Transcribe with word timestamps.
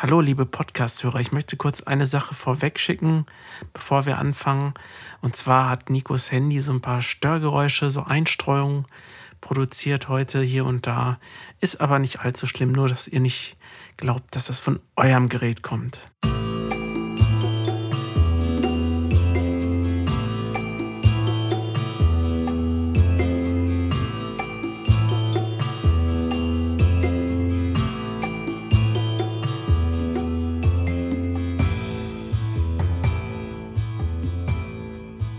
Hallo, 0.00 0.20
liebe 0.20 0.46
Podcast-Hörer. 0.46 1.18
Ich 1.18 1.32
möchte 1.32 1.56
kurz 1.56 1.80
eine 1.80 2.06
Sache 2.06 2.32
vorwegschicken, 2.32 3.26
bevor 3.72 4.06
wir 4.06 4.18
anfangen. 4.18 4.74
Und 5.22 5.34
zwar 5.34 5.68
hat 5.68 5.90
Nikos 5.90 6.30
Handy 6.30 6.60
so 6.60 6.70
ein 6.70 6.80
paar 6.80 7.02
Störgeräusche, 7.02 7.90
so 7.90 8.04
Einstreuungen 8.04 8.86
produziert 9.40 10.08
heute 10.08 10.40
hier 10.40 10.66
und 10.66 10.86
da. 10.86 11.18
Ist 11.60 11.80
aber 11.80 11.98
nicht 11.98 12.20
allzu 12.20 12.46
schlimm, 12.46 12.70
nur 12.70 12.88
dass 12.88 13.08
ihr 13.08 13.18
nicht 13.18 13.56
glaubt, 13.96 14.36
dass 14.36 14.46
das 14.46 14.60
von 14.60 14.78
eurem 14.94 15.28
Gerät 15.28 15.64
kommt. 15.64 15.98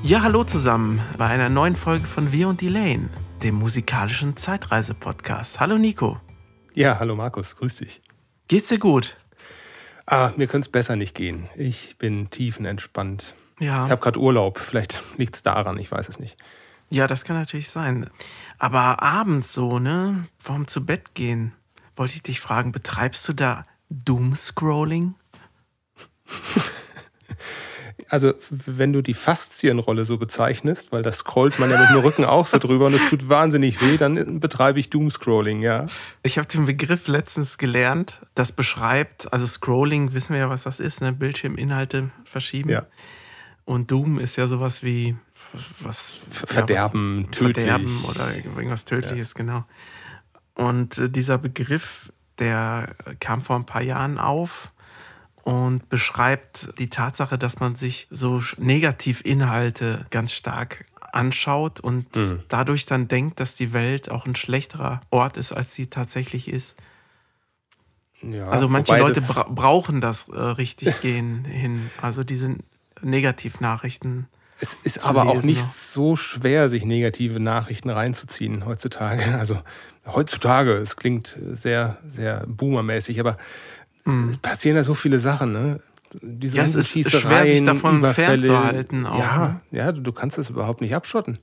Ja, 0.09 0.23
hallo 0.23 0.43
zusammen 0.43 0.99
bei 1.19 1.27
einer 1.27 1.49
neuen 1.49 1.75
Folge 1.75 2.07
von 2.07 2.31
Wir 2.31 2.47
und 2.47 2.63
Elaine, 2.63 3.09
dem 3.43 3.53
musikalischen 3.53 4.35
Zeitreise-Podcast. 4.35 5.59
Hallo 5.59 5.77
Nico. 5.77 6.19
Ja, 6.73 6.97
hallo 6.97 7.15
Markus, 7.15 7.55
grüß 7.57 7.75
dich. 7.75 8.01
Geht's 8.47 8.69
dir 8.69 8.79
gut? 8.79 9.17
Ah, 10.07 10.31
mir 10.35 10.47
könnte 10.47 10.65
es 10.65 10.71
besser 10.71 10.95
nicht 10.95 11.13
gehen. 11.13 11.47
Ich 11.55 11.95
bin 11.99 12.31
tiefenentspannt. 12.31 13.35
Ja. 13.59 13.85
Ich 13.85 13.91
habe 13.91 14.01
gerade 14.01 14.19
Urlaub. 14.19 14.57
Vielleicht 14.57 14.99
liegt 15.19 15.35
es 15.35 15.43
daran, 15.43 15.77
ich 15.77 15.91
weiß 15.91 16.09
es 16.09 16.17
nicht. 16.17 16.37
Ja, 16.89 17.05
das 17.05 17.23
kann 17.23 17.37
natürlich 17.37 17.69
sein. 17.69 18.09
Aber 18.57 19.03
abends 19.03 19.53
so, 19.53 19.77
ne? 19.77 20.27
Vorm 20.39 20.65
zu 20.65 20.83
Bett 20.83 21.13
gehen, 21.13 21.53
wollte 21.95 22.15
ich 22.15 22.23
dich 22.23 22.39
fragen, 22.39 22.71
betreibst 22.71 23.29
du 23.29 23.33
da 23.33 23.63
Doomscrolling? 23.91 25.13
also 28.09 28.33
wenn 28.49 28.91
du 28.91 29.01
die 29.01 29.13
Faszienrolle 29.13 30.03
so 30.03 30.17
bezeichnest, 30.17 30.91
weil 30.91 31.03
das 31.03 31.19
scrollt 31.19 31.59
man 31.59 31.69
ja 31.69 31.79
mit 31.79 31.89
dem 31.89 31.99
Rücken 31.99 32.25
auch 32.25 32.45
so 32.45 32.57
drüber 32.57 32.87
und 32.87 32.95
es 32.95 33.09
tut 33.09 33.29
wahnsinnig 33.29 33.81
weh, 33.81 33.97
dann 33.97 34.39
betreibe 34.39 34.79
ich 34.79 34.89
Doomscrolling, 34.89 35.61
ja. 35.61 35.85
Ich 36.23 36.37
habe 36.37 36.47
den 36.47 36.65
Begriff 36.65 37.07
letztens 37.07 37.57
gelernt, 37.57 38.21
das 38.35 38.51
beschreibt, 38.51 39.31
also 39.31 39.45
Scrolling, 39.45 40.13
wissen 40.13 40.33
wir 40.33 40.41
ja, 40.41 40.49
was 40.49 40.63
das 40.63 40.79
ist, 40.79 41.01
ne? 41.01 41.13
Bildschirminhalte 41.13 42.09
verschieben. 42.25 42.69
Ja. 42.69 42.85
Und 43.65 43.91
Doom 43.91 44.17
ist 44.19 44.35
ja 44.35 44.47
sowas 44.47 44.81
wie 44.81 45.15
was 45.79 46.13
Verderben, 46.31 47.21
ja, 47.21 47.27
was, 47.27 47.37
tödlich. 47.37 47.65
Verderben 47.65 48.03
oder 48.09 48.35
irgendwas 48.35 48.85
Tödliches, 48.85 49.33
ja. 49.35 49.37
genau. 49.37 49.65
Und 50.55 50.97
äh, 50.97 51.09
dieser 51.09 51.37
Begriff, 51.37 52.11
der 52.39 52.95
kam 53.19 53.41
vor 53.41 53.55
ein 53.55 53.65
paar 53.65 53.81
Jahren 53.81 54.17
auf 54.17 54.71
und 55.43 55.89
beschreibt 55.89 56.79
die 56.79 56.89
Tatsache, 56.89 57.37
dass 57.37 57.59
man 57.59 57.75
sich 57.75 58.07
so 58.09 58.41
Negativinhalte 58.57 60.05
ganz 60.09 60.33
stark 60.33 60.85
anschaut 61.13 61.79
und 61.79 62.15
mhm. 62.15 62.43
dadurch 62.49 62.85
dann 62.85 63.07
denkt, 63.07 63.39
dass 63.39 63.55
die 63.55 63.73
Welt 63.73 64.11
auch 64.11 64.25
ein 64.25 64.35
schlechterer 64.35 65.01
Ort 65.09 65.37
ist, 65.37 65.51
als 65.51 65.73
sie 65.73 65.87
tatsächlich 65.87 66.47
ist. 66.47 66.75
Ja, 68.21 68.49
also 68.49 68.67
manche 68.67 68.97
Leute 68.97 69.21
bra 69.21 69.43
brauchen 69.43 70.01
das 70.01 70.27
äh, 70.29 70.37
richtig 70.37 71.01
gehen 71.01 71.45
hin. 71.45 71.89
Also 72.01 72.23
diese 72.23 72.55
Negativnachrichten. 73.01 74.27
Es 74.61 74.77
ist 74.83 75.05
aber 75.05 75.27
auch 75.27 75.41
nicht 75.41 75.63
so 75.63 76.17
schwer, 76.17 76.67
sich 76.67 76.83
negative 76.83 77.39
Nachrichten 77.39 77.89
reinzuziehen 77.89 78.65
heutzutage. 78.65 79.23
Also 79.39 79.57
heutzutage, 80.05 80.73
es 80.73 80.97
klingt 80.97 81.37
sehr, 81.53 81.97
sehr 82.05 82.45
boomermäßig, 82.47 83.21
aber 83.21 83.37
Mhm. 84.09 84.29
Es 84.29 84.37
passieren 84.37 84.75
ja 84.75 84.83
so 84.83 84.93
viele 84.93 85.19
Sachen, 85.19 85.53
ne? 85.53 85.79
Diese 86.21 86.57
ja, 86.57 86.63
es 86.63 86.75
ist 86.75 87.11
schwer, 87.11 87.45
sich 87.45 87.63
davon 87.63 88.03
fernzuhalten. 88.13 89.05
Auch, 89.05 89.19
ja, 89.19 89.61
ne? 89.69 89.77
ja, 89.77 89.91
du 89.91 90.11
kannst 90.11 90.37
das 90.37 90.49
überhaupt 90.49 90.81
nicht 90.81 90.95
abschotten. 90.95 91.37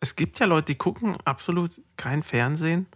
Es 0.00 0.16
gibt 0.16 0.38
ja 0.40 0.46
Leute, 0.46 0.66
die 0.66 0.74
gucken 0.74 1.16
absolut 1.24 1.80
kein 1.96 2.22
Fernsehen 2.22 2.86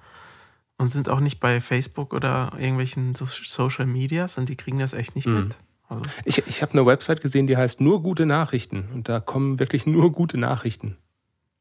und 0.78 0.91
sind 0.91 1.09
auch 1.09 1.21
nicht 1.21 1.38
bei 1.38 1.61
Facebook 1.61 2.12
oder 2.12 2.53
irgendwelchen 2.59 3.15
Social 3.15 3.87
Medias 3.87 4.38
und 4.38 4.49
die 4.49 4.56
kriegen 4.56 4.78
das 4.78 4.93
echt 4.94 5.15
nicht 5.15 5.27
mhm. 5.27 5.44
mit. 5.44 5.56
Also. 5.88 6.03
Ich, 6.25 6.47
ich 6.47 6.62
habe 6.62 6.72
eine 6.72 6.87
Website 6.87 7.21
gesehen, 7.21 7.47
die 7.47 7.56
heißt 7.56 7.81
Nur 7.81 8.03
gute 8.03 8.27
Nachrichten 8.27 8.88
und 8.93 9.09
da 9.09 9.21
kommen 9.21 9.59
wirklich 9.59 9.87
nur 9.87 10.12
gute 10.12 10.38
Nachrichten. 10.38 10.97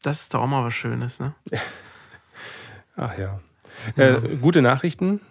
Das 0.01 0.21
ist 0.21 0.33
doch 0.33 0.41
auch 0.41 0.47
mal 0.47 0.63
was 0.63 0.73
Schönes, 0.73 1.19
ne? 1.19 1.35
Ach 2.95 3.17
ja. 3.17 3.39
ja. 3.95 4.17
Äh, 4.17 4.37
gute 4.37 4.61
Nachrichten 4.61 5.21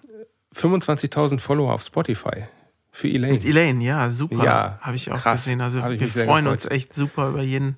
25.000 0.54 1.38
Follower 1.38 1.72
auf 1.72 1.82
Spotify. 1.82 2.44
Für 2.92 3.08
Elaine. 3.08 3.34
Mit 3.34 3.44
Elaine, 3.44 3.82
ja, 3.84 4.10
super. 4.10 4.44
Ja, 4.44 4.78
Habe 4.80 4.96
ich 4.96 5.10
auch 5.10 5.16
krass. 5.20 5.44
gesehen. 5.44 5.60
Also 5.60 5.82
wir 5.82 6.08
freuen 6.08 6.48
uns 6.48 6.66
echt 6.66 6.92
super 6.92 7.28
über 7.28 7.42
jeden 7.42 7.76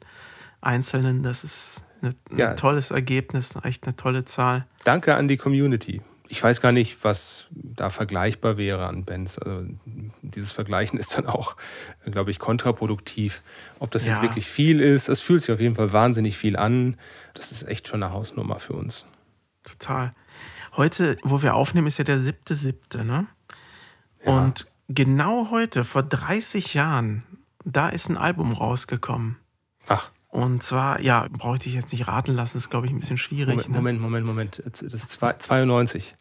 Einzelnen. 0.61 1.23
Das 1.23 1.45
ist 1.45 1.83
ein 2.01 2.15
ja. 2.37 2.55
tolles 2.55 2.91
Ergebnis, 2.91 3.55
echt 3.63 3.85
eine 3.85 3.95
tolle 3.97 4.25
Zahl. 4.25 4.67
Danke 4.85 5.15
an 5.15 5.29
die 5.29 5.37
Community. 5.37 6.01
Ich 6.29 6.43
weiß 6.43 6.63
gar 6.63 6.73
nicht, 6.73 7.05
was 7.05 7.45
da 7.51 7.91
vergleichbar 7.91 8.57
wäre 8.57 8.87
an 8.87 9.05
Bands. 9.05 9.39
Also 9.39 9.67
dieses 10.23 10.51
Vergleichen 10.51 10.99
ist 10.99 11.19
dann 11.19 11.27
auch, 11.27 11.57
glaube 12.11 12.31
ich, 12.31 12.39
kontraproduktiv. 12.39 13.43
Ob 13.81 13.91
das 13.91 14.07
ja. 14.07 14.13
jetzt 14.13 14.23
wirklich 14.23 14.47
viel 14.47 14.81
ist, 14.81 15.11
es 15.11 15.21
fühlt 15.21 15.43
sich 15.43 15.53
auf 15.53 15.61
jeden 15.61 15.75
Fall 15.75 15.93
wahnsinnig 15.93 16.39
viel 16.39 16.57
an. 16.57 16.97
Das 17.35 17.53
ist 17.53 17.69
echt 17.69 17.87
schon 17.87 18.03
eine 18.03 18.15
Hausnummer 18.15 18.59
für 18.61 18.73
uns. 18.73 19.05
Total. 19.63 20.15
Heute, 20.77 21.19
wo 21.23 21.43
wir 21.43 21.55
aufnehmen, 21.55 21.87
ist 21.87 21.99
ja 21.99 22.05
der 22.05 22.19
siebte, 22.19 22.55
siebte, 22.55 23.05
ne? 23.05 23.27
Ja. 24.25 24.39
Und 24.39 24.67
genau 24.89 25.51
heute, 25.51 25.85
vor 25.85 26.03
30 26.03 26.75
Jahren, 26.75 27.25
da 27.65 27.89
ist 27.89 28.09
ein 28.09 28.17
Album 28.17 28.53
rausgekommen. 28.53 29.37
Ach. 29.89 30.11
Und 30.29 30.63
zwar, 30.63 31.01
ja, 31.01 31.29
brauche 31.31 31.57
ich 31.57 31.63
dich 31.63 31.75
jetzt 31.75 31.93
nicht 31.93 32.09
raten 32.09 32.33
lassen, 32.33 32.57
ist, 32.57 32.71
glaube 32.71 32.87
ich, 32.87 32.93
ein 32.93 33.01
bisschen 33.01 33.19
schwierig. 33.19 33.69
Moment, 33.69 33.69
ne? 33.69 33.77
Moment, 33.77 34.01
Moment, 34.01 34.27
Moment. 34.27 34.63
Das 34.65 34.81
ist 34.81 35.11
92. 35.11 36.15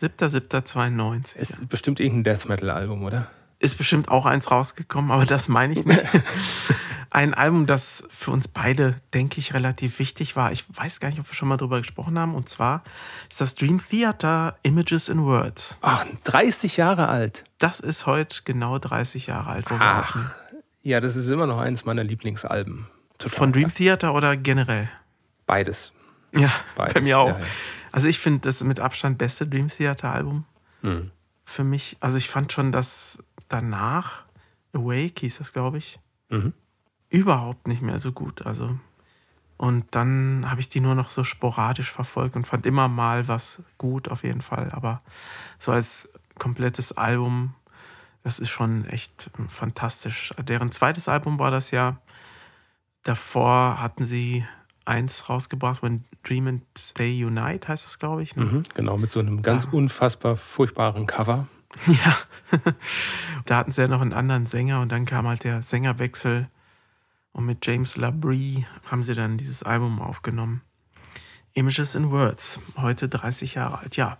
7.7.92. 0.00 1.36
Ist 1.36 1.58
ja. 1.58 1.66
bestimmt 1.68 2.00
irgendein 2.00 2.34
Death 2.34 2.48
Metal-Album, 2.48 3.04
oder? 3.04 3.26
Ist 3.58 3.76
bestimmt 3.76 4.08
auch 4.08 4.24
eins 4.24 4.50
rausgekommen, 4.50 5.10
aber 5.10 5.26
das 5.26 5.48
meine 5.48 5.74
ich 5.74 5.84
nicht. 5.84 6.02
Ein 7.12 7.34
Album, 7.34 7.66
das 7.66 8.04
für 8.08 8.30
uns 8.30 8.46
beide, 8.46 9.00
denke 9.12 9.40
ich, 9.40 9.52
relativ 9.52 9.98
wichtig 9.98 10.36
war. 10.36 10.52
Ich 10.52 10.64
weiß 10.68 11.00
gar 11.00 11.08
nicht, 11.08 11.18
ob 11.18 11.28
wir 11.28 11.34
schon 11.34 11.48
mal 11.48 11.56
drüber 11.56 11.78
gesprochen 11.78 12.16
haben. 12.16 12.36
Und 12.36 12.48
zwar 12.48 12.84
ist 13.28 13.40
das 13.40 13.56
Dream 13.56 13.80
Theater 13.84 14.56
Images 14.62 15.08
in 15.08 15.24
Words. 15.24 15.76
Ach, 15.80 16.06
30 16.22 16.76
Jahre 16.76 17.08
alt. 17.08 17.44
Das 17.58 17.80
ist 17.80 18.06
heute 18.06 18.42
genau 18.44 18.78
30 18.78 19.26
Jahre 19.26 19.50
alt. 19.50 19.66
Ach, 19.70 20.34
ja, 20.82 21.00
das 21.00 21.16
ist 21.16 21.28
immer 21.28 21.46
noch 21.46 21.58
eins 21.58 21.84
meiner 21.84 22.04
Lieblingsalben. 22.04 22.86
Total 23.18 23.36
Von 23.36 23.52
Dream 23.52 23.74
Theater 23.74 24.14
oder 24.14 24.36
generell? 24.36 24.88
Beides. 25.46 25.92
Ja, 26.32 26.52
Beides. 26.76 26.94
bei 26.94 27.00
mir 27.00 27.18
auch. 27.18 27.28
Ja, 27.28 27.38
ja. 27.40 27.46
Also 27.92 28.06
ich 28.06 28.20
finde 28.20 28.40
das 28.40 28.62
mit 28.62 28.78
Abstand 28.78 29.18
beste 29.18 29.48
Dream 29.48 29.66
Theater 29.68 30.12
Album. 30.12 30.46
Mhm. 30.82 31.10
Für 31.44 31.64
mich. 31.64 31.96
Also 31.98 32.18
ich 32.18 32.30
fand 32.30 32.52
schon 32.52 32.70
das 32.70 33.18
danach, 33.48 34.24
Awake 34.72 35.20
hieß 35.20 35.38
das, 35.38 35.52
glaube 35.52 35.78
ich, 35.78 35.98
mhm. 36.28 36.52
Überhaupt 37.10 37.68
nicht 37.68 37.82
mehr 37.82 38.00
so 38.00 38.12
gut. 38.12 38.46
Also, 38.46 38.78
und 39.56 39.84
dann 39.90 40.46
habe 40.48 40.60
ich 40.60 40.68
die 40.68 40.80
nur 40.80 40.94
noch 40.94 41.10
so 41.10 41.22
sporadisch 41.22 41.92
verfolgt 41.92 42.36
und 42.36 42.46
fand 42.46 42.64
immer 42.64 42.88
mal 42.88 43.28
was 43.28 43.62
gut, 43.76 44.08
auf 44.08 44.22
jeden 44.22 44.40
Fall. 44.40 44.70
Aber 44.72 45.02
so 45.58 45.72
als 45.72 46.08
komplettes 46.38 46.92
Album, 46.92 47.54
das 48.22 48.38
ist 48.38 48.48
schon 48.48 48.86
echt 48.86 49.30
fantastisch. 49.48 50.32
Deren 50.38 50.72
zweites 50.72 51.08
Album 51.08 51.38
war 51.38 51.50
das 51.50 51.70
ja. 51.72 51.98
Davor 53.02 53.80
hatten 53.80 54.04
sie 54.04 54.46
eins 54.84 55.28
rausgebracht, 55.28 55.82
When 55.82 56.04
Dream 56.22 56.48
and 56.48 56.98
Day 56.98 57.24
Unite 57.24 57.68
heißt 57.68 57.84
das, 57.84 57.98
glaube 57.98 58.22
ich. 58.22 58.36
Ne? 58.36 58.44
Mhm, 58.44 58.62
genau, 58.74 58.98
mit 58.98 59.10
so 59.10 59.20
einem 59.20 59.42
ganz 59.42 59.64
ja. 59.64 59.70
unfassbar 59.72 60.36
furchtbaren 60.36 61.06
Cover. 61.06 61.46
Ja, 61.86 62.16
da 63.46 63.56
hatten 63.58 63.70
sie 63.70 63.82
ja 63.82 63.86
noch 63.86 64.00
einen 64.00 64.12
anderen 64.12 64.46
Sänger 64.46 64.80
und 64.80 64.90
dann 64.90 65.06
kam 65.06 65.28
halt 65.28 65.44
der 65.44 65.62
Sängerwechsel 65.62 66.48
und 67.32 67.46
mit 67.46 67.64
James 67.66 67.96
Labrie 67.96 68.66
haben 68.84 69.04
sie 69.04 69.14
dann 69.14 69.38
dieses 69.38 69.62
Album 69.62 70.00
aufgenommen. 70.00 70.62
Images 71.54 71.94
in 71.94 72.10
Words, 72.10 72.60
heute 72.76 73.08
30 73.08 73.54
Jahre 73.54 73.80
alt. 73.80 73.96
Ja, 73.96 74.18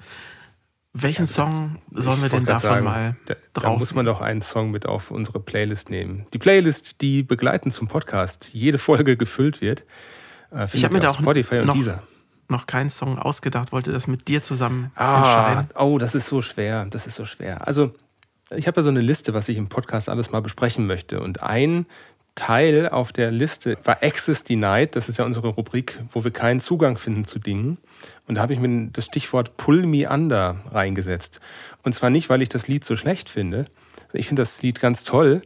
welchen 0.93 1.23
ja, 1.23 1.27
Song 1.29 1.79
sollen 1.93 2.21
wir 2.21 2.29
denn 2.29 2.45
davon 2.45 2.71
sagen, 2.71 2.85
mal 2.85 3.17
da, 3.27 3.35
drauf? 3.53 3.75
Da 3.75 3.79
muss 3.79 3.95
man 3.95 4.07
doch 4.07 4.21
einen 4.21 4.43
Song 4.43 4.73
mit 4.73 4.87
auf 4.87 5.13
unsere 5.13 5.39
Playlist 5.39 5.89
nehmen. 5.89 6.27
Die 6.33 6.39
Playlist, 6.39 7.01
die 7.01 7.23
begleitend 7.23 7.73
zum 7.73 7.87
Podcast 7.87 8.51
jede 8.53 8.79
Folge 8.79 9.17
gefüllt 9.17 9.61
wird. 9.61 9.85
Äh, 10.51 10.67
ich 10.73 10.83
habe 10.83 10.95
mir 10.95 11.01
da 11.01 11.11
auch 11.11 11.21
Spotify 11.21 11.61
und 11.61 11.67
noch, 11.69 12.03
noch 12.49 12.67
keinen 12.67 12.91
Song 12.91 13.19
ausgedacht, 13.19 13.71
wollte 13.71 13.93
das 13.93 14.09
mit 14.09 14.27
dir 14.27 14.43
zusammen 14.43 14.91
ah, 14.97 15.19
entscheiden. 15.19 15.69
Oh, 15.77 15.99
das 15.99 16.17
ist 16.17 16.27
so 16.27 16.43
schwer, 16.43 16.85
das 16.87 17.07
ist 17.07 17.15
so 17.15 17.25
schwer. 17.25 17.69
Also, 17.69 17.95
ich 18.57 18.67
habe 18.67 18.81
ja 18.81 18.83
so 18.83 18.89
eine 18.89 19.01
Liste, 19.01 19.33
was 19.33 19.49
ich 19.49 19.57
im 19.57 19.69
Podcast 19.69 20.09
alles 20.09 20.33
mal 20.33 20.43
besprechen 20.43 20.89
möchte. 20.89 21.21
Und 21.21 21.41
ein 21.41 21.87
Teil 22.41 22.89
auf 22.89 23.13
der 23.13 23.31
Liste 23.31 23.77
war 23.85 24.03
Access 24.03 24.45
Denied. 24.45 24.97
Das 24.97 25.11
ist 25.11 25.19
ja 25.19 25.27
unsere 25.27 25.49
Rubrik, 25.49 25.99
wo 26.11 26.25
wir 26.25 26.31
keinen 26.31 26.63
Zugang 26.63 26.97
finden 26.97 27.27
zu 27.27 27.39
Dingen. 27.39 27.77
Und 28.27 28.37
da 28.37 28.41
habe 28.41 28.55
ich 28.55 28.59
mir 28.59 28.89
das 28.91 29.05
Stichwort 29.05 29.59
Pull 29.59 29.85
Me 29.85 30.09
Under 30.09 30.57
reingesetzt. 30.73 31.39
Und 31.83 31.95
zwar 31.95 32.09
nicht, 32.09 32.31
weil 32.31 32.41
ich 32.41 32.49
das 32.49 32.67
Lied 32.67 32.83
so 32.83 32.97
schlecht 32.97 33.29
finde, 33.29 33.67
Ich 34.15 34.29
finde 34.29 34.41
das 34.41 34.63
Lied 34.63 34.81
ganz 34.81 35.05
toll, 35.05 35.43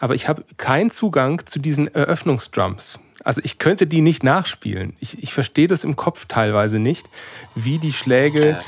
aber 0.00 0.14
ich 0.14 0.26
habe 0.26 0.42
keinen 0.56 0.90
Zugang 0.90 1.44
zu 1.44 1.58
diesen 1.58 1.94
Eröffnungsdrums. 1.94 2.98
Also 3.24 3.42
ich 3.44 3.58
könnte 3.58 3.86
die 3.86 4.00
nicht 4.00 4.24
nachspielen. 4.24 4.96
Ich, 5.00 5.22
ich 5.22 5.34
verstehe 5.34 5.66
das 5.66 5.84
im 5.84 5.96
Kopf 5.96 6.24
teilweise 6.28 6.78
nicht, 6.78 7.10
wie 7.56 7.78
die 7.78 7.92
Schläge 7.92 8.58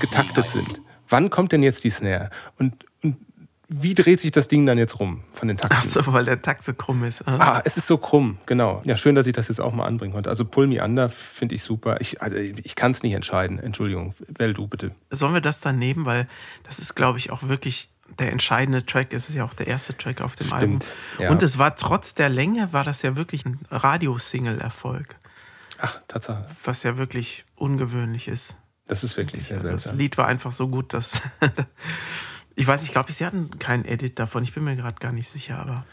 getaktet 0.00 0.48
sind. 0.48 0.80
Wann 1.10 1.28
kommt 1.28 1.52
denn 1.52 1.62
jetzt 1.62 1.84
die 1.84 1.90
Snare? 1.90 2.30
Und 2.58 2.85
wie 3.68 3.94
dreht 3.94 4.20
sich 4.20 4.30
das 4.30 4.46
Ding 4.48 4.64
dann 4.64 4.78
jetzt 4.78 5.00
rum 5.00 5.24
von 5.32 5.48
den 5.48 5.56
Takten? 5.56 5.76
Ach 5.80 5.84
so, 5.84 6.12
weil 6.12 6.24
der 6.24 6.40
Takt 6.40 6.62
so 6.62 6.72
krumm 6.72 7.02
ist. 7.04 7.26
Ah. 7.26 7.36
ah, 7.38 7.62
es 7.64 7.76
ist 7.76 7.86
so 7.86 7.98
krumm, 7.98 8.38
genau. 8.46 8.80
Ja, 8.84 8.96
schön, 8.96 9.14
dass 9.14 9.26
ich 9.26 9.32
das 9.32 9.48
jetzt 9.48 9.60
auch 9.60 9.72
mal 9.72 9.86
anbringen 9.86 10.12
konnte. 10.12 10.30
Also 10.30 10.44
Pull 10.44 10.68
Me 10.68 10.82
Under 10.82 11.10
finde 11.10 11.56
ich 11.56 11.62
super. 11.62 12.00
Ich, 12.00 12.22
also 12.22 12.36
ich 12.36 12.74
kann 12.76 12.92
es 12.92 13.02
nicht 13.02 13.14
entscheiden. 13.14 13.58
Entschuldigung, 13.58 14.14
wähl 14.28 14.54
du 14.54 14.68
bitte. 14.68 14.92
Sollen 15.10 15.34
wir 15.34 15.40
das 15.40 15.60
dann 15.60 15.78
nehmen? 15.78 16.04
Weil 16.06 16.28
das 16.64 16.78
ist, 16.78 16.94
glaube 16.94 17.18
ich, 17.18 17.30
auch 17.30 17.42
wirklich 17.44 17.90
der 18.20 18.30
entscheidende 18.30 18.86
Track. 18.86 19.12
Es 19.12 19.28
ist 19.28 19.34
ja 19.34 19.44
auch 19.44 19.54
der 19.54 19.66
erste 19.66 19.96
Track 19.96 20.20
auf 20.20 20.36
dem 20.36 20.46
Stimmt, 20.46 20.62
Album. 20.62 20.80
Ja. 21.18 21.30
Und 21.30 21.42
es 21.42 21.58
war 21.58 21.74
trotz 21.74 22.14
der 22.14 22.28
Länge, 22.28 22.72
war 22.72 22.84
das 22.84 23.02
ja 23.02 23.16
wirklich 23.16 23.44
ein 23.46 23.58
Radiosingle-Erfolg. 23.70 25.16
Ach, 25.78 26.00
Tatsache. 26.08 26.46
Was 26.64 26.84
ja 26.84 26.96
wirklich 26.96 27.44
ungewöhnlich 27.56 28.28
ist. 28.28 28.56
Das 28.86 29.02
ist 29.02 29.16
wirklich 29.16 29.44
sehr 29.44 29.56
Also 29.56 29.68
seltsam. 29.68 29.92
das 29.92 29.98
Lied 29.98 30.16
war 30.18 30.28
einfach 30.28 30.52
so 30.52 30.68
gut, 30.68 30.94
dass. 30.94 31.20
ich 32.56 32.66
weiß, 32.66 32.82
ich 32.82 32.90
glaube, 32.90 33.12
sie 33.12 33.24
hatten 33.24 33.58
keinen 33.58 33.84
Edit 33.84 34.18
davon. 34.18 34.42
Ich 34.42 34.54
bin 34.54 34.64
mir 34.64 34.76
gerade 34.76 34.98
gar 34.98 35.12
nicht 35.12 35.28
sicher, 35.28 35.58
aber. 35.58 35.84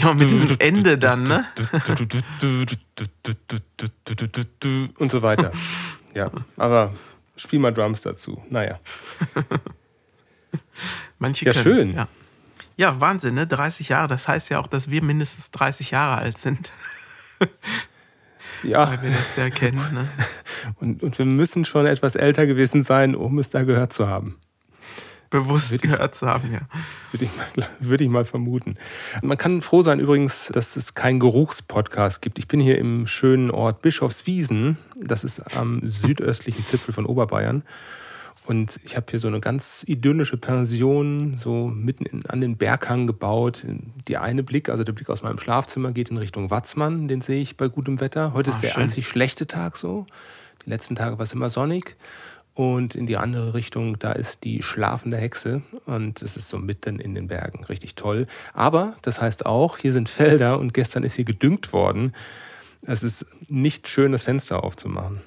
Ja, 0.00 0.14
mit 0.14 0.30
diesem 0.30 0.56
Ende 0.58 0.98
dann, 0.98 1.22
ne? 1.22 1.46
Und 4.98 5.10
so 5.12 5.22
weiter. 5.22 5.52
Ja, 6.14 6.30
aber 6.56 6.92
spiel 7.36 7.60
mal 7.60 7.72
Drums 7.72 8.02
dazu. 8.02 8.42
Naja. 8.50 8.80
Manche 11.18 11.44
Ja, 11.44 11.54
schön. 11.54 11.94
Ja. 11.94 12.08
ja, 12.76 13.00
Wahnsinn, 13.00 13.34
ne? 13.34 13.46
30 13.46 13.90
Jahre. 13.90 14.08
Das 14.08 14.26
heißt 14.26 14.50
ja 14.50 14.58
auch, 14.58 14.66
dass 14.66 14.90
wir 14.90 15.02
mindestens 15.02 15.50
30 15.52 15.92
Jahre 15.92 16.16
alt 16.16 16.38
sind, 16.38 16.72
Ja, 18.64 18.88
weil 18.88 19.02
wir 19.02 19.10
das 19.10 19.36
ja 19.36 19.50
kennen. 19.50 19.80
Ne? 19.92 20.08
und, 20.80 21.02
und 21.02 21.18
wir 21.18 21.26
müssen 21.26 21.64
schon 21.64 21.86
etwas 21.86 22.16
älter 22.16 22.46
gewesen 22.46 22.82
sein, 22.82 23.14
um 23.14 23.38
es 23.38 23.50
da 23.50 23.62
gehört 23.62 23.92
zu 23.92 24.08
haben. 24.08 24.36
Bewusst 25.30 25.72
Wirklich? 25.72 25.90
gehört 25.90 26.14
zu 26.14 26.28
haben, 26.28 26.52
ja. 26.52 26.60
Würde 27.10 27.24
ich, 27.24 27.36
mal, 27.36 27.68
würde 27.80 28.04
ich 28.04 28.10
mal 28.10 28.24
vermuten. 28.24 28.76
Man 29.20 29.36
kann 29.36 29.62
froh 29.62 29.82
sein 29.82 29.98
übrigens, 29.98 30.50
dass 30.52 30.76
es 30.76 30.94
keinen 30.94 31.18
Geruchspodcast 31.18 32.22
gibt. 32.22 32.38
Ich 32.38 32.46
bin 32.46 32.60
hier 32.60 32.78
im 32.78 33.08
schönen 33.08 33.50
Ort 33.50 33.82
Bischofswiesen. 33.82 34.76
Das 34.96 35.24
ist 35.24 35.40
am 35.56 35.80
südöstlichen 35.82 36.64
Zipfel 36.64 36.94
von 36.94 37.04
Oberbayern. 37.04 37.64
Und 38.46 38.78
ich 38.84 38.94
habe 38.96 39.06
hier 39.10 39.20
so 39.20 39.28
eine 39.28 39.40
ganz 39.40 39.84
idyllische 39.86 40.36
Pension, 40.36 41.38
so 41.38 41.68
mitten 41.68 42.04
in, 42.04 42.26
an 42.26 42.42
den 42.42 42.56
Berghang 42.58 43.06
gebaut. 43.06 43.64
Die 44.06 44.18
eine 44.18 44.42
Blick, 44.42 44.68
also 44.68 44.84
der 44.84 44.92
Blick 44.92 45.08
aus 45.08 45.22
meinem 45.22 45.38
Schlafzimmer, 45.38 45.92
geht 45.92 46.10
in 46.10 46.18
Richtung 46.18 46.50
Watzmann. 46.50 47.08
Den 47.08 47.22
sehe 47.22 47.40
ich 47.40 47.56
bei 47.56 47.68
gutem 47.68 48.00
Wetter. 48.00 48.34
Heute 48.34 48.50
Ah, 48.50 48.54
ist 48.54 48.62
der 48.62 48.68
schön. 48.70 48.82
einzig 48.82 49.06
schlechte 49.08 49.46
Tag 49.46 49.78
so. 49.78 50.06
Die 50.66 50.70
letzten 50.70 50.94
Tage 50.94 51.16
war 51.18 51.22
es 51.24 51.32
immer 51.32 51.48
sonnig. 51.48 51.96
Und 52.52 52.94
in 52.94 53.06
die 53.06 53.16
andere 53.16 53.54
Richtung, 53.54 53.98
da 53.98 54.12
ist 54.12 54.44
die 54.44 54.62
schlafende 54.62 55.16
Hexe. 55.16 55.62
Und 55.86 56.20
es 56.20 56.36
ist 56.36 56.48
so 56.50 56.58
mitten 56.58 57.00
in 57.00 57.14
den 57.14 57.28
Bergen. 57.28 57.64
Richtig 57.64 57.94
toll. 57.94 58.26
Aber 58.52 58.94
das 59.00 59.22
heißt 59.22 59.46
auch, 59.46 59.78
hier 59.78 59.92
sind 59.94 60.10
Felder 60.10 60.60
und 60.60 60.74
gestern 60.74 61.02
ist 61.02 61.16
hier 61.16 61.24
gedüngt 61.24 61.72
worden. 61.72 62.14
Es 62.82 63.02
ist 63.02 63.24
nicht 63.48 63.88
schön, 63.88 64.12
das 64.12 64.24
Fenster 64.24 64.62
aufzumachen. 64.62 65.22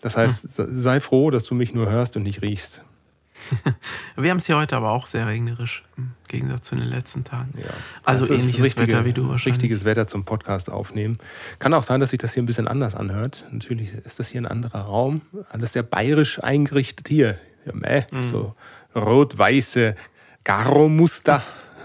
Das 0.00 0.16
heißt, 0.16 0.46
sei 0.50 1.00
froh, 1.00 1.30
dass 1.30 1.44
du 1.44 1.54
mich 1.54 1.74
nur 1.74 1.90
hörst 1.90 2.16
und 2.16 2.22
nicht 2.22 2.42
riechst. 2.42 2.82
Wir 4.16 4.30
haben 4.30 4.38
es 4.38 4.46
hier 4.46 4.56
heute 4.56 4.76
aber 4.76 4.90
auch 4.90 5.06
sehr 5.06 5.26
regnerisch, 5.26 5.84
im 5.96 6.10
Gegensatz 6.26 6.66
zu 6.68 6.74
den 6.76 6.88
letzten 6.88 7.22
Tagen. 7.24 7.54
Ja. 7.56 7.70
Also 8.04 8.26
Das 8.26 8.36
ähnliches 8.38 8.64
richtige- 8.64 8.88
Wetter 8.88 9.04
wie 9.04 9.12
du 9.12 9.22
wahrscheinlich. 9.28 9.54
Richtiges 9.62 9.84
Wetter 9.84 10.06
zum 10.08 10.24
Podcast 10.24 10.70
aufnehmen. 10.70 11.18
Kann 11.60 11.72
auch 11.72 11.84
sein, 11.84 12.00
dass 12.00 12.10
sich 12.10 12.18
das 12.18 12.34
hier 12.34 12.42
ein 12.42 12.46
bisschen 12.46 12.66
anders 12.68 12.94
anhört. 12.96 13.46
Natürlich 13.52 13.94
ist 13.94 14.18
das 14.18 14.28
hier 14.28 14.40
ein 14.42 14.46
anderer 14.46 14.80
Raum. 14.82 15.22
Alles 15.50 15.72
sehr 15.72 15.84
bayerisch 15.84 16.42
eingerichtet 16.42 17.08
hier. 17.08 17.38
Ja, 17.64 17.72
meh, 17.74 18.02
Mhm. 18.10 18.22
So 18.22 18.54
rot-weiße 18.94 19.94
Garo-Muster 20.44 21.42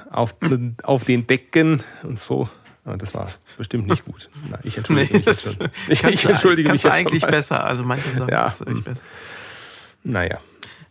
auf, 0.10 0.36
auf 0.84 1.04
den 1.04 1.28
Decken 1.28 1.84
und 2.04 2.20
so. 2.20 2.50
Das 2.86 3.14
war 3.14 3.30
bestimmt 3.58 3.88
nicht 3.88 4.04
gut. 4.06 4.30
Na, 4.50 4.60
ich 4.64 4.78
entschuldige 4.78 5.14
mich 5.18 5.26
jetzt 5.26 5.44
schon. 5.44 5.58
Ich, 5.88 6.04
ich 6.04 6.26
entschuldige 6.26 6.72
mich 6.72 6.84
jetzt 6.84 6.94
eigentlich 6.94 7.22
schon 7.22 7.32
mal. 7.32 7.38
besser. 7.38 7.64
Also 7.64 7.84
manche 7.84 8.10
Sachen 8.10 8.30
Ja, 8.30 8.60
wirklich 8.60 8.78
hm. 8.78 8.84
besser. 8.84 9.02
Naja. 10.04 10.40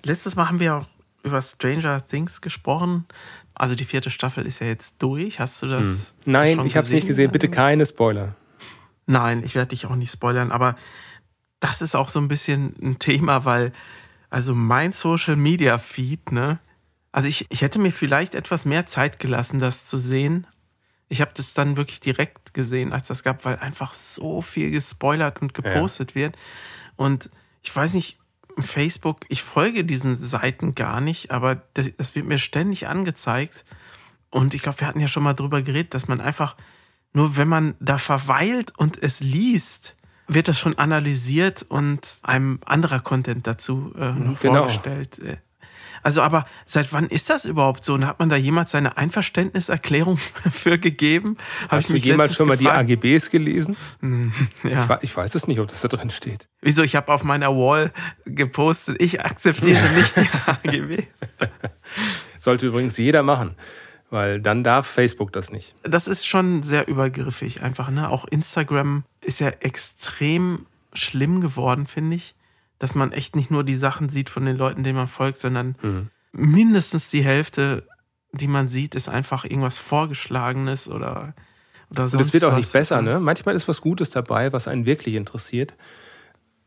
Letztes 0.05 0.37
Mal 0.37 0.49
haben 0.49 0.59
wir 0.59 0.77
auch 0.77 0.87
über 1.23 1.43
Stranger 1.43 2.07
Things 2.07 2.41
gesprochen. 2.41 3.05
Also 3.55 3.75
die 3.75 3.85
vierte 3.85 4.11
Staffel 4.11 4.47
ist 4.47 4.61
ja 4.61 4.67
jetzt 4.67 5.03
durch. 5.03 5.39
Hast 5.39 5.63
du 5.63 5.67
das? 5.67 6.15
Hm. 6.25 6.33
Nein, 6.33 6.67
ich 6.67 6.77
habe 6.77 6.87
es 6.87 6.93
nicht 6.93 7.07
gesehen. 7.07 7.31
Bitte 7.31 7.49
keine 7.49 7.85
Spoiler. 7.85 8.35
Nein, 9.07 9.43
ich 9.45 9.55
werde 9.55 9.69
dich 9.69 9.87
auch 9.87 9.97
nicht 9.97 10.13
spoilern, 10.13 10.51
aber 10.51 10.77
das 11.61 11.83
ist 11.83 11.95
auch 11.95 12.09
so 12.09 12.19
ein 12.21 12.29
bisschen 12.29 12.75
ein 12.81 12.99
Thema, 12.99 13.45
weil 13.45 13.73
also 14.31 14.55
mein 14.55 14.93
Social 14.93 15.37
Media 15.37 15.79
Feed, 15.79 16.33
ne? 16.33 16.59
Also 17.13 17.29
ich, 17.29 17.47
ich 17.51 17.61
hätte 17.61 17.79
mir 17.79 17.93
vielleicht 17.93 18.35
etwas 18.35 18.65
mehr 18.65 18.87
Zeit 18.87 19.21
gelassen, 19.21 19.59
das 19.59 19.85
zu 19.85 19.99
sehen. 19.99 20.47
Ich 21.13 21.21
habe 21.21 21.33
das 21.35 21.53
dann 21.53 21.77
wirklich 21.77 22.01
direkt 22.01 22.55
gesehen, 22.55 22.93
als 22.93 23.07
das 23.09 23.23
gab, 23.23 23.45
weil 23.45 23.57
einfach 23.57 23.93
so 23.93 24.41
viel 24.41 24.71
gespoilert 24.71 25.43
und 25.43 25.53
gepostet 25.53 26.15
wird. 26.15 26.37
Und 26.97 27.29
ich 27.63 27.75
weiß 27.75 27.93
nicht, 27.95 28.19
Facebook, 28.59 29.25
ich 29.29 29.43
folge 29.43 29.85
diesen 29.85 30.17
Seiten 30.17 30.75
gar 30.75 31.01
nicht, 31.01 31.31
aber 31.31 31.63
das, 31.75 31.91
das 31.99 32.15
wird 32.15 32.27
mir 32.27 32.39
ständig 32.39 32.89
angezeigt. 32.89 33.65
Und 34.31 34.55
ich 34.55 34.63
glaube, 34.63 34.81
wir 34.81 34.87
hatten 34.87 35.01
ja 35.01 35.09
schon 35.09 35.23
mal 35.23 35.35
drüber 35.35 35.61
geredet, 35.63 35.93
dass 35.95 36.09
man 36.09 36.21
einfach, 36.21 36.57
nur 37.13 37.37
wenn 37.37 37.49
man 37.49 37.75
da 37.81 37.99
verweilt 37.99 38.73
und 38.79 39.03
es 39.03 39.21
liest, 39.21 39.97
wird 40.29 40.49
das 40.49 40.59
schon 40.59 40.79
analysiert 40.79 41.65
und 41.69 42.01
einem 42.23 42.61
anderer 42.65 43.01
Content 43.01 43.47
dazu 43.47 43.93
äh, 43.97 44.13
Genau. 44.13 44.35
vorgestellt. 44.35 45.19
Also, 46.03 46.21
aber 46.23 46.47
seit 46.67 46.93
wann 46.93 47.07
ist 47.09 47.31
das 47.31 47.45
überhaupt 47.45 47.85
so? 47.85 47.95
Und 47.95 48.07
hat 48.07 48.19
man 48.19 48.29
da 48.29 48.37
jemals 48.37 48.73
seine 48.73 48.97
Einverständniserklärung 48.97 50.17
für 50.53 50.79
gegeben? 50.79 51.37
Hast 51.69 51.89
du 51.89 51.95
mich 51.95 52.05
jemals 52.05 52.35
schon 52.35 52.49
mal 52.49 52.57
die 52.57 52.65
gefragt. 52.65 52.91
AGBs 52.91 53.31
gelesen? 53.31 53.77
Ja. 54.63 54.99
Ich, 54.99 55.11
ich 55.11 55.17
weiß 55.17 55.35
es 55.35 55.47
nicht, 55.49 55.59
ob 55.61 55.69
das 55.69 55.81
da 55.81 55.89
drin 55.89 56.11
steht. 56.11 56.49
Wieso? 56.61 56.83
Ich 56.83 56.95
habe 56.97 57.13
auf 57.13 57.25
meiner 57.25 57.49
Wall 57.49 57.93
gepostet, 58.25 59.01
ich 59.01 59.25
akzeptiere 59.25 59.89
nicht 59.97 60.17
die 60.17 60.29
AGB. 60.47 61.07
Sollte 62.39 62.67
übrigens 62.67 62.97
jeder 62.97 63.23
machen, 63.23 63.57
weil 64.11 64.41
dann 64.41 64.65
darf 64.65 64.87
Facebook 64.87 65.33
das 65.33 65.51
nicht. 65.51 65.75
Das 65.83 66.07
ist 66.07 66.27
schon 66.27 66.63
sehr 66.63 66.89
übergriffig 66.89 67.63
einfach. 67.63 67.91
Ne? 67.91 68.09
Auch 68.09 68.25
Instagram 68.25 69.05
ist 69.21 69.41
ja 69.41 69.49
extrem 69.61 70.67
schlimm 70.93 71.41
geworden, 71.41 71.87
finde 71.87 72.17
ich. 72.17 72.35
Dass 72.83 72.97
man 72.97 73.13
echt 73.13 73.37
nicht 73.37 73.49
nur 73.51 73.63
die 73.63 73.77
Sachen 73.77 74.09
sieht 74.09 74.29
von 74.29 74.45
den 74.45 74.57
Leuten, 74.57 74.83
denen 74.83 74.97
man 74.97 75.07
folgt, 75.07 75.39
sondern 75.39 75.77
Mhm. 75.83 76.09
mindestens 76.33 77.11
die 77.11 77.23
Hälfte, 77.23 77.87
die 78.33 78.49
man 78.49 78.67
sieht, 78.67 78.97
ist 78.97 79.09
einfach 79.09 79.45
irgendwas 79.45 79.79
Vorgeschlagenes 79.79 80.89
oder, 80.89 81.35
oder 81.91 82.09
sonst 82.09 82.15
Und 82.15 82.21
es 82.27 82.33
wird 82.33 82.45
auch 82.45 82.51
was. 82.53 82.59
nicht 82.59 82.73
besser, 82.73 83.01
ne? 83.01 83.21
Manchmal 83.21 83.55
ist 83.55 83.69
was 83.69 83.81
Gutes 83.83 84.11
dabei, 84.11 84.53
was 84.53 84.67
einen 84.67 84.85
wirklich 84.85 85.15
interessiert. 85.15 85.75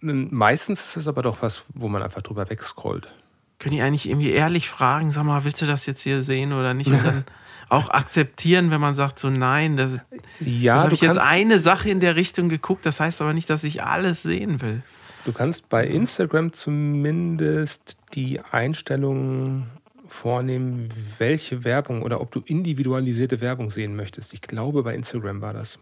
Meistens 0.02 0.80
ist 0.86 0.98
es 0.98 1.08
aber 1.08 1.22
doch 1.22 1.42
was, 1.42 1.64
wo 1.74 1.88
man 1.90 2.02
einfach 2.04 2.22
drüber 2.22 2.50
wegscrollt. 2.50 3.14
Können 3.60 3.76
die 3.76 3.82
eigentlich 3.82 4.08
irgendwie 4.08 4.32
ehrlich 4.32 4.70
fragen, 4.70 5.12
sag 5.12 5.24
mal, 5.24 5.44
willst 5.46 5.62
du 5.62 5.66
das 5.66 5.86
jetzt 5.86 6.02
hier 6.02 6.22
sehen 6.22 6.54
oder 6.54 6.74
nicht? 6.74 6.92
Und 6.92 7.04
dann 7.04 7.24
auch 7.70 7.90
akzeptieren, 7.90 8.70
wenn 8.70 8.82
man 8.82 8.96
sagt 8.96 9.18
so, 9.18 9.30
nein, 9.30 9.78
das, 9.78 10.00
Ja, 10.42 10.76
das 10.76 10.84
habe 10.84 10.94
ich 10.96 11.02
jetzt 11.02 11.18
eine 11.18 11.60
Sache 11.60 11.90
in 11.90 12.00
der 12.00 12.16
Richtung 12.16 12.50
geguckt, 12.50 12.86
das 12.86 13.00
heißt 13.00 13.22
aber 13.22 13.34
nicht, 13.34 13.50
dass 13.50 13.64
ich 13.64 13.84
alles 13.84 14.22
sehen 14.24 14.62
will. 14.62 14.84
Du 15.26 15.34
kannst 15.34 15.70
bei 15.70 15.86
Instagram 15.86 16.54
zumindest 16.54 17.98
die 18.14 18.40
Einstellungen 18.40 19.68
vornehmen, 20.08 20.90
welche 21.18 21.64
Werbung 21.64 22.02
oder 22.04 22.22
ob 22.22 22.32
du 22.32 22.42
individualisierte 22.46 23.42
Werbung 23.42 23.72
sehen 23.72 23.96
möchtest. 23.96 24.34
Ich 24.34 24.42
glaube, 24.42 24.84
bei 24.84 24.94
Instagram 24.96 25.42
war 25.42 25.54
das. 25.54 25.80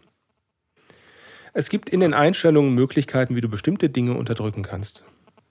Es 1.52 1.68
gibt 1.68 1.90
in 1.90 2.00
den 2.00 2.14
Einstellungen 2.14 2.74
Möglichkeiten, 2.74 3.36
wie 3.36 3.40
du 3.40 3.48
bestimmte 3.48 3.88
Dinge 3.88 4.14
unterdrücken 4.14 4.62
kannst. 4.62 5.04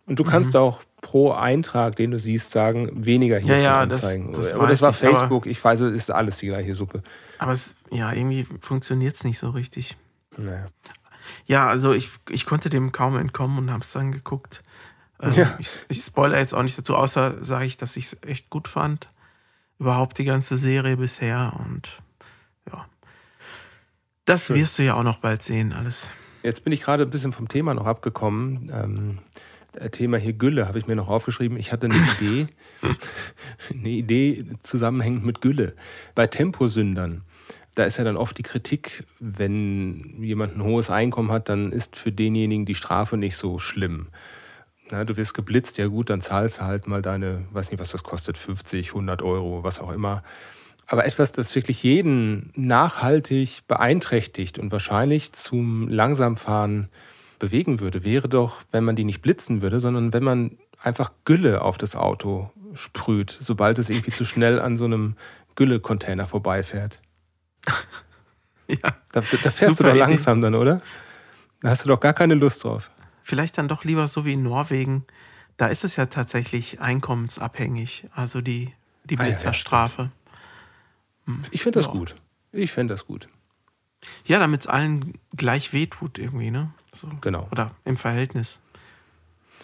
Und 0.06 0.20
du 0.20 0.24
Mhm. 0.26 0.28
kannst 0.28 0.56
auch 0.58 0.82
pro 1.00 1.32
Eintrag, 1.32 1.96
den 1.96 2.12
du 2.12 2.20
siehst, 2.20 2.52
sagen, 2.52 3.06
weniger 3.06 3.38
hier 3.38 3.56
Ja, 3.56 3.62
ja, 3.62 3.86
das- 3.86 4.04
anzeigen. 4.04 4.34
das 4.34 4.54
Oder 4.54 4.68
das 4.68 4.82
war 4.82 4.90
ich, 4.90 4.98
Facebook. 4.98 5.46
Ich 5.46 5.64
weiß, 5.64 5.80
es 5.82 5.94
ist 5.96 6.12
alles 6.12 6.40
die 6.40 6.48
gleiche 6.48 6.76
Suppe. 6.76 7.04
Aber 7.38 7.54
es, 7.54 7.76
ja, 7.90 8.12
irgendwie 8.12 8.46
funktioniert 8.60 9.16
es 9.16 9.24
nicht 9.24 9.40
so 9.40 9.52
richtig. 9.52 9.96
Naja. 10.36 10.66
Ja, 11.46 11.68
also 11.68 11.94
ich, 11.94 12.10
ich 12.30 12.46
konnte 12.46 12.70
dem 12.70 12.92
kaum 12.92 13.18
entkommen 13.18 13.58
und 13.58 13.72
habe 13.72 13.82
es 13.82 13.92
dann 13.92 14.12
geguckt. 14.12 14.64
Ähm, 15.22 15.34
Ja. 15.34 15.56
ich, 15.60 15.80
ich 15.90 16.02
spoilere 16.02 16.40
jetzt 16.40 16.54
auch 16.54 16.64
nicht 16.64 16.78
dazu, 16.78 16.96
außer 16.96 17.44
sage 17.44 17.66
ich, 17.66 17.78
dass 17.78 17.96
ich 17.98 18.06
es 18.08 18.18
echt 18.24 18.50
gut 18.50 18.68
fand. 18.68 19.10
Überhaupt 19.80 20.18
die 20.18 20.26
ganze 20.26 20.58
Serie 20.58 20.98
bisher 20.98 21.54
und 21.66 22.02
ja. 22.72 22.86
Das 24.26 24.48
Schön. 24.48 24.58
wirst 24.58 24.80
du 24.80 24.84
ja 24.84 24.94
auch 24.96 25.04
noch 25.04 25.18
bald 25.18 25.42
sehen, 25.44 25.74
alles. 25.74 26.10
Jetzt 26.44 26.64
bin 26.64 26.74
ich 26.74 26.82
gerade 26.82 27.04
ein 27.04 27.10
bisschen 27.10 27.34
vom 27.34 27.48
Thema 27.48 27.74
noch 27.74 27.86
abgekommen. 27.86 28.70
Ähm, 28.74 29.20
äh, 29.76 29.90
Thema 29.90 30.18
hier 30.18 30.34
Gülle 30.34 30.68
habe 30.68 30.78
ich 30.80 30.88
mir 30.88 30.96
noch 30.96 31.08
aufgeschrieben. 31.10 31.58
Ich 31.58 31.72
hatte 31.72 31.88
eine 31.88 31.96
Idee, 32.20 32.48
eine 33.72 33.90
Idee 33.90 34.44
zusammenhängend 34.62 35.26
mit 35.26 35.42
Gülle. 35.42 35.74
Bei 36.16 36.28
Temposündern, 36.28 37.24
da 37.76 37.86
ist 37.86 37.98
ja 37.98 38.04
dann 38.04 38.18
oft 38.18 38.38
die 38.38 38.44
Kritik, 38.44 39.04
wenn 39.20 40.22
jemand 40.22 40.56
ein 40.56 40.64
hohes 40.64 40.90
Einkommen 40.90 41.32
hat, 41.32 41.50
dann 41.50 41.72
ist 41.72 41.96
für 41.96 42.12
denjenigen 42.12 42.66
die 42.66 42.76
Strafe 42.76 43.18
nicht 43.18 43.36
so 43.36 43.60
schlimm. 43.60 44.08
Na, 44.92 45.06
du 45.06 45.18
wirst 45.18 45.34
geblitzt, 45.34 45.78
ja 45.78 45.88
gut, 45.88 46.10
dann 46.10 46.22
zahlst 46.22 46.60
du 46.60 46.64
halt 46.64 46.88
mal 46.88 47.02
deine, 47.02 47.46
weiß 47.52 47.72
nicht, 47.72 47.80
was 47.80 47.92
das 47.92 48.04
kostet, 48.04 48.38
50, 48.38 48.90
100 48.90 49.22
Euro, 49.22 49.64
was 49.64 49.80
auch 49.80 49.92
immer. 49.92 50.22
Aber 50.86 51.06
etwas, 51.06 51.32
das 51.32 51.56
wirklich 51.56 51.82
jeden 51.82 52.52
nachhaltig 52.56 53.62
beeinträchtigt 53.68 54.60
und 54.60 54.72
wahrscheinlich 54.72 55.34
zum 55.34 55.88
Langsamfahren 55.88 56.90
bewegen 57.40 57.80
würde, 57.80 58.04
wäre 58.04 58.30
doch, 58.30 58.62
wenn 58.72 58.84
man 58.84 58.96
die 58.96 59.06
nicht 59.06 59.22
blitzen 59.22 59.62
würde, 59.62 59.80
sondern 59.80 60.14
wenn 60.14 60.24
man 60.24 60.58
einfach 60.82 61.12
Gülle 61.26 61.62
auf 61.62 61.78
das 61.78 61.96
Auto 61.96 62.52
sprüht, 62.74 63.38
sobald 63.40 63.80
es 63.80 63.90
irgendwie 63.90 64.12
zu 64.12 64.26
schnell 64.26 64.60
an 64.60 64.78
so 64.78 64.86
einem 64.86 65.16
Gülle-Container 65.56 66.28
vorbeifährt. 66.28 67.00
ja. 68.68 68.78
Da, 69.12 69.22
da 69.22 69.22
fährst 69.22 69.80
du 69.80 69.84
doch 69.84 69.96
langsam 69.96 70.40
Idee. 70.40 70.46
dann, 70.46 70.56
oder? 70.56 70.82
Da 71.62 71.70
hast 71.70 71.86
du 71.86 71.90
doch 71.90 72.00
gar 72.00 72.14
keine 72.14 72.36
Lust 72.36 72.64
drauf. 72.64 72.90
Vielleicht 73.24 73.58
dann 73.58 73.68
doch 73.68 73.84
lieber 73.84 74.08
so 74.08 74.26
wie 74.26 74.34
in 74.34 74.44
Norwegen. 74.44 75.06
Da 75.58 75.68
ist 75.68 75.84
es 75.84 75.96
ja 75.96 76.08
tatsächlich 76.08 76.82
einkommensabhängig, 76.82 78.08
also 78.14 78.42
die, 78.42 78.74
die 79.06 79.16
Blitzerstrafe. 79.16 80.12
Ah, 81.26 81.32
ja, 81.32 81.36
ich 81.52 81.62
finde 81.62 81.80
das 81.80 81.86
ja. 81.86 81.92
gut. 81.94 82.16
Ich 82.52 82.72
fände 82.72 82.94
das 82.94 83.06
gut. 83.06 83.30
Ja, 84.26 84.40
damit 84.40 84.62
es 84.62 84.68
allen 84.68 85.14
gleich 85.36 85.72
wehtut 85.74 86.18
irgendwie, 86.20 86.52
ne? 86.52 86.72
So. 86.96 87.08
Genau. 87.22 87.48
Oder 87.52 87.72
im 87.86 87.96
Verhältnis. 87.96 88.60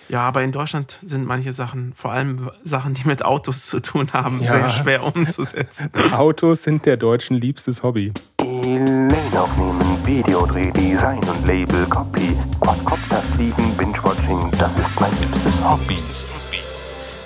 Ja, 0.09 0.21
aber 0.21 0.41
in 0.41 0.51
Deutschland 0.51 0.99
sind 1.03 1.25
manche 1.25 1.53
Sachen, 1.53 1.93
vor 1.93 2.11
allem 2.11 2.49
Sachen, 2.63 2.95
die 2.95 3.05
mit 3.05 3.23
Autos 3.23 3.67
zu 3.67 3.79
tun 3.79 4.11
haben, 4.11 4.41
ja. 4.41 4.51
sehr 4.51 4.69
schwer 4.69 5.15
umzusetzen. 5.15 5.91
Autos 6.11 6.63
sind 6.63 6.87
der 6.87 6.97
Deutschen 6.97 7.37
liebstes 7.37 7.83
Hobby. 7.83 8.11
Lane 8.41 9.07
aufnehmen, 9.33 9.97
Videodreh, 10.05 10.71
Design 10.71 11.19
und 11.19 11.45
Label, 11.45 11.85
Copy, 11.85 12.35
Quadcopter 12.59 13.17
fliegen, 13.17 13.77
Binge-Watching, 13.77 14.51
das 14.57 14.77
ist 14.77 14.99
mein 14.99 15.11
liebstes 15.21 15.63
Hobby. 15.63 15.97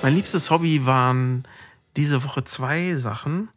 Mein 0.02 0.16
liebstes 0.16 0.52
Hobby 0.52 0.86
waren 0.86 1.48
diese 1.96 2.24
Woche 2.26 2.44
zwei 2.44 2.96
Sachen. 2.96 3.50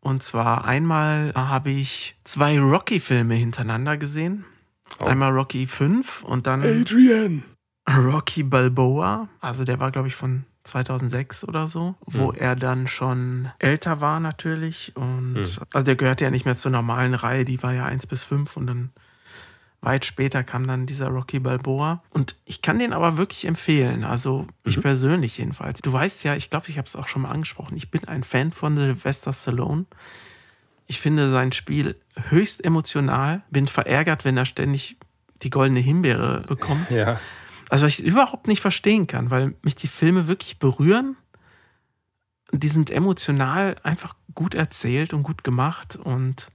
Und 0.00 0.22
zwar 0.22 0.64
einmal 0.64 1.32
habe 1.34 1.70
ich 1.70 2.16
zwei 2.24 2.58
Rocky-Filme 2.58 3.34
hintereinander 3.34 3.96
gesehen. 3.96 4.44
Oh. 5.00 5.04
Einmal 5.04 5.32
Rocky 5.32 5.66
5 5.66 6.22
und 6.22 6.46
dann 6.46 6.62
Adrian. 6.62 7.44
Rocky 7.88 8.42
Balboa. 8.42 9.28
Also 9.40 9.64
der 9.64 9.78
war, 9.78 9.90
glaube 9.90 10.08
ich, 10.08 10.14
von 10.14 10.44
2006 10.64 11.44
oder 11.44 11.68
so, 11.68 11.94
wo 12.04 12.32
mhm. 12.32 12.38
er 12.38 12.56
dann 12.56 12.88
schon 12.88 13.50
älter 13.58 14.00
war 14.00 14.20
natürlich. 14.20 14.96
Und 14.96 15.34
mhm. 15.34 15.46
also 15.72 15.84
der 15.84 15.96
gehörte 15.96 16.24
ja 16.24 16.30
nicht 16.30 16.44
mehr 16.44 16.56
zur 16.56 16.70
normalen 16.70 17.14
Reihe, 17.14 17.44
die 17.44 17.62
war 17.62 17.72
ja 17.72 17.84
1 17.84 18.06
bis 18.06 18.24
5 18.24 18.56
und 18.56 18.66
dann 18.66 18.90
weit 19.80 20.04
später 20.04 20.42
kam 20.42 20.66
dann 20.66 20.86
dieser 20.86 21.08
Rocky 21.08 21.38
Balboa. 21.38 22.02
Und 22.10 22.34
ich 22.44 22.60
kann 22.60 22.78
den 22.78 22.92
aber 22.92 23.16
wirklich 23.16 23.46
empfehlen. 23.46 24.04
Also 24.04 24.42
mhm. 24.42 24.48
ich 24.64 24.80
persönlich 24.80 25.38
jedenfalls. 25.38 25.80
Du 25.80 25.92
weißt 25.92 26.24
ja, 26.24 26.34
ich 26.34 26.50
glaube, 26.50 26.68
ich 26.68 26.78
habe 26.78 26.88
es 26.88 26.96
auch 26.96 27.08
schon 27.08 27.22
mal 27.22 27.30
angesprochen. 27.30 27.76
Ich 27.76 27.90
bin 27.90 28.04
ein 28.06 28.24
Fan 28.24 28.52
von 28.52 28.76
Sylvester 28.76 29.32
Stallone. 29.32 29.86
Ich 30.88 31.00
finde 31.00 31.30
sein 31.30 31.52
Spiel 31.52 31.96
höchst 32.30 32.64
emotional, 32.64 33.42
bin 33.50 33.66
verärgert, 33.66 34.24
wenn 34.24 34.36
er 34.36 34.44
ständig 34.44 34.96
die 35.42 35.50
goldene 35.50 35.80
Himbeere 35.80 36.42
bekommt. 36.46 36.90
Ja. 36.90 37.20
Also 37.68 37.86
was 37.86 37.98
ich 37.98 38.04
überhaupt 38.04 38.46
nicht 38.46 38.60
verstehen 38.60 39.06
kann, 39.06 39.30
weil 39.30 39.54
mich 39.62 39.74
die 39.74 39.88
Filme 39.88 40.28
wirklich 40.28 40.58
berühren. 40.58 41.16
Die 42.52 42.68
sind 42.68 42.90
emotional 42.90 43.76
einfach 43.82 44.14
gut 44.34 44.54
erzählt 44.54 45.12
und 45.12 45.24
gut 45.24 45.42
gemacht 45.42 45.96
und 45.96 46.48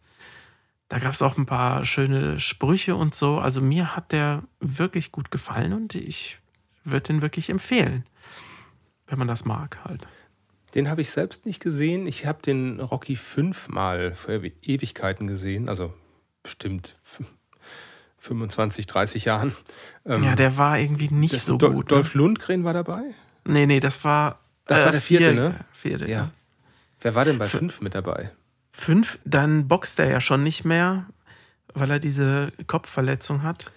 da 0.87 0.99
gab 0.99 1.13
es 1.13 1.21
auch 1.21 1.37
ein 1.37 1.45
paar 1.45 1.85
schöne 1.85 2.39
Sprüche 2.39 2.95
und 2.95 3.15
so. 3.15 3.39
Also 3.39 3.61
mir 3.61 3.95
hat 3.95 4.11
der 4.11 4.43
wirklich 4.59 5.11
gut 5.11 5.31
gefallen 5.31 5.73
und 5.73 5.95
ich 5.95 6.37
würde 6.83 7.07
den 7.07 7.21
wirklich 7.21 7.49
empfehlen, 7.49 8.05
wenn 9.07 9.19
man 9.19 9.27
das 9.27 9.45
mag 9.45 9.79
halt. 9.83 10.07
Den 10.75 10.89
habe 10.89 11.01
ich 11.01 11.09
selbst 11.09 11.45
nicht 11.45 11.61
gesehen. 11.61 12.07
Ich 12.07 12.25
habe 12.25 12.41
den 12.41 12.79
Rocky 12.79 13.15
fünfmal 13.15 14.15
vor 14.15 14.33
Ewigkeiten 14.33 15.27
gesehen, 15.27 15.67
also 15.67 15.93
bestimmt 16.43 16.95
25, 18.21 18.85
30 18.85 19.25
Jahren. 19.25 19.51
Ähm, 20.05 20.23
ja, 20.23 20.35
der 20.35 20.55
war 20.55 20.77
irgendwie 20.77 21.09
nicht 21.09 21.37
so 21.37 21.57
Do 21.57 21.71
gut. 21.71 21.85
Ne? 21.85 21.95
Dolph? 21.95 22.13
Lundgren 22.13 22.63
war 22.63 22.73
dabei? 22.73 23.01
Nee, 23.45 23.65
nee, 23.65 23.79
das 23.79 24.03
war. 24.03 24.39
Das 24.65 24.81
äh, 24.81 24.85
war 24.85 24.91
der 24.91 25.01
vierte, 25.01 25.25
vier, 25.25 25.33
ne? 25.33 25.59
Vierte, 25.73 26.05
ja. 26.05 26.11
ja. 26.11 26.31
Wer 27.01 27.15
war 27.15 27.25
denn 27.25 27.39
bei 27.39 27.47
fünf 27.47 27.81
mit 27.81 27.95
dabei? 27.95 28.31
Fünf, 28.71 29.17
dann 29.25 29.67
boxt 29.67 29.99
er 29.99 30.09
ja 30.09 30.21
schon 30.21 30.43
nicht 30.43 30.65
mehr, 30.65 31.07
weil 31.73 31.89
er 31.89 31.99
diese 31.99 32.53
Kopfverletzung 32.67 33.41
hat. 33.41 33.71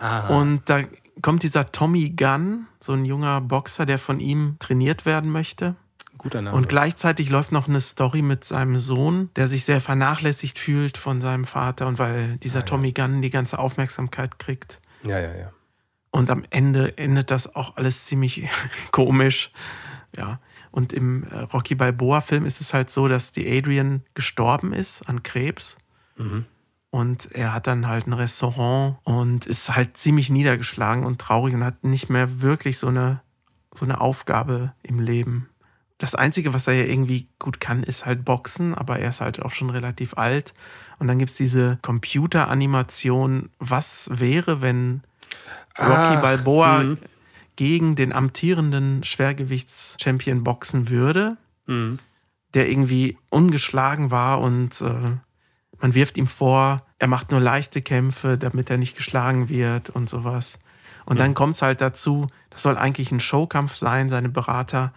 Aha. 0.00 0.34
Und 0.36 0.62
da 0.70 0.82
kommt 1.20 1.42
dieser 1.42 1.70
Tommy 1.70 2.10
Gunn, 2.10 2.66
so 2.80 2.92
ein 2.92 3.04
junger 3.04 3.42
Boxer, 3.42 3.84
der 3.84 3.98
von 3.98 4.20
ihm 4.20 4.56
trainiert 4.58 5.04
werden 5.04 5.30
möchte. 5.30 5.76
Guter 6.22 6.42
Name. 6.42 6.56
Und 6.56 6.68
gleichzeitig 6.68 7.30
läuft 7.30 7.52
noch 7.52 7.68
eine 7.68 7.80
Story 7.80 8.22
mit 8.22 8.44
seinem 8.44 8.78
Sohn, 8.78 9.30
der 9.36 9.48
sich 9.48 9.64
sehr 9.64 9.80
vernachlässigt 9.80 10.58
fühlt 10.58 10.96
von 10.96 11.20
seinem 11.20 11.44
Vater 11.44 11.86
und 11.86 11.98
weil 11.98 12.36
dieser 12.38 12.60
ah, 12.60 12.62
Tommy 12.62 12.94
ja. 12.96 13.06
Gunn 13.06 13.22
die 13.22 13.30
ganze 13.30 13.58
Aufmerksamkeit 13.58 14.38
kriegt. 14.38 14.80
Ja, 15.02 15.18
ja, 15.18 15.34
ja. 15.34 15.52
Und 16.10 16.30
am 16.30 16.44
Ende 16.50 16.96
endet 16.98 17.30
das 17.30 17.54
auch 17.54 17.76
alles 17.76 18.04
ziemlich 18.04 18.48
komisch. 18.92 19.50
Ja. 20.16 20.40
Und 20.70 20.92
im 20.92 21.24
äh, 21.24 21.38
Rocky 21.38 21.74
Balboa-Film 21.74 22.46
ist 22.46 22.60
es 22.60 22.72
halt 22.72 22.90
so, 22.90 23.08
dass 23.08 23.32
die 23.32 23.50
Adrian 23.50 24.02
gestorben 24.14 24.72
ist 24.72 25.02
an 25.08 25.22
Krebs. 25.22 25.76
Mhm. 26.16 26.44
Und 26.90 27.32
er 27.32 27.54
hat 27.54 27.66
dann 27.66 27.88
halt 27.88 28.06
ein 28.06 28.12
Restaurant 28.12 28.98
und 29.04 29.46
ist 29.46 29.74
halt 29.74 29.96
ziemlich 29.96 30.28
niedergeschlagen 30.28 31.04
und 31.04 31.18
traurig 31.18 31.54
und 31.54 31.64
hat 31.64 31.84
nicht 31.84 32.10
mehr 32.10 32.42
wirklich 32.42 32.78
so 32.78 32.88
eine, 32.88 33.22
so 33.74 33.86
eine 33.86 34.00
Aufgabe 34.00 34.74
im 34.82 35.00
Leben. 35.00 35.48
Das 36.02 36.16
Einzige, 36.16 36.52
was 36.52 36.66
er 36.66 36.74
ja 36.74 36.84
irgendwie 36.84 37.28
gut 37.38 37.60
kann, 37.60 37.84
ist 37.84 38.06
halt 38.06 38.24
Boxen, 38.24 38.74
aber 38.74 38.98
er 38.98 39.10
ist 39.10 39.20
halt 39.20 39.40
auch 39.40 39.52
schon 39.52 39.70
relativ 39.70 40.14
alt. 40.18 40.52
Und 40.98 41.06
dann 41.06 41.16
gibt 41.16 41.30
es 41.30 41.36
diese 41.36 41.78
Computeranimation, 41.80 43.50
was 43.60 44.10
wäre, 44.12 44.60
wenn 44.60 45.02
Rocky 45.78 46.16
Ach, 46.16 46.20
Balboa 46.20 46.82
mh. 46.82 46.96
gegen 47.54 47.94
den 47.94 48.12
amtierenden 48.12 49.04
Schwergewichtschampion 49.04 50.42
boxen 50.42 50.88
würde, 50.88 51.36
mh. 51.66 51.98
der 52.54 52.68
irgendwie 52.68 53.16
ungeschlagen 53.30 54.10
war 54.10 54.40
und 54.40 54.80
äh, 54.80 55.18
man 55.80 55.94
wirft 55.94 56.18
ihm 56.18 56.26
vor, 56.26 56.84
er 56.98 57.06
macht 57.06 57.30
nur 57.30 57.38
leichte 57.38 57.80
Kämpfe, 57.80 58.38
damit 58.38 58.70
er 58.70 58.76
nicht 58.76 58.96
geschlagen 58.96 59.48
wird 59.48 59.90
und 59.90 60.08
sowas. 60.08 60.58
Und 61.04 61.14
mhm. 61.14 61.18
dann 61.18 61.34
kommt 61.34 61.54
es 61.54 61.62
halt 61.62 61.80
dazu, 61.80 62.26
das 62.50 62.64
soll 62.64 62.76
eigentlich 62.76 63.12
ein 63.12 63.20
Showkampf 63.20 63.74
sein, 63.74 64.08
seine 64.08 64.30
Berater 64.30 64.92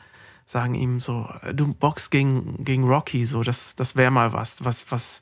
sagen 0.46 0.76
ihm 0.76 1.00
so, 1.00 1.28
du 1.54 1.74
boxst 1.74 2.12
gegen, 2.12 2.64
gegen 2.64 2.84
Rocky, 2.84 3.26
so, 3.26 3.44
das, 3.44 3.76
das 3.76 3.96
wäre 3.96 4.12
mal 4.12 4.34
was, 4.34 4.64
was, 4.64 4.92
was 4.92 5.22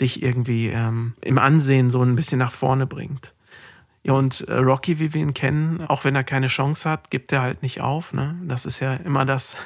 dich 0.00 0.22
irgendwie 0.22 0.68
ähm, 0.68 1.14
im 1.20 1.38
Ansehen 1.38 1.90
so 1.90 2.02
ein 2.02 2.16
bisschen 2.16 2.38
nach 2.38 2.52
vorne 2.52 2.86
bringt. 2.86 3.32
Ja, 4.02 4.14
und 4.14 4.42
äh, 4.48 4.54
Rocky, 4.54 4.98
wie 4.98 5.12
wir 5.12 5.20
ihn 5.20 5.34
kennen, 5.34 5.86
auch 5.86 6.04
wenn 6.04 6.14
er 6.14 6.24
keine 6.24 6.46
Chance 6.46 6.88
hat, 6.88 7.10
gibt 7.10 7.32
er 7.32 7.42
halt 7.42 7.62
nicht 7.62 7.80
auf. 7.80 8.12
Ne? 8.12 8.34
Das 8.44 8.64
ist 8.64 8.80
ja 8.80 8.94
immer 8.94 9.26
das, 9.26 9.56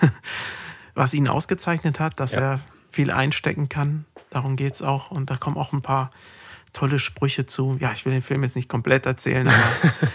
was 0.94 1.14
ihn 1.14 1.28
ausgezeichnet 1.28 2.00
hat, 2.00 2.18
dass 2.18 2.32
ja. 2.32 2.40
er 2.40 2.60
viel 2.90 3.10
einstecken 3.10 3.68
kann. 3.68 4.06
Darum 4.30 4.56
geht 4.56 4.74
es 4.74 4.82
auch. 4.82 5.10
Und 5.12 5.30
da 5.30 5.36
kommen 5.36 5.56
auch 5.56 5.72
ein 5.72 5.82
paar 5.82 6.10
tolle 6.72 6.98
Sprüche 6.98 7.46
zu. 7.46 7.76
Ja, 7.78 7.92
ich 7.92 8.04
will 8.04 8.12
den 8.12 8.22
Film 8.22 8.42
jetzt 8.42 8.56
nicht 8.56 8.68
komplett 8.68 9.06
erzählen, 9.06 9.46
aber 9.46 9.56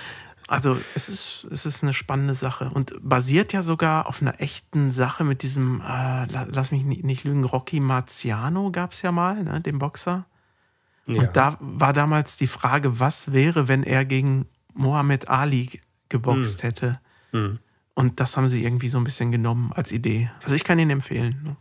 Also 0.50 0.80
es 0.96 1.10
ist, 1.10 1.48
es 1.52 1.68
ist 1.68 1.84
eine 1.84 1.94
spannende 1.94 2.34
Sache 2.34 2.72
und 2.72 2.96
basiert 3.02 3.54
ja 3.54 3.62
sogar 3.62 4.08
auf 4.08 4.20
einer 4.20 4.42
echten 4.42 4.90
Sache 4.92 5.24
mit 5.24 5.44
diesem, 5.44 5.80
äh, 5.82 6.26
lass 6.26 6.72
mich 6.72 6.84
nicht 6.84 7.24
lügen, 7.24 7.44
Rocky 7.44 7.80
Marciano 7.80 8.72
gab 8.72 8.94
es 8.94 9.04
ja 9.04 9.12
mal, 9.12 9.44
ne, 9.44 9.62
dem 9.62 9.78
Boxer. 9.78 10.26
Ja. 11.06 11.22
Und 11.22 11.38
da 11.38 11.58
war 11.60 11.94
damals 11.94 12.36
die 12.36 12.48
Frage, 12.48 13.00
was 13.00 13.32
wäre, 13.32 13.68
wenn 13.68 13.84
er 13.84 14.06
gegen 14.06 14.48
Mohammed 14.74 15.30
Ali 15.30 15.82
geboxt 16.10 16.64
mhm. 16.64 16.68
hätte. 16.68 17.00
Mhm. 17.32 17.60
Und 17.94 18.20
das 18.20 18.36
haben 18.36 18.48
sie 18.48 18.64
irgendwie 18.64 18.90
so 18.90 18.98
ein 18.98 19.04
bisschen 19.04 19.32
genommen 19.32 19.72
als 19.72 19.92
Idee. 19.92 20.32
Also 20.42 20.56
ich 20.56 20.64
kann 20.64 20.80
ihn 20.80 20.90
empfehlen. 20.90 21.42
Ne? 21.44 21.58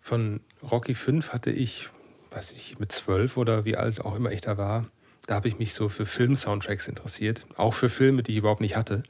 Von 0.00 0.40
Rocky 0.62 0.94
5 0.94 1.34
hatte 1.34 1.50
ich, 1.50 1.90
weiß 2.30 2.52
ich, 2.52 2.78
mit 2.78 2.92
zwölf 2.92 3.36
oder 3.36 3.66
wie 3.66 3.76
alt 3.76 4.00
auch 4.00 4.14
immer 4.14 4.32
ich 4.32 4.40
da 4.40 4.56
war, 4.56 4.86
da 5.26 5.34
habe 5.34 5.48
ich 5.48 5.58
mich 5.58 5.74
so 5.74 5.88
für 5.88 6.06
Film-Soundtracks 6.06 6.88
interessiert, 6.88 7.46
auch 7.56 7.74
für 7.74 7.88
Filme, 7.88 8.22
die 8.22 8.32
ich 8.32 8.38
überhaupt 8.38 8.60
nicht 8.60 8.76
hatte 8.76 9.02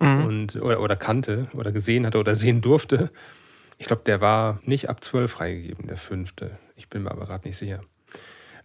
mhm. 0.00 0.24
und, 0.26 0.56
oder, 0.56 0.80
oder 0.80 0.96
kannte 0.96 1.48
oder 1.54 1.72
gesehen 1.72 2.06
hatte 2.06 2.18
oder 2.18 2.34
sehen 2.34 2.60
durfte. 2.60 3.10
Ich 3.78 3.86
glaube, 3.86 4.02
der 4.06 4.20
war 4.20 4.60
nicht 4.64 4.88
ab 4.88 5.02
12 5.02 5.30
freigegeben, 5.30 5.86
der 5.86 5.96
fünfte. 5.96 6.58
Ich 6.76 6.88
bin 6.88 7.02
mir 7.04 7.10
aber 7.10 7.26
gerade 7.26 7.46
nicht 7.46 7.56
sicher. 7.56 7.80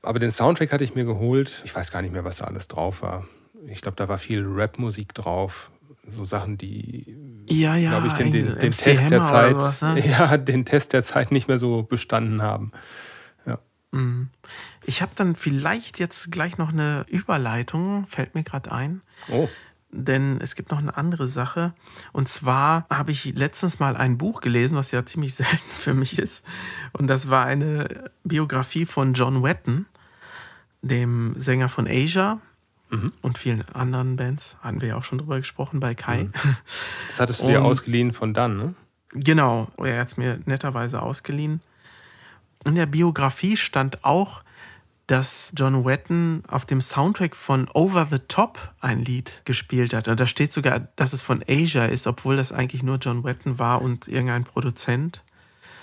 Aber 0.01 0.19
den 0.19 0.31
Soundtrack 0.31 0.71
hatte 0.71 0.83
ich 0.83 0.95
mir 0.95 1.05
geholt. 1.05 1.61
Ich 1.65 1.75
weiß 1.75 1.91
gar 1.91 2.01
nicht 2.01 2.13
mehr, 2.13 2.23
was 2.23 2.37
da 2.37 2.45
alles 2.45 2.67
drauf 2.67 3.01
war. 3.01 3.27
Ich 3.67 3.81
glaube, 3.81 3.97
da 3.97 4.07
war 4.07 4.17
viel 4.17 4.45
Rap-Musik 4.45 5.13
drauf. 5.13 5.71
so 6.15 6.23
Sachen, 6.23 6.57
die, 6.57 7.15
ja, 7.47 7.75
ja, 7.75 7.89
glaube 7.89 8.07
ich, 8.07 8.13
den, 8.13 8.31
den, 8.31 8.57
den 8.57 8.71
Test 8.71 9.09
der 9.09 9.23
Zeit, 9.23 9.53
sowas, 9.53 9.81
ne? 9.81 10.07
ja, 10.07 10.37
den 10.37 10.65
Test 10.65 10.93
der 10.93 11.03
Zeit 11.03 11.31
nicht 11.31 11.47
mehr 11.47 11.57
so 11.57 11.83
bestanden 11.83 12.41
haben. 12.41 12.71
Mhm. 13.91 14.29
Ich 14.85 15.01
habe 15.01 15.11
dann 15.15 15.35
vielleicht 15.35 15.99
jetzt 15.99 16.31
gleich 16.31 16.57
noch 16.57 16.69
eine 16.69 17.05
Überleitung, 17.07 18.05
fällt 18.07 18.35
mir 18.35 18.43
gerade 18.43 18.71
ein. 18.71 19.01
Oh. 19.29 19.49
Denn 19.91 20.39
es 20.39 20.53
gibt 20.55 20.69
noch 20.69 20.77
eine 20.77 20.95
andere 20.97 21.27
Sache. 21.27 21.73
Und 22.11 22.29
zwar 22.29 22.85
habe 22.91 23.11
ich 23.11 23.25
letztens 23.35 23.79
mal 23.79 23.97
ein 23.97 24.19
Buch 24.19 24.41
gelesen, 24.41 24.77
was 24.77 24.91
ja 24.91 25.05
ziemlich 25.05 25.33
selten 25.35 25.71
für 25.75 25.93
mich 25.93 26.19
ist. 26.19 26.45
Und 26.93 27.07
das 27.07 27.29
war 27.29 27.45
eine 27.45 28.11
Biografie 28.23 28.85
von 28.85 29.13
John 29.13 29.41
Wetton, 29.43 29.87
dem 30.81 31.33
Sänger 31.37 31.69
von 31.69 31.87
Asia 31.87 32.39
mhm. 32.91 33.13
und 33.21 33.37
vielen 33.39 33.67
anderen 33.69 34.15
Bands. 34.15 34.57
Hatten 34.61 34.81
wir 34.81 34.89
ja 34.89 34.97
auch 34.97 35.03
schon 35.03 35.17
drüber 35.17 35.37
gesprochen 35.37 35.79
bei 35.79 35.95
Kai. 35.95 36.25
Mhm. 36.25 36.33
Das 37.07 37.19
hattest 37.19 37.41
du 37.41 37.47
dir 37.47 37.63
ausgeliehen 37.63 38.13
von 38.13 38.35
dann, 38.35 38.57
ne? 38.57 38.75
Genau, 39.11 39.69
er 39.77 40.01
hat 40.01 40.09
es 40.09 40.17
mir 40.17 40.39
netterweise 40.45 41.01
ausgeliehen. 41.01 41.61
In 42.65 42.75
der 42.75 42.85
Biografie 42.85 43.57
stand 43.57 44.03
auch, 44.03 44.43
dass 45.07 45.51
John 45.55 45.85
Wetton 45.85 46.43
auf 46.47 46.65
dem 46.65 46.81
Soundtrack 46.81 47.35
von 47.35 47.67
Over 47.73 48.07
the 48.11 48.19
Top 48.27 48.73
ein 48.79 48.99
Lied 49.03 49.41
gespielt 49.43 49.93
hat. 49.93 50.07
Und 50.07 50.19
da 50.19 50.27
steht 50.27 50.53
sogar, 50.53 50.81
dass 50.97 51.13
es 51.13 51.23
von 51.23 51.43
Asia 51.47 51.85
ist, 51.85 52.05
obwohl 52.05 52.37
das 52.37 52.51
eigentlich 52.51 52.83
nur 52.83 52.97
John 52.97 53.23
Wetton 53.23 53.57
war 53.57 53.81
und 53.81 54.07
irgendein 54.07 54.43
Produzent. 54.43 55.23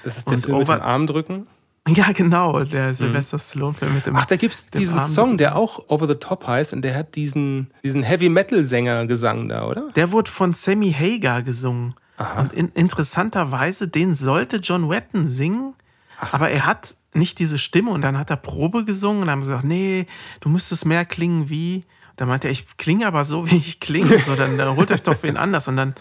Das 0.05 0.17
ist 0.17 0.29
der 0.29 0.37
und 0.37 0.45
Film 0.45 0.57
over 0.59 0.75
mit 0.75 0.83
dem 0.83 0.87
Armdrücken? 0.87 1.47
Ja, 1.89 2.13
genau, 2.13 2.63
der 2.65 2.89
mhm. 2.89 2.95
Sylvester 2.95 3.39
Stallone-Film 3.39 3.95
mit 3.95 4.07
dem 4.07 4.17
Ach, 4.17 4.27
da 4.27 4.37
gibt 4.37 4.55
es 4.55 4.71
diesen 4.71 5.01
Song, 5.05 5.39
der 5.39 5.57
auch 5.57 5.89
Over 5.89 6.09
the 6.09 6.15
Top 6.17 6.47
heißt 6.47 6.73
und 6.73 6.83
der 6.83 6.97
hat 6.97 7.15
diesen, 7.15 7.71
diesen 7.85 8.03
Heavy-Metal-Sänger 8.03 9.07
gesungen 9.07 9.49
da, 9.49 9.67
oder? 9.67 9.91
Der 9.95 10.11
wurde 10.11 10.31
von 10.31 10.53
Sammy 10.53 10.93
Hagar 10.93 11.43
gesungen. 11.43 11.95
Aha. 12.17 12.41
Und 12.41 12.53
in, 12.53 12.71
interessanterweise, 12.75 13.89
den 13.89 14.15
sollte 14.15 14.57
John 14.57 14.89
Wetton 14.89 15.29
singen, 15.29 15.75
Aber 16.19 16.51
er 16.51 16.67
hat 16.67 16.97
nicht 17.15 17.39
diese 17.39 17.59
Stimme 17.59 17.91
und 17.91 18.03
dann 18.03 18.19
hat 18.19 18.31
er 18.31 18.37
Probe 18.37 18.85
gesungen 18.85 19.23
und 19.23 19.27
dann 19.27 19.33
haben 19.33 19.41
gesagt, 19.41 19.65
nee, 19.65 20.07
du 20.41 20.49
müsstest 20.49 20.87
mehr 20.87 21.05
klingen 21.05 21.49
wie. 21.49 21.85
Da 22.17 22.27
meinte 22.27 22.49
er, 22.49 22.53
ich 22.53 22.77
klinge 22.77 23.07
aber 23.07 23.25
so, 23.25 23.51
wie 23.51 23.57
ich 23.57 23.81
klinge. 23.81 24.19
So, 24.21 24.35
dann, 24.35 24.57
dann 24.59 24.77
holt 24.77 24.91
euch 24.91 25.03
doch 25.03 25.23
wen 25.23 25.37
anders. 25.37 25.69
Und 25.69 25.77
dann 25.77 25.95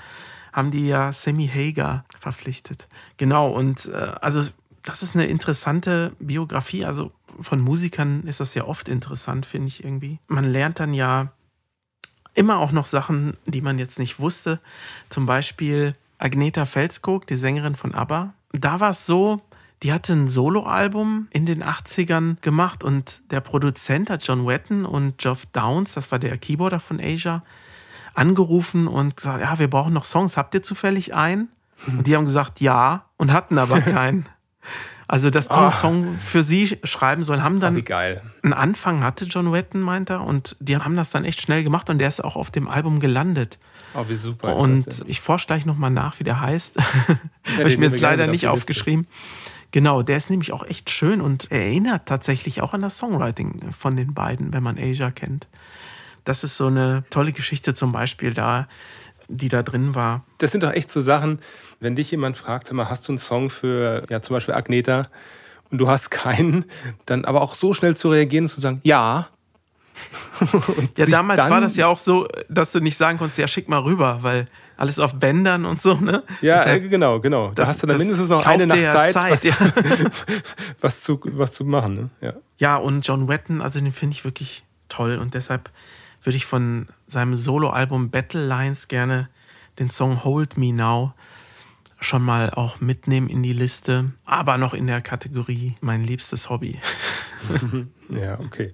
haben 0.53 0.71
die 0.71 0.87
ja 0.87 1.11
Sammy 1.11 1.47
Hager 1.47 2.05
verpflichtet. 2.19 2.87
Genau, 3.17 3.51
und 3.51 3.87
äh, 3.87 4.13
also 4.21 4.41
das 4.83 5.03
ist 5.03 5.15
eine 5.15 5.25
interessante 5.25 6.13
Biografie. 6.19 6.85
Also 6.85 7.11
von 7.41 7.59
Musikern 7.59 8.23
ist 8.23 8.39
das 8.39 8.53
ja 8.53 8.65
oft 8.65 8.87
interessant, 8.87 9.45
finde 9.45 9.67
ich 9.67 9.83
irgendwie. 9.83 10.19
Man 10.27 10.45
lernt 10.45 10.79
dann 10.79 10.93
ja 10.93 11.33
immer 12.33 12.59
auch 12.59 12.71
noch 12.71 12.85
Sachen, 12.85 13.35
die 13.45 13.61
man 13.61 13.79
jetzt 13.79 13.99
nicht 13.99 14.19
wusste. 14.19 14.59
Zum 15.09 15.25
Beispiel 15.25 15.95
Agneta 16.17 16.65
Felskog, 16.65 17.27
die 17.27 17.35
Sängerin 17.35 17.75
von 17.75 17.93
ABBA. 17.93 18.33
Da 18.53 18.79
war 18.79 18.91
es 18.91 19.05
so, 19.05 19.41
die 19.85 19.93
hatte 19.93 20.13
ein 20.13 20.27
Soloalbum 20.27 21.27
in 21.29 21.45
den 21.45 21.63
80ern 21.63 22.41
gemacht 22.41 22.83
und 22.83 23.21
der 23.29 23.39
Produzent 23.39 24.09
hat 24.09 24.25
John 24.25 24.47
Wetton 24.47 24.83
und 24.83 25.19
Geoff 25.19 25.45
Downs, 25.53 25.93
das 25.93 26.11
war 26.11 26.17
der 26.17 26.35
Keyboarder 26.39 26.79
von 26.79 26.99
Asia, 26.99 27.43
angerufen 28.15 28.87
und 28.87 29.15
gesagt, 29.15 29.41
ja, 29.41 29.59
wir 29.59 29.69
brauchen 29.69 29.93
noch 29.93 30.05
Songs, 30.05 30.37
habt 30.37 30.55
ihr 30.55 30.63
zufällig 30.63 31.13
einen? 31.13 31.49
Und 31.85 32.07
die 32.07 32.15
haben 32.15 32.25
gesagt, 32.25 32.61
ja, 32.61 33.05
und 33.17 33.31
hatten 33.31 33.59
aber 33.59 33.79
keinen. 33.81 34.25
Also, 35.07 35.29
dass 35.29 35.49
die 35.49 35.53
einen 35.53 35.67
ah. 35.67 35.71
Song 35.71 36.17
für 36.17 36.43
sie 36.43 36.79
schreiben 36.83 37.23
sollen, 37.23 37.43
haben 37.43 37.59
dann 37.59 37.79
Ach, 37.87 37.91
einen 38.41 38.53
Anfang 38.53 39.03
hatte 39.03 39.25
John 39.25 39.51
Wetton, 39.51 39.81
meint 39.81 40.09
er, 40.09 40.21
und 40.21 40.55
die 40.59 40.75
haben 40.77 40.95
das 40.95 41.11
dann 41.11 41.25
echt 41.25 41.41
schnell 41.41 41.63
gemacht 41.63 41.91
und 41.91 41.99
der 41.99 42.07
ist 42.07 42.23
auch 42.23 42.37
auf 42.37 42.49
dem 42.49 42.67
Album 42.67 42.99
gelandet. 42.99 43.59
Oh, 43.93 44.05
wie 44.07 44.15
super. 44.15 44.55
und 44.55 45.03
ich 45.05 45.21
forsche 45.21 45.45
gleich 45.45 45.67
nochmal 45.67 45.91
nach, 45.91 46.19
wie 46.19 46.23
der 46.23 46.41
heißt. 46.41 46.77
Ja, 46.77 47.17
Habe 47.59 47.69
ich 47.69 47.77
mir 47.77 47.85
jetzt 47.85 48.01
leider 48.01 48.25
nicht 48.25 48.47
aufgeschrieben. 48.47 49.05
Genau, 49.75 50.03
der 50.03 50.15
ist 50.15 50.29
nämlich 50.29 50.53
auch 50.53 50.65
echt 50.65 50.89
schön 50.89 51.19
und 51.19 51.51
erinnert 51.51 52.05
tatsächlich 52.05 52.61
auch 52.61 52.73
an 52.73 52.79
das 52.79 52.97
Songwriting 52.97 53.73
von 53.73 53.97
den 53.97 54.13
beiden, 54.13 54.53
wenn 54.53 54.63
man 54.63 54.77
Asia 54.79 55.11
kennt. 55.11 55.49
Das 56.23 56.45
ist 56.45 56.55
so 56.55 56.67
eine 56.67 57.03
tolle 57.09 57.33
Geschichte 57.33 57.73
zum 57.73 57.91
Beispiel 57.91 58.33
da, 58.33 58.69
die 59.27 59.49
da 59.49 59.63
drin 59.63 59.93
war. 59.93 60.23
Das 60.37 60.53
sind 60.53 60.63
doch 60.63 60.71
echt 60.71 60.89
so 60.89 61.01
Sachen, 61.01 61.39
wenn 61.81 61.97
dich 61.97 62.09
jemand 62.09 62.37
fragt, 62.37 62.67
sag 62.67 62.75
mal, 62.75 62.89
hast 62.89 63.05
du 63.09 63.11
einen 63.11 63.19
Song 63.19 63.49
für 63.49 64.05
ja, 64.09 64.21
zum 64.21 64.37
Beispiel 64.37 64.55
Agneta 64.55 65.09
und 65.69 65.79
du 65.79 65.89
hast 65.89 66.09
keinen, 66.09 66.63
dann 67.05 67.25
aber 67.25 67.41
auch 67.41 67.53
so 67.53 67.73
schnell 67.73 67.97
zu 67.97 68.09
reagieren 68.09 68.45
und 68.45 68.49
zu 68.51 68.61
sagen, 68.61 68.79
ja. 68.83 69.27
ja, 70.97 71.05
damals 71.05 71.49
war 71.49 71.59
das 71.59 71.75
ja 71.75 71.87
auch 71.87 71.99
so, 71.99 72.29
dass 72.47 72.71
du 72.71 72.79
nicht 72.79 72.95
sagen 72.95 73.17
konntest, 73.17 73.39
ja, 73.39 73.47
schick 73.49 73.67
mal 73.67 73.81
rüber, 73.81 74.19
weil 74.21 74.47
alles 74.77 74.99
auf 74.99 75.15
Bändern 75.15 75.65
und 75.65 75.81
so, 75.81 75.95
ne? 75.95 76.23
Ja, 76.41 76.57
Deshalb, 76.57 76.83
äh, 76.83 76.89
genau, 76.89 77.19
genau. 77.19 77.47
Da 77.49 77.53
das, 77.53 77.69
hast 77.69 77.83
du 77.83 77.87
dann 77.87 77.97
mindestens 77.97 78.29
noch 78.29 78.45
eine 78.45 78.67
Nacht 78.67 78.79
Zeit, 78.79 79.13
Zeit 79.13 79.33
was, 79.33 79.43
ja. 79.43 79.55
was, 80.81 81.01
zu, 81.01 81.19
was 81.23 81.53
zu 81.53 81.65
machen, 81.65 81.95
ne? 81.95 82.09
Ja. 82.21 82.33
ja, 82.57 82.77
und 82.77 83.05
John 83.07 83.27
Wetton, 83.27 83.61
also 83.61 83.79
den 83.79 83.91
finde 83.91 84.15
ich 84.15 84.25
wirklich 84.25 84.63
toll 84.89 85.17
und 85.17 85.33
deshalb 85.33 85.69
würde 86.23 86.37
ich 86.37 86.45
von 86.45 86.87
seinem 87.07 87.35
Soloalbum 87.35 88.09
Battle 88.09 88.45
Lines 88.45 88.87
gerne 88.87 89.29
den 89.79 89.89
Song 89.89 90.23
Hold 90.23 90.57
Me 90.57 90.73
Now 90.73 91.13
schon 91.99 92.21
mal 92.21 92.49
auch 92.51 92.81
mitnehmen 92.81 93.29
in 93.29 93.43
die 93.43 93.53
Liste, 93.53 94.11
aber 94.25 94.57
noch 94.57 94.73
in 94.73 94.87
der 94.87 95.01
Kategorie 95.01 95.75
mein 95.81 96.03
liebstes 96.03 96.49
Hobby. 96.49 96.79
ja, 98.09 98.39
okay. 98.39 98.73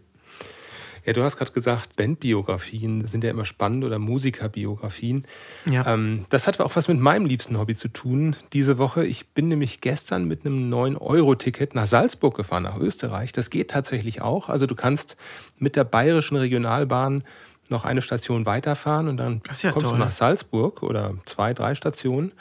Ja, 1.05 1.13
du 1.13 1.23
hast 1.23 1.37
gerade 1.37 1.51
gesagt, 1.51 1.95
Bandbiografien 1.95 3.07
sind 3.07 3.23
ja 3.23 3.31
immer 3.31 3.45
spannend 3.45 3.83
oder 3.83 3.97
Musikerbiografien. 3.97 5.25
Ja. 5.65 5.93
Ähm, 5.93 6.25
das 6.29 6.47
hat 6.47 6.59
auch 6.59 6.75
was 6.75 6.87
mit 6.87 6.99
meinem 6.99 7.25
liebsten 7.25 7.57
Hobby 7.57 7.75
zu 7.75 7.87
tun 7.87 8.35
diese 8.53 8.77
Woche. 8.77 9.05
Ich 9.05 9.29
bin 9.29 9.47
nämlich 9.47 9.81
gestern 9.81 10.25
mit 10.25 10.45
einem 10.45 10.71
9-Euro-Ticket 10.71 11.73
nach 11.73 11.87
Salzburg 11.87 12.35
gefahren, 12.35 12.63
nach 12.63 12.77
Österreich. 12.77 13.31
Das 13.31 13.49
geht 13.49 13.71
tatsächlich 13.71 14.21
auch. 14.21 14.49
Also 14.49 14.67
du 14.67 14.75
kannst 14.75 15.17
mit 15.57 15.75
der 15.75 15.83
bayerischen 15.85 16.37
Regionalbahn 16.37 17.23
noch 17.69 17.85
eine 17.85 18.01
Station 18.01 18.45
weiterfahren 18.45 19.07
und 19.07 19.17
dann 19.17 19.41
ja 19.61 19.71
kommst 19.71 19.87
toll. 19.87 19.97
du 19.97 20.03
nach 20.03 20.11
Salzburg 20.11 20.83
oder 20.83 21.15
zwei, 21.25 21.53
drei 21.53 21.73
Stationen. 21.73 22.33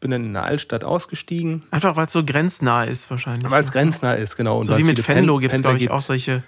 Bin 0.00 0.10
dann 0.10 0.24
in 0.24 0.32
der 0.32 0.42
Altstadt 0.42 0.82
ausgestiegen. 0.82 1.62
Einfach 1.70 1.94
weil 1.94 2.06
es 2.06 2.12
so 2.12 2.24
grenznah 2.24 2.82
ist 2.82 3.08
wahrscheinlich. 3.08 3.48
Weil 3.48 3.62
es 3.62 3.68
ne? 3.68 3.72
grenznah 3.72 4.14
ist, 4.14 4.36
genau. 4.36 4.58
Und 4.58 4.64
so 4.64 4.76
wie 4.76 4.82
mit 4.82 5.06
Venlo 5.06 5.38
gibt 5.38 5.54
es, 5.54 5.62
glaube 5.62 5.78
ich, 5.78 5.90
auch 5.90 6.00
solche 6.00 6.42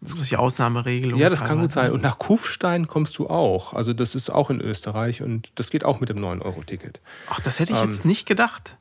solche 0.00 0.38
Ausnahmeregelungen. 0.38 1.20
Ja, 1.20 1.28
das 1.28 1.44
kann 1.44 1.60
gut 1.60 1.72
sein. 1.72 1.90
Und 1.92 2.02
nach 2.02 2.18
Kufstein 2.18 2.86
kommst 2.86 3.18
du 3.18 3.28
auch. 3.28 3.72
Also 3.72 3.92
das 3.92 4.14
ist 4.14 4.30
auch 4.30 4.50
in 4.50 4.60
Österreich 4.60 5.22
und 5.22 5.50
das 5.56 5.70
geht 5.70 5.84
auch 5.84 6.00
mit 6.00 6.08
dem 6.08 6.18
9-Euro-Ticket. 6.18 7.00
Ach, 7.30 7.40
das 7.40 7.58
hätte 7.58 7.72
ich 7.72 7.78
ähm, 7.80 7.86
jetzt 7.86 8.04
nicht 8.04 8.26
gedacht. 8.26 8.76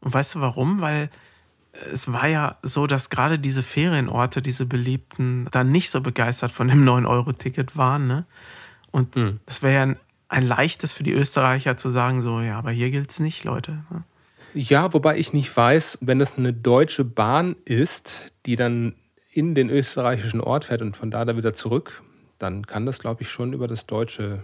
Und 0.00 0.14
weißt 0.14 0.36
du 0.36 0.40
warum? 0.40 0.80
Weil 0.80 1.10
es 1.92 2.12
war 2.12 2.26
ja 2.26 2.56
so, 2.62 2.86
dass 2.86 3.10
gerade 3.10 3.38
diese 3.38 3.62
Ferienorte, 3.62 4.42
diese 4.42 4.66
beliebten, 4.66 5.48
dann 5.50 5.72
nicht 5.72 5.90
so 5.90 6.00
begeistert 6.00 6.52
von 6.52 6.68
dem 6.68 6.84
9-Euro-Ticket 6.88 7.76
waren. 7.76 8.06
Ne? 8.06 8.24
Und 8.92 9.16
mhm. 9.16 9.40
das 9.46 9.62
wäre 9.62 9.74
ja 9.74 9.82
ein, 9.82 9.96
ein, 10.28 10.46
leichtes 10.46 10.92
für 10.92 11.02
die 11.02 11.12
Österreicher 11.12 11.76
zu 11.76 11.90
sagen, 11.90 12.22
so, 12.22 12.40
ja, 12.40 12.58
aber 12.58 12.70
hier 12.70 12.90
gilt 12.90 13.10
es 13.10 13.18
nicht, 13.18 13.42
Leute. 13.44 13.84
Ne? 13.90 14.04
Ja, 14.54 14.92
wobei 14.94 15.18
ich 15.18 15.32
nicht 15.32 15.56
weiß, 15.56 15.98
wenn 16.00 16.18
das 16.18 16.38
eine 16.38 16.52
deutsche 16.52 17.04
Bahn 17.04 17.56
ist, 17.64 18.32
die 18.46 18.56
dann 18.56 18.94
in 19.32 19.54
den 19.54 19.70
österreichischen 19.70 20.40
Ort 20.40 20.64
fährt 20.66 20.82
und 20.82 20.96
von 20.96 21.10
da 21.10 21.24
da 21.24 21.36
wieder 21.36 21.54
zurück, 21.54 22.02
dann 22.38 22.66
kann 22.66 22.86
das, 22.86 22.98
glaube 22.98 23.22
ich, 23.22 23.30
schon 23.30 23.52
über 23.52 23.68
das 23.68 23.86
deutsche, 23.86 24.42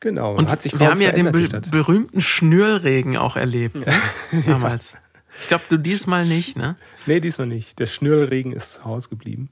Genau. 0.00 0.34
Und 0.34 0.50
hat 0.50 0.62
sich 0.62 0.78
wir 0.78 0.90
haben 0.90 1.00
ja 1.00 1.12
den 1.12 1.32
be 1.32 1.48
berühmten 1.70 2.20
Schnürregen 2.20 3.16
auch 3.16 3.36
erlebt, 3.36 3.76
ne? 3.76 3.86
damals. 4.46 4.96
Ich 5.40 5.48
glaube, 5.48 5.64
du 5.68 5.78
diesmal 5.78 6.26
nicht, 6.26 6.56
ne? 6.56 6.76
Nee, 7.06 7.20
diesmal 7.20 7.46
nicht. 7.46 7.78
Der 7.78 7.86
Schnürregen 7.86 8.52
ist 8.52 8.74
zu 8.74 8.84
Hause 8.84 9.08
geblieben. 9.08 9.48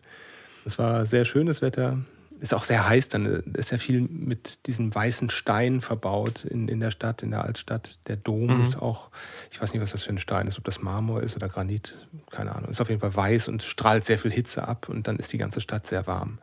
Es 0.65 0.79
war 0.79 1.07
sehr 1.07 1.25
schönes 1.25 1.63
Wetter 1.63 1.99
ist 2.41 2.55
auch 2.55 2.65
sehr 2.65 2.89
heiß, 2.89 3.09
dann 3.09 3.27
ist 3.55 3.71
ja 3.71 3.79
viel 3.79 4.01
mit 4.03 4.67
diesen 4.67 4.95
weißen 4.95 5.31
Steinen 5.31 5.81
verbaut 5.81 6.45
in, 6.45 6.69
in 6.69 6.81
der 6.81 6.91
Stadt, 6.91 7.23
in 7.23 7.31
der 7.31 7.45
Altstadt. 7.45 7.99
Der 8.07 8.17
Dom 8.17 8.59
mhm. 8.59 8.63
ist 8.63 8.77
auch, 8.77 9.11
ich 9.51 9.61
weiß 9.61 9.73
nicht, 9.73 9.83
was 9.83 9.93
das 9.93 10.03
für 10.03 10.11
ein 10.11 10.19
Stein 10.19 10.47
ist, 10.47 10.59
ob 10.59 10.65
das 10.65 10.83
Marmor 10.83 11.23
ist 11.23 11.37
oder 11.37 11.49
Granit, 11.49 11.95
keine 12.31 12.55
Ahnung. 12.55 12.71
Ist 12.71 12.81
auf 12.81 12.89
jeden 12.89 13.01
Fall 13.01 13.15
weiß 13.15 13.49
und 13.49 13.63
strahlt 13.63 14.05
sehr 14.05 14.19
viel 14.19 14.33
Hitze 14.33 14.67
ab 14.69 14.89
und 14.89 15.09
dann 15.09 15.17
ist 15.17 15.33
die 15.33 15.39
ganze 15.39 15.61
Stadt 15.61 15.87
sehr 15.87 16.07
warm. 16.07 16.39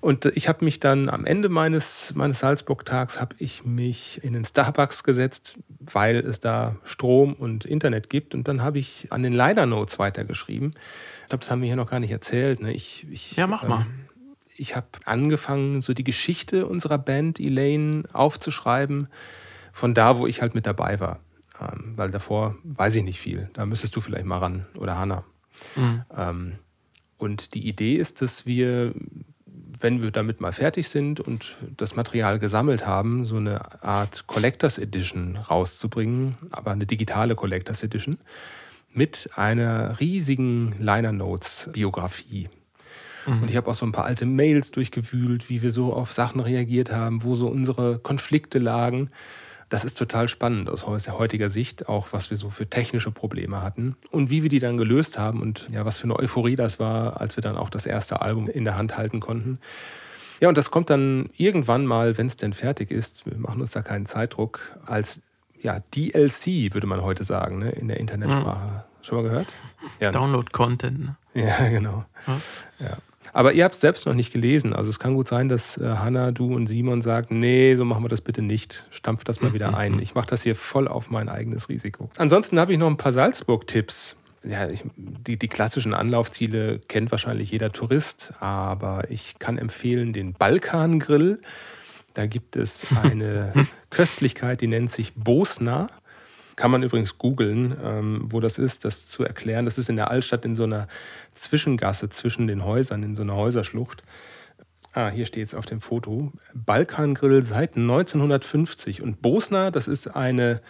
Und 0.00 0.24
ich 0.24 0.48
habe 0.48 0.64
mich 0.64 0.80
dann 0.80 1.08
am 1.08 1.24
Ende 1.24 1.48
meines, 1.48 2.12
meines 2.14 2.40
Salzburg-Tags 2.40 3.20
habe 3.20 3.36
ich 3.38 3.64
mich 3.64 4.22
in 4.24 4.32
den 4.32 4.44
Starbucks 4.44 5.04
gesetzt, 5.04 5.54
weil 5.80 6.16
es 6.16 6.40
da 6.40 6.76
Strom 6.84 7.34
und 7.34 7.64
Internet 7.64 8.10
gibt. 8.10 8.34
Und 8.34 8.48
dann 8.48 8.62
habe 8.62 8.78
ich 8.78 9.08
an 9.10 9.22
den 9.22 9.32
Liner 9.32 9.66
Notes 9.66 9.98
weitergeschrieben. 9.98 10.74
Ich 11.22 11.28
glaube, 11.28 11.42
das 11.42 11.50
haben 11.50 11.60
wir 11.60 11.66
hier 11.66 11.76
noch 11.76 11.90
gar 11.90 12.00
nicht 12.00 12.10
erzählt. 12.10 12.60
Ne? 12.60 12.72
Ich, 12.72 13.06
ich, 13.10 13.36
ja, 13.36 13.46
mach 13.46 13.66
mal. 13.66 13.82
Ähm, 13.82 14.05
ich 14.58 14.76
habe 14.76 14.86
angefangen, 15.04 15.80
so 15.80 15.92
die 15.92 16.04
Geschichte 16.04 16.66
unserer 16.66 16.98
Band 16.98 17.40
Elaine 17.40 18.04
aufzuschreiben, 18.12 19.08
von 19.72 19.94
da, 19.94 20.18
wo 20.18 20.26
ich 20.26 20.40
halt 20.40 20.54
mit 20.54 20.66
dabei 20.66 21.00
war. 21.00 21.20
Ähm, 21.60 21.92
weil 21.96 22.10
davor 22.10 22.56
weiß 22.64 22.94
ich 22.96 23.04
nicht 23.04 23.20
viel. 23.20 23.50
Da 23.52 23.66
müsstest 23.66 23.96
du 23.96 24.00
vielleicht 24.00 24.26
mal 24.26 24.38
ran 24.38 24.66
oder 24.76 24.98
Hanna. 24.98 25.24
Mhm. 25.74 26.02
Ähm, 26.16 26.52
und 27.18 27.54
die 27.54 27.66
Idee 27.66 27.96
ist, 27.96 28.20
dass 28.20 28.46
wir, 28.46 28.92
wenn 29.46 30.02
wir 30.02 30.10
damit 30.10 30.40
mal 30.40 30.52
fertig 30.52 30.88
sind 30.88 31.20
und 31.20 31.56
das 31.76 31.96
Material 31.96 32.38
gesammelt 32.38 32.86
haben, 32.86 33.24
so 33.24 33.36
eine 33.36 33.82
Art 33.82 34.26
Collectors 34.26 34.78
Edition 34.78 35.36
rauszubringen, 35.36 36.36
aber 36.50 36.72
eine 36.72 36.86
digitale 36.86 37.34
Collectors 37.34 37.82
Edition 37.82 38.18
mit 38.92 39.30
einer 39.34 39.98
riesigen 40.00 40.74
Liner 40.78 41.12
Notes 41.12 41.70
Biografie. 41.72 42.48
Mhm. 43.26 43.42
Und 43.42 43.50
ich 43.50 43.56
habe 43.56 43.70
auch 43.70 43.74
so 43.74 43.86
ein 43.86 43.92
paar 43.92 44.04
alte 44.04 44.26
Mails 44.26 44.70
durchgewühlt, 44.70 45.48
wie 45.48 45.62
wir 45.62 45.72
so 45.72 45.92
auf 45.92 46.12
Sachen 46.12 46.40
reagiert 46.40 46.92
haben, 46.92 47.22
wo 47.22 47.34
so 47.34 47.48
unsere 47.48 47.98
Konflikte 47.98 48.58
lagen 48.58 49.10
das 49.68 49.84
ist 49.84 49.98
total 49.98 50.28
spannend 50.28 50.70
aus 50.70 50.86
heutiger 50.86 51.48
Sicht, 51.48 51.88
auch 51.88 52.08
was 52.12 52.30
wir 52.30 52.36
so 52.36 52.50
für 52.50 52.68
technische 52.70 53.10
Probleme 53.10 53.62
hatten 53.62 53.96
und 54.10 54.30
wie 54.30 54.42
wir 54.42 54.48
die 54.48 54.60
dann 54.60 54.76
gelöst 54.76 55.18
haben 55.18 55.42
und 55.42 55.68
ja, 55.72 55.84
was 55.84 55.98
für 55.98 56.04
eine 56.04 56.16
Euphorie 56.16 56.56
das 56.56 56.78
war, 56.78 57.20
als 57.20 57.36
wir 57.36 57.42
dann 57.42 57.56
auch 57.56 57.70
das 57.70 57.86
erste 57.86 58.22
Album 58.22 58.48
in 58.48 58.64
der 58.64 58.76
Hand 58.76 58.96
halten 58.96 59.18
konnten. 59.18 59.58
Ja, 60.40 60.48
und 60.48 60.56
das 60.56 60.70
kommt 60.70 60.90
dann 60.90 61.30
irgendwann 61.36 61.84
mal, 61.84 62.16
wenn 62.16 62.26
es 62.26 62.36
denn 62.36 62.52
fertig 62.52 62.90
ist, 62.90 63.26
wir 63.26 63.38
machen 63.38 63.60
uns 63.60 63.72
da 63.72 63.82
keinen 63.82 64.06
Zeitdruck, 64.06 64.78
als 64.84 65.20
ja, 65.60 65.80
DLC, 65.94 66.74
würde 66.74 66.86
man 66.86 67.02
heute 67.02 67.24
sagen, 67.24 67.58
ne, 67.58 67.70
in 67.70 67.88
der 67.88 67.98
Internetsprache. 67.98 68.66
Mhm. 68.66 69.02
Schon 69.02 69.16
mal 69.16 69.22
gehört? 69.24 69.48
Ja, 69.98 70.12
Download-Content. 70.12 71.00
Ne? 71.00 71.16
Ja, 71.34 71.68
genau. 71.70 72.04
Ja. 72.26 72.40
ja. 72.80 72.96
Aber 73.36 73.52
ihr 73.52 73.64
habt 73.64 73.74
es 73.74 73.82
selbst 73.82 74.06
noch 74.06 74.14
nicht 74.14 74.32
gelesen. 74.32 74.72
Also 74.72 74.88
es 74.88 74.98
kann 74.98 75.12
gut 75.12 75.26
sein, 75.26 75.50
dass 75.50 75.76
äh, 75.76 75.84
Hanna, 75.84 76.30
du 76.30 76.54
und 76.54 76.68
Simon 76.68 77.02
sagen, 77.02 77.38
nee, 77.38 77.74
so 77.74 77.84
machen 77.84 78.02
wir 78.02 78.08
das 78.08 78.22
bitte 78.22 78.40
nicht. 78.40 78.86
Stampft 78.90 79.28
das 79.28 79.42
mal 79.42 79.52
wieder 79.52 79.76
ein. 79.76 79.98
Ich 79.98 80.14
mache 80.14 80.28
das 80.28 80.42
hier 80.42 80.56
voll 80.56 80.88
auf 80.88 81.10
mein 81.10 81.28
eigenes 81.28 81.68
Risiko. 81.68 82.08
Ansonsten 82.16 82.58
habe 82.58 82.72
ich 82.72 82.78
noch 82.78 82.86
ein 82.86 82.96
paar 82.96 83.12
Salzburg-Tipps. 83.12 84.16
Ja, 84.42 84.70
ich, 84.70 84.84
die, 84.96 85.38
die 85.38 85.48
klassischen 85.48 85.92
Anlaufziele 85.92 86.78
kennt 86.88 87.10
wahrscheinlich 87.10 87.50
jeder 87.50 87.72
Tourist, 87.72 88.32
aber 88.40 89.10
ich 89.10 89.38
kann 89.38 89.58
empfehlen 89.58 90.14
den 90.14 90.32
Balkan-Grill. 90.32 91.42
Da 92.14 92.24
gibt 92.24 92.56
es 92.56 92.86
eine 93.02 93.52
Köstlichkeit, 93.90 94.62
die 94.62 94.66
nennt 94.66 94.90
sich 94.90 95.12
Bosna. 95.12 95.88
Kann 96.56 96.70
man 96.70 96.82
übrigens 96.82 97.18
googeln, 97.18 97.76
ähm, 97.84 98.26
wo 98.30 98.40
das 98.40 98.56
ist, 98.56 98.86
das 98.86 99.06
zu 99.06 99.22
erklären. 99.22 99.66
Das 99.66 99.76
ist 99.76 99.90
in 99.90 99.96
der 99.96 100.10
Altstadt 100.10 100.44
in 100.46 100.56
so 100.56 100.64
einer 100.64 100.88
Zwischengasse 101.34 102.08
zwischen 102.08 102.46
den 102.46 102.64
Häusern, 102.64 103.02
in 103.02 103.14
so 103.14 103.22
einer 103.22 103.36
Häuserschlucht. 103.36 104.02
Ah, 104.94 105.10
hier 105.10 105.26
steht 105.26 105.48
es 105.48 105.54
auf 105.54 105.66
dem 105.66 105.82
Foto. 105.82 106.32
Balkangrill 106.54 107.42
seit 107.42 107.76
1950. 107.76 109.02
Und 109.02 109.20
Bosna, 109.20 109.70
das 109.70 109.86
ist 109.86 110.16
eine, 110.16 110.62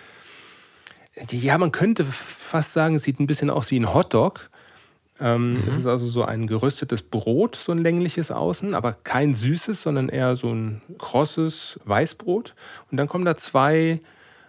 ja, 1.31 1.57
man 1.59 1.71
könnte 1.71 2.05
fast 2.05 2.73
sagen, 2.73 2.97
es 2.97 3.05
sieht 3.05 3.21
ein 3.21 3.29
bisschen 3.29 3.51
aus 3.51 3.71
wie 3.71 3.79
ein 3.79 3.95
Hotdog. 3.95 4.51
Ähm, 5.21 5.55
mhm. 5.55 5.69
Es 5.69 5.77
ist 5.77 5.87
also 5.87 6.09
so 6.09 6.25
ein 6.25 6.49
geröstetes 6.49 7.03
Brot, 7.03 7.55
so 7.55 7.71
ein 7.71 7.79
längliches 7.79 8.33
Außen, 8.33 8.75
aber 8.75 8.93
kein 8.93 9.37
süßes, 9.37 9.81
sondern 9.81 10.09
eher 10.09 10.35
so 10.35 10.53
ein 10.53 10.83
krosses 10.99 11.79
Weißbrot. 11.85 12.55
Und 12.91 12.97
dann 12.97 13.07
kommen 13.07 13.25
da 13.25 13.37
zwei 13.37 14.01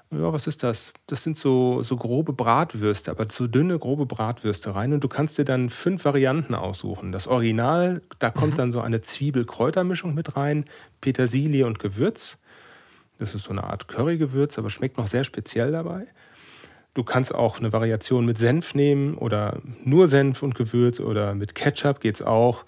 ja, 0.09 0.31
was 0.31 0.47
ist 0.47 0.63
das? 0.63 0.93
Das 1.07 1.23
sind 1.23 1.37
so, 1.37 1.83
so 1.83 1.97
grobe 1.97 2.31
Bratwürste, 2.31 3.11
aber 3.11 3.27
so 3.29 3.45
dünne, 3.45 3.77
grobe 3.77 4.05
Bratwürste 4.05 4.73
rein. 4.73 4.93
Und 4.93 5.03
du 5.03 5.09
kannst 5.09 5.37
dir 5.37 5.43
dann 5.43 5.69
fünf 5.69 6.05
Varianten 6.05 6.55
aussuchen. 6.55 7.11
Das 7.11 7.27
Original, 7.27 8.01
da 8.19 8.29
kommt 8.29 8.53
mhm. 8.53 8.57
dann 8.57 8.71
so 8.71 8.79
eine 8.79 9.01
Zwiebel-Kräutermischung 9.01 10.13
mit 10.13 10.37
rein, 10.37 10.65
Petersilie 11.01 11.65
und 11.65 11.79
Gewürz. 11.79 12.37
Das 13.19 13.35
ist 13.35 13.43
so 13.43 13.51
eine 13.51 13.65
Art 13.65 13.89
Currygewürz, 13.89 14.57
aber 14.57 14.69
schmeckt 14.69 14.97
noch 14.97 15.07
sehr 15.07 15.25
speziell 15.25 15.71
dabei. 15.71 16.07
Du 16.93 17.03
kannst 17.03 17.35
auch 17.35 17.59
eine 17.59 17.73
Variation 17.73 18.25
mit 18.25 18.37
Senf 18.37 18.75
nehmen 18.75 19.15
oder 19.15 19.61
nur 19.83 20.07
Senf 20.07 20.41
und 20.41 20.55
Gewürz 20.55 20.99
oder 20.99 21.35
mit 21.35 21.53
Ketchup 21.53 21.99
geht's 21.99 22.21
auch. 22.21 22.63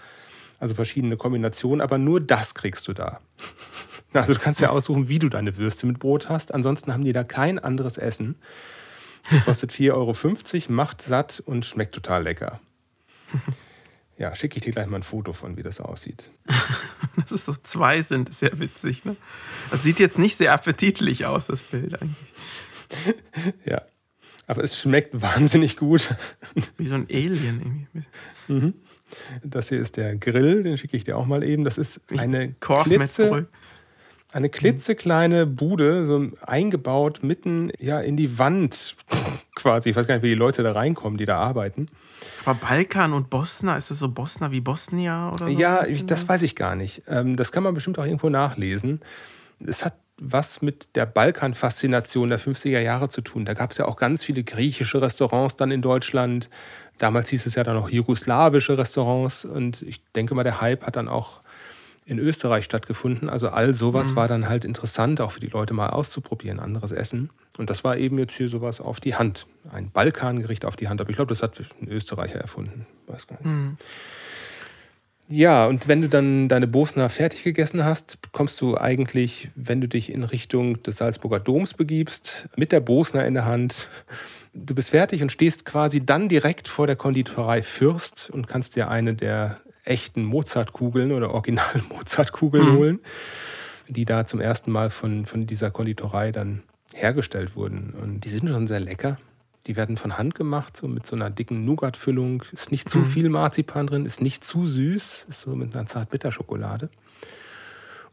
Also 0.60 0.76
verschiedene 0.76 1.16
Kombinationen, 1.16 1.80
aber 1.80 1.98
nur 1.98 2.20
das 2.20 2.54
kriegst 2.54 2.88
du 2.90 2.94
da. 2.94 3.22
Also 4.14 4.34
du 4.34 4.40
kannst 4.40 4.60
ja 4.60 4.70
aussuchen, 4.70 5.08
wie 5.10 5.20
du 5.20 5.30
deine 5.30 5.58
Würste 5.58 5.86
mit 5.86 6.00
Brot 6.00 6.30
hast. 6.30 6.54
Ansonsten 6.54 6.94
haben 6.94 7.04
die 7.04 7.14
da 7.14 7.24
kein 7.24 7.60
anderes 7.60 7.98
Essen. 7.98 8.36
Das 9.30 9.46
kostet 9.46 9.72
4,50 9.72 9.94
Euro, 9.94 10.74
macht 10.74 11.02
satt 11.02 11.44
und 11.46 11.66
schmeckt 11.66 11.94
total 11.94 12.24
lecker. 12.24 12.60
Ja, 14.18 14.36
schicke 14.36 14.58
ich 14.58 14.64
dir 14.64 14.74
gleich 14.74 14.88
mal 14.88 14.98
ein 14.98 15.04
Foto 15.04 15.32
von, 15.34 15.56
wie 15.56 15.64
das 15.64 15.80
aussieht. 15.80 16.30
Dass 17.16 17.32
es 17.32 17.46
so 17.46 17.54
zwei 17.54 18.02
sind, 18.02 18.30
ist 18.30 18.42
ja 18.42 18.58
witzig. 18.60 19.06
Ne? 19.06 19.16
Das 19.72 19.84
sieht 19.84 20.00
jetzt 20.00 20.18
nicht 20.18 20.36
sehr 20.36 20.52
appetitlich 20.52 21.26
aus, 21.26 21.48
das 21.48 21.62
Bild 21.62 22.02
eigentlich. 22.02 22.34
Ja, 23.66 23.84
aber 24.48 24.64
es 24.64 24.80
schmeckt 24.80 25.22
wahnsinnig 25.22 25.78
gut. 25.78 26.16
Wie 26.78 26.88
so 26.88 26.96
ein 26.96 27.08
Alien 27.10 27.88
irgendwie. 27.94 28.08
Mhm. 28.48 28.74
Das 29.44 29.70
hier 29.70 29.80
ist 29.80 29.96
der 29.96 30.16
Grill, 30.16 30.64
den 30.64 30.78
schicke 30.78 30.98
ich 30.98 31.04
dir 31.04 31.16
auch 31.16 31.26
mal 31.26 31.44
eben. 31.44 31.64
Das 31.64 31.78
ist 31.78 32.02
eine 32.18 32.54
Klitze, 32.54 33.48
eine 34.32 34.50
klitzekleine 34.50 35.46
Bude, 35.46 36.06
so 36.06 36.28
eingebaut 36.42 37.24
mitten 37.24 37.72
ja, 37.80 38.00
in 38.00 38.16
die 38.16 38.38
Wand 38.38 38.96
quasi. 39.56 39.90
Ich 39.90 39.96
weiß 39.96 40.08
gar 40.08 40.16
nicht, 40.16 40.24
wie 40.24 40.30
die 40.30 40.36
Leute 40.36 40.62
da 40.64 40.72
reinkommen, 40.72 41.18
die 41.18 41.26
da 41.26 41.38
arbeiten. 41.38 41.88
Aber 42.46 42.60
Balkan 42.60 43.14
und 43.14 43.30
Bosna, 43.30 43.76
ist 43.76 43.90
das 43.90 44.00
so 44.00 44.10
Bosna 44.10 44.52
wie 44.52 44.62
Bosnia 44.62 45.32
oder 45.32 45.48
so? 45.48 45.52
Ja, 45.52 45.86
ich, 45.86 46.06
das 46.06 46.28
weiß 46.28 46.44
ich 46.44 46.56
gar 46.56 46.76
nicht. 46.76 47.04
Ähm, 47.08 47.38
das 47.38 47.52
kann 47.52 47.64
man 47.64 47.74
bestimmt 47.74 47.98
auch 47.98 48.06
irgendwo 48.06 48.30
nachlesen. 48.30 49.02
Es 49.66 49.84
hat 49.84 49.96
was 50.22 50.62
mit 50.62 50.96
der 50.96 51.06
Balkan-Faszination 51.06 52.30
der 52.30 52.40
50er 52.40 52.80
Jahre 52.80 53.10
zu 53.10 53.22
tun. 53.22 53.46
Da 53.46 53.54
gab 53.54 53.72
es 53.72 53.78
ja 53.78 53.86
auch 53.86 53.96
ganz 53.96 54.24
viele 54.24 54.44
griechische 54.44 55.02
Restaurants 55.02 55.56
dann 55.56 55.72
in 55.72 55.82
Deutschland. 55.82 56.50
Damals 56.98 57.30
hieß 57.30 57.46
es 57.46 57.56
ja 57.56 57.64
dann 57.64 57.78
auch 57.78 57.90
jugoslawische 57.90 58.78
Restaurants. 58.78 59.46
Und 59.46 59.82
ich 59.82 60.04
denke 60.12 60.36
mal, 60.36 60.44
der 60.44 60.62
Hype 60.62 60.86
hat 60.86 60.98
dann 60.98 61.08
auch 61.08 61.42
in 62.10 62.20
Österreich 62.20 62.66
stattgefunden. 62.66 63.30
Also 63.30 63.50
all 63.50 63.74
sowas 63.74 64.12
mhm. 64.12 64.16
war 64.16 64.28
dann 64.28 64.50
halt 64.50 64.66
interessant, 64.66 65.22
auch 65.22 65.32
für 65.32 65.40
die 65.40 65.48
Leute 65.48 65.74
mal 65.74 65.90
auszuprobieren, 65.90 66.60
anderes 66.60 66.92
Essen. 66.92 67.30
Und 67.58 67.70
das 67.70 67.84
war 67.84 67.98
eben 67.98 68.18
jetzt 68.18 68.36
hier 68.36 68.50
sowas 68.50 68.82
auf 68.82 69.00
die 69.00 69.16
Hand. 69.16 69.46
Ein 69.72 69.92
Balkangericht 69.92 70.66
auf 70.66 70.76
die 70.76 70.88
Hand. 70.88 71.02
Aber 71.02 71.10
ich 71.10 71.16
glaube, 71.16 71.30
das 71.30 71.44
hat 71.44 71.62
ein 71.82 71.88
Österreicher 71.88 72.40
erfunden. 72.40 72.86
Weiß 73.08 73.28
gar 73.28 73.38
nicht. 73.38 73.46
Mhm. 73.46 73.78
Ja, 75.32 75.68
und 75.68 75.88
wenn 75.88 76.02
du 76.02 76.10
dann 76.10 76.50
deine 76.50 76.66
Bosner 76.66 77.08
fertig 77.08 77.44
gegessen 77.44 77.86
hast, 77.86 78.18
kommst 78.32 78.60
du 78.62 78.76
eigentlich, 78.76 79.50
wenn 79.54 79.80
du 79.80 79.88
dich 79.88 80.12
in 80.12 80.24
Richtung 80.24 80.82
des 80.82 80.98
Salzburger 80.98 81.40
Doms 81.40 81.76
begibst, 81.76 82.50
mit 82.56 82.72
der 82.72 82.80
Bosner 82.80 83.28
in 83.28 83.36
der 83.36 83.46
Hand. 83.46 83.88
Du 84.56 84.74
bist 84.74 84.90
fertig 84.90 85.22
und 85.22 85.32
stehst 85.32 85.66
quasi 85.66 86.04
dann 86.04 86.30
direkt 86.30 86.68
vor 86.68 86.88
der 86.88 86.96
Konditorei 86.96 87.62
Fürst 87.62 88.32
und 88.32 88.48
kannst 88.48 88.76
dir 88.76 88.90
eine 88.90 89.14
der 89.14 89.60
echten 89.90 90.24
Mozartkugeln 90.24 91.12
oder 91.12 91.32
Original-Mozartkugeln 91.32 92.70
mhm. 92.74 92.78
holen, 92.78 93.00
die 93.88 94.06
da 94.06 94.26
zum 94.26 94.40
ersten 94.40 94.72
Mal 94.72 94.90
von, 94.90 95.26
von 95.26 95.48
dieser 95.48 95.72
Konditorei 95.72 96.32
dann 96.32 96.64
hergestellt 96.94 97.56
wurden. 97.56 97.94
Und 98.02 98.22
die 98.22 98.30
sind 98.30 98.48
schon 98.48 98.68
sehr 98.68 98.80
lecker. 98.80 99.18
Die 99.68 99.76
werden 99.76 99.98
von 99.98 100.18
Hand 100.18 100.36
gemacht, 100.36 100.78
so 100.78 100.88
mit 100.88 101.06
so 101.06 101.16
einer 101.16 101.30
dicken 101.30 101.66
Nougat-Füllung. 101.66 102.44
Ist 102.52 102.72
nicht 102.72 102.90
zu 102.90 103.00
mhm. 103.00 103.06
viel 103.06 103.30
Marzipan 103.30 103.88
drin, 103.88 104.06
ist 104.06 104.22
nicht 104.22 104.44
zu 104.44 104.68
süß, 104.68 105.28
ist 105.30 105.42
so 105.42 105.56
mit 105.56 105.76
einer 105.76 105.86
Zart-Bitter-Schokolade. 105.86 106.90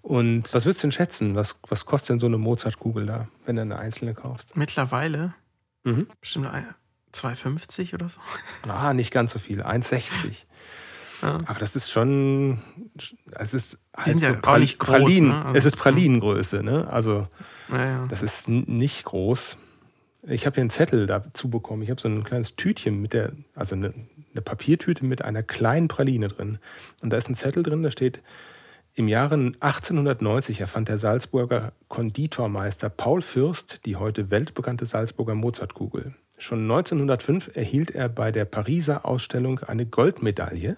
Und 0.03 0.53
was 0.55 0.65
würdest 0.65 0.83
du 0.83 0.87
denn 0.87 0.93
schätzen? 0.93 1.35
Was, 1.35 1.57
was 1.69 1.85
kostet 1.85 2.11
denn 2.11 2.19
so 2.19 2.27
eine 2.27 2.39
Mozartkugel 2.39 3.07
da, 3.07 3.29
wenn 3.45 3.57
du 3.57 3.63
eine 3.63 3.79
einzelne 3.79 4.15
kaufst? 4.15 4.57
Mittlerweile? 4.57 5.35
Mhm. 5.85 6.07
Bestimmt 6.21 6.49
2,50 7.13 7.95
oder 7.95 8.09
so? 8.09 8.21
Ah, 8.69 8.93
nicht 8.93 9.11
ganz 9.11 9.33
so 9.33 9.39
viel. 9.39 9.63
1,60. 9.63 10.45
Ja. 11.23 11.39
Aber 11.47 11.59
das 11.59 11.77
ist 11.77 11.91
schon. 11.91 12.59
Es 13.33 13.55
ist 13.55 13.79
halt 13.97 14.21
so 14.21 14.27
ja 14.27 14.33
Pral 14.35 14.61
groß, 14.61 14.77
Pralinen. 14.79 15.29
Ne? 15.29 15.45
Also, 15.45 15.59
es 15.59 15.65
ist 15.65 15.77
Pralinengröße, 15.77 16.63
ne? 16.63 16.89
Also, 16.91 17.29
ja, 17.71 18.07
das 18.09 18.23
ist 18.23 18.49
nicht 18.49 19.05
groß. 19.05 19.57
Ich 20.29 20.45
habe 20.45 20.55
hier 20.55 20.63
einen 20.63 20.71
Zettel 20.71 21.07
dazu 21.07 21.49
bekommen. 21.49 21.83
Ich 21.83 21.91
habe 21.91 22.01
so 22.01 22.09
ein 22.09 22.25
kleines 22.25 22.57
Tütchen 22.57 23.01
mit 23.01 23.13
der, 23.13 23.33
also 23.55 23.77
eine, 23.77 23.95
eine, 24.33 24.43
Papiertüte 24.43 25.05
mit 25.05 25.23
einer 25.23 25.43
kleinen 25.43 25.87
Praline 25.87 26.29
drin. 26.29 26.59
Und 27.01 27.11
da 27.11 27.17
ist 27.17 27.29
ein 27.29 27.37
Zettel 27.37 27.63
drin, 27.63 27.83
da 27.83 27.91
steht, 27.93 28.23
im 28.95 29.09
Jahre 29.09 29.35
1890 29.35 30.61
erfand 30.61 30.89
der 30.89 30.99
Salzburger 30.99 31.73
Konditormeister 31.89 32.89
Paul 32.89 33.23
Fürst 33.23 33.85
die 33.85 33.97
heute 33.97 34.31
weltbekannte 34.31 34.87
Salzburger 34.87 35.35
Mozartkugel. 35.35 36.15
Schon 36.39 36.63
1905 36.63 37.51
erhielt 37.55 37.91
er 37.91 38.09
bei 38.09 38.33
der 38.33 38.47
Pariser 38.47 39.05
Ausstellung 39.05 39.61
eine 39.61 39.87
Goldmedaille 39.87 40.77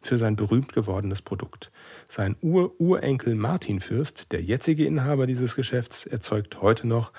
für 0.00 0.18
sein 0.18 0.36
berühmt 0.36 0.72
gewordenes 0.72 1.22
Produkt. 1.22 1.70
Sein 2.08 2.36
Ur-Urenkel 2.40 3.34
Martin 3.34 3.80
Fürst, 3.80 4.32
der 4.32 4.42
jetzige 4.42 4.86
Inhaber 4.86 5.26
dieses 5.26 5.56
Geschäfts, 5.56 6.06
erzeugt 6.06 6.62
heute 6.62 6.86
noch 6.86 7.12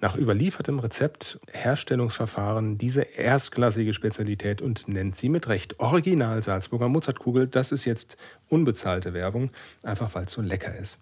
nach 0.00 0.16
überliefertem 0.16 0.80
Rezept 0.80 1.38
Herstellungsverfahren 1.52 2.76
diese 2.76 3.02
erstklassige 3.02 3.94
Spezialität 3.94 4.60
und 4.60 4.88
nennt 4.88 5.14
sie 5.14 5.28
mit 5.28 5.48
Recht 5.48 5.78
Original 5.78 6.42
Salzburger 6.42 6.88
Mozartkugel. 6.88 7.46
Das 7.46 7.70
ist 7.70 7.84
jetzt 7.84 8.16
unbezahlte 8.48 9.14
Werbung, 9.14 9.50
einfach 9.84 10.14
weil 10.14 10.24
es 10.24 10.32
so 10.32 10.42
lecker 10.42 10.74
ist. 10.74 10.98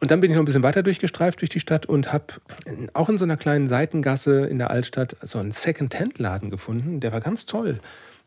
Und 0.00 0.10
dann 0.10 0.20
bin 0.20 0.30
ich 0.30 0.34
noch 0.34 0.42
ein 0.42 0.46
bisschen 0.46 0.64
weiter 0.64 0.82
durchgestreift 0.82 1.40
durch 1.40 1.50
die 1.50 1.60
Stadt 1.60 1.86
und 1.86 2.12
habe 2.12 2.34
auch 2.94 3.08
in 3.08 3.16
so 3.16 3.24
einer 3.24 3.36
kleinen 3.36 3.68
Seitengasse 3.68 4.44
in 4.46 4.58
der 4.58 4.70
Altstadt 4.70 5.16
so 5.22 5.38
einen 5.38 5.52
Second-Hand-Laden 5.52 6.50
gefunden. 6.50 6.98
Der 6.98 7.12
war 7.12 7.20
ganz 7.20 7.46
toll. 7.46 7.78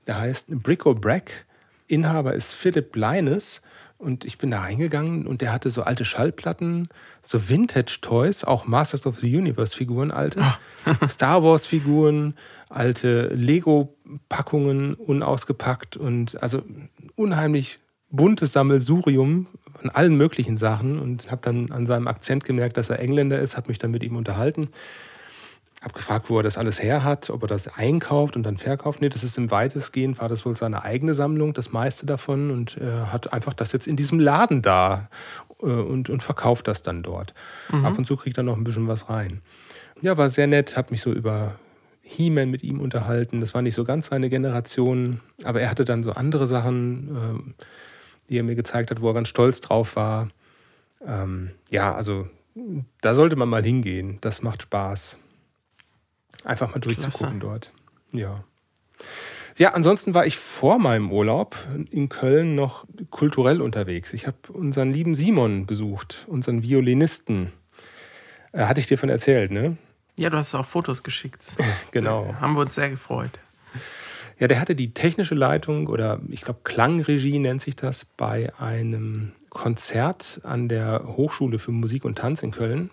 Der 0.07 0.17
heißt 0.17 0.47
Brico 0.63 0.95
Brack. 0.95 1.45
Inhaber 1.87 2.33
ist 2.33 2.53
Philipp 2.53 2.95
Leines 2.95 3.61
und 3.97 4.25
ich 4.25 4.37
bin 4.37 4.51
da 4.51 4.61
reingegangen 4.61 5.25
und 5.25 5.41
der 5.41 5.51
hatte 5.51 5.71
so 5.71 5.81
alte 5.81 6.05
Schallplatten, 6.05 6.87
so 7.21 7.49
Vintage-Toys, 7.49 8.43
auch 8.43 8.65
Masters 8.65 9.07
of 9.07 9.19
the 9.19 9.35
Universe-Figuren, 9.35 10.11
alte, 10.11 10.41
ah. 10.41 10.59
Star 11.09 11.43
Wars-Figuren, 11.43 12.35
alte 12.69 13.29
Lego-Packungen 13.33 14.93
unausgepackt 14.93 15.97
und 15.97 16.41
also 16.43 16.61
unheimlich 17.15 17.79
buntes 18.09 18.53
Sammelsurium 18.53 19.47
von 19.79 19.89
allen 19.89 20.15
möglichen 20.15 20.57
Sachen 20.57 20.99
und 20.99 21.31
habe 21.31 21.41
dann 21.43 21.71
an 21.71 21.87
seinem 21.87 22.07
Akzent 22.07 22.45
gemerkt, 22.45 22.77
dass 22.77 22.89
er 22.89 22.99
Engländer 22.99 23.39
ist, 23.39 23.57
habe 23.57 23.69
mich 23.69 23.79
dann 23.79 23.91
mit 23.91 24.03
ihm 24.03 24.15
unterhalten 24.15 24.69
habe 25.87 25.93
gefragt, 25.93 26.29
wo 26.29 26.37
er 26.39 26.43
das 26.43 26.57
alles 26.57 26.83
her 26.83 27.05
hat, 27.05 27.29
ob 27.29 27.43
er 27.43 27.47
das 27.47 27.77
einkauft 27.77 28.35
und 28.35 28.43
dann 28.43 28.57
verkauft. 28.57 28.99
Nee, 28.99 29.07
das 29.07 29.23
ist 29.23 29.37
im 29.37 29.51
weitestgehend, 29.51 30.19
war 30.19 30.27
das 30.27 30.45
wohl 30.45 30.55
seine 30.55 30.83
eigene 30.83 31.15
Sammlung, 31.15 31.53
das 31.53 31.71
meiste 31.71 32.05
davon. 32.05 32.51
Und 32.51 32.75
er 32.77 33.03
äh, 33.03 33.05
hat 33.07 33.31
einfach 33.31 33.53
das 33.53 33.71
jetzt 33.71 33.87
in 33.87 33.95
diesem 33.95 34.19
Laden 34.19 34.61
da 34.61 35.07
äh, 35.61 35.65
und, 35.65 36.09
und 36.09 36.21
verkauft 36.21 36.67
das 36.67 36.83
dann 36.83 37.03
dort. 37.03 37.33
Mhm. 37.71 37.85
Ab 37.85 37.97
und 37.97 38.05
zu 38.05 38.17
kriegt 38.17 38.37
er 38.37 38.43
noch 38.43 38.57
ein 38.57 38.65
bisschen 38.65 38.89
was 38.89 39.09
rein. 39.09 39.41
Ja, 40.01 40.17
war 40.17 40.29
sehr 40.29 40.47
nett, 40.47 40.75
habe 40.75 40.91
mich 40.91 40.99
so 40.99 41.13
über 41.13 41.55
He-Man 42.01 42.51
mit 42.51 42.63
ihm 42.63 42.81
unterhalten. 42.81 43.39
Das 43.39 43.53
war 43.53 43.61
nicht 43.61 43.75
so 43.75 43.85
ganz 43.85 44.07
seine 44.07 44.29
Generation, 44.29 45.21
aber 45.45 45.61
er 45.61 45.71
hatte 45.71 45.85
dann 45.85 46.03
so 46.03 46.11
andere 46.11 46.47
Sachen, 46.47 47.15
äh, 47.15 47.63
die 48.29 48.37
er 48.37 48.43
mir 48.43 48.55
gezeigt 48.55 48.91
hat, 48.91 48.99
wo 48.99 49.07
er 49.07 49.13
ganz 49.13 49.29
stolz 49.29 49.61
drauf 49.61 49.95
war. 49.95 50.27
Ähm, 51.05 51.51
ja, 51.69 51.95
also 51.95 52.27
da 52.99 53.15
sollte 53.15 53.37
man 53.37 53.47
mal 53.47 53.63
hingehen. 53.63 54.17
Das 54.19 54.41
macht 54.41 54.63
Spaß. 54.63 55.17
Einfach 56.47 56.71
mal 56.71 56.79
durchzugucken 56.79 57.39
Klasse. 57.39 57.39
dort. 57.39 57.71
Ja. 58.13 58.43
Ja, 59.57 59.73
ansonsten 59.73 60.13
war 60.13 60.25
ich 60.25 60.37
vor 60.37 60.79
meinem 60.79 61.11
Urlaub 61.11 61.57
in 61.91 62.07
Köln 62.07 62.55
noch 62.55 62.85
kulturell 63.09 63.61
unterwegs. 63.61 64.13
Ich 64.13 64.27
habe 64.27 64.37
unseren 64.53 64.93
lieben 64.93 65.13
Simon 65.13 65.65
besucht, 65.65 66.25
unseren 66.27 66.63
Violinisten. 66.63 67.51
Äh, 68.53 68.65
hatte 68.65 68.79
ich 68.79 68.87
dir 68.87 68.97
von 68.97 69.09
erzählt, 69.09 69.51
ne? 69.51 69.75
Ja, 70.15 70.29
du 70.29 70.37
hast 70.37 70.55
auch 70.55 70.65
Fotos 70.65 71.03
geschickt. 71.03 71.53
genau. 71.91 72.23
Sehr, 72.23 72.39
haben 72.39 72.53
wir 72.53 72.61
uns 72.61 72.75
sehr 72.75 72.91
gefreut. 72.91 73.39
Ja, 74.39 74.47
der 74.47 74.61
hatte 74.61 74.73
die 74.73 74.93
technische 74.93 75.35
Leitung 75.35 75.87
oder 75.87 76.21
ich 76.29 76.41
glaube 76.41 76.61
Klangregie 76.63 77.39
nennt 77.39 77.59
sich 77.59 77.75
das 77.75 78.05
bei 78.05 78.53
einem 78.57 79.33
Konzert 79.49 80.39
an 80.43 80.69
der 80.69 81.03
Hochschule 81.17 81.59
für 81.59 81.71
Musik 81.71 82.05
und 82.05 82.19
Tanz 82.19 82.41
in 82.41 82.51
Köln. 82.51 82.89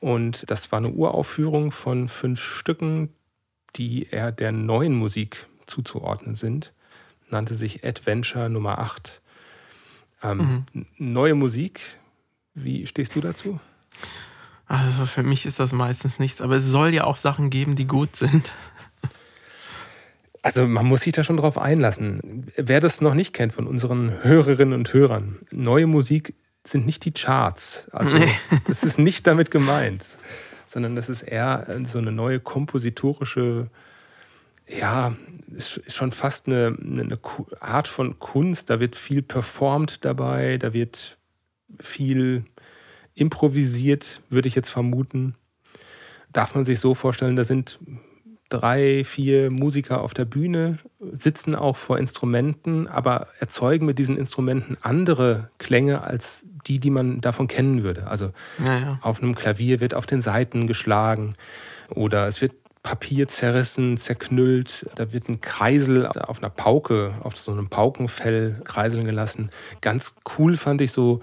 Und 0.00 0.50
das 0.50 0.72
war 0.72 0.78
eine 0.78 0.90
Uraufführung 0.90 1.72
von 1.72 2.08
fünf 2.08 2.40
Stücken, 2.40 3.10
die 3.76 4.08
eher 4.08 4.32
der 4.32 4.50
neuen 4.50 4.94
Musik 4.94 5.46
zuzuordnen 5.66 6.34
sind. 6.34 6.72
Nannte 7.28 7.54
sich 7.54 7.84
Adventure 7.84 8.50
Nummer 8.50 8.78
8. 8.78 9.20
Ähm, 10.22 10.64
mhm. 10.72 10.86
Neue 10.98 11.34
Musik, 11.34 11.80
wie 12.54 12.86
stehst 12.86 13.14
du 13.14 13.20
dazu? 13.20 13.60
Also 14.66 15.06
für 15.06 15.22
mich 15.22 15.46
ist 15.46 15.60
das 15.60 15.72
meistens 15.72 16.18
nichts, 16.18 16.40
aber 16.40 16.56
es 16.56 16.64
soll 16.64 16.94
ja 16.94 17.04
auch 17.04 17.16
Sachen 17.16 17.50
geben, 17.50 17.76
die 17.76 17.86
gut 17.86 18.16
sind. 18.16 18.52
Also 20.42 20.66
man 20.66 20.86
muss 20.86 21.02
sich 21.02 21.12
da 21.12 21.22
schon 21.22 21.36
drauf 21.36 21.58
einlassen. 21.58 22.46
Wer 22.56 22.80
das 22.80 23.00
noch 23.00 23.14
nicht 23.14 23.34
kennt 23.34 23.52
von 23.52 23.66
unseren 23.66 24.22
Hörerinnen 24.22 24.72
und 24.72 24.92
Hörern, 24.92 25.38
neue 25.50 25.86
Musik 25.86 26.34
sind 26.64 26.86
nicht 26.86 27.04
die 27.04 27.12
Charts. 27.12 27.86
Also 27.92 28.14
nee. 28.14 28.30
das 28.66 28.82
ist 28.82 28.98
nicht 28.98 29.26
damit 29.26 29.50
gemeint, 29.50 30.04
sondern 30.66 30.96
das 30.96 31.08
ist 31.08 31.22
eher 31.22 31.68
äh, 31.68 31.84
so 31.84 31.98
eine 31.98 32.12
neue 32.12 32.40
kompositorische, 32.40 33.68
ja, 34.68 35.14
ist 35.50 35.92
schon 35.92 36.12
fast 36.12 36.46
eine, 36.46 36.76
eine 36.80 37.18
Art 37.60 37.88
von 37.88 38.18
Kunst. 38.18 38.70
Da 38.70 38.78
wird 38.78 38.94
viel 38.96 39.22
performt 39.22 40.04
dabei, 40.04 40.58
da 40.58 40.72
wird 40.72 41.18
viel 41.80 42.44
improvisiert, 43.14 44.22
würde 44.30 44.48
ich 44.48 44.54
jetzt 44.54 44.70
vermuten. 44.70 45.34
Darf 46.32 46.54
man 46.54 46.64
sich 46.64 46.78
so 46.78 46.94
vorstellen, 46.94 47.36
da 47.36 47.44
sind 47.44 47.80
drei, 48.50 49.04
vier 49.04 49.50
Musiker 49.50 50.02
auf 50.02 50.12
der 50.12 50.24
Bühne, 50.24 50.78
sitzen 51.12 51.54
auch 51.54 51.76
vor 51.76 51.98
Instrumenten, 51.98 52.86
aber 52.86 53.28
erzeugen 53.38 53.86
mit 53.86 53.98
diesen 53.98 54.16
Instrumenten 54.16 54.76
andere 54.82 55.50
Klänge 55.58 56.02
als 56.02 56.44
die, 56.66 56.78
die 56.78 56.90
man 56.90 57.20
davon 57.20 57.48
kennen 57.48 57.82
würde. 57.82 58.06
Also 58.06 58.32
ja, 58.64 58.98
auf 59.02 59.22
einem 59.22 59.34
Klavier 59.34 59.80
wird 59.80 59.94
auf 59.94 60.06
den 60.06 60.22
Saiten 60.22 60.66
geschlagen 60.66 61.34
oder 61.88 62.26
es 62.26 62.40
wird 62.40 62.52
Papier 62.82 63.28
zerrissen, 63.28 63.98
zerknüllt. 63.98 64.86
Da 64.94 65.12
wird 65.12 65.28
ein 65.28 65.40
Kreisel 65.40 66.06
auf 66.06 66.38
einer 66.38 66.50
Pauke, 66.50 67.14
auf 67.22 67.36
so 67.36 67.52
einem 67.52 67.68
Paukenfell 67.68 68.60
kreiseln 68.64 69.04
gelassen. 69.04 69.50
Ganz 69.80 70.14
cool 70.38 70.56
fand 70.56 70.80
ich 70.80 70.92
so 70.92 71.20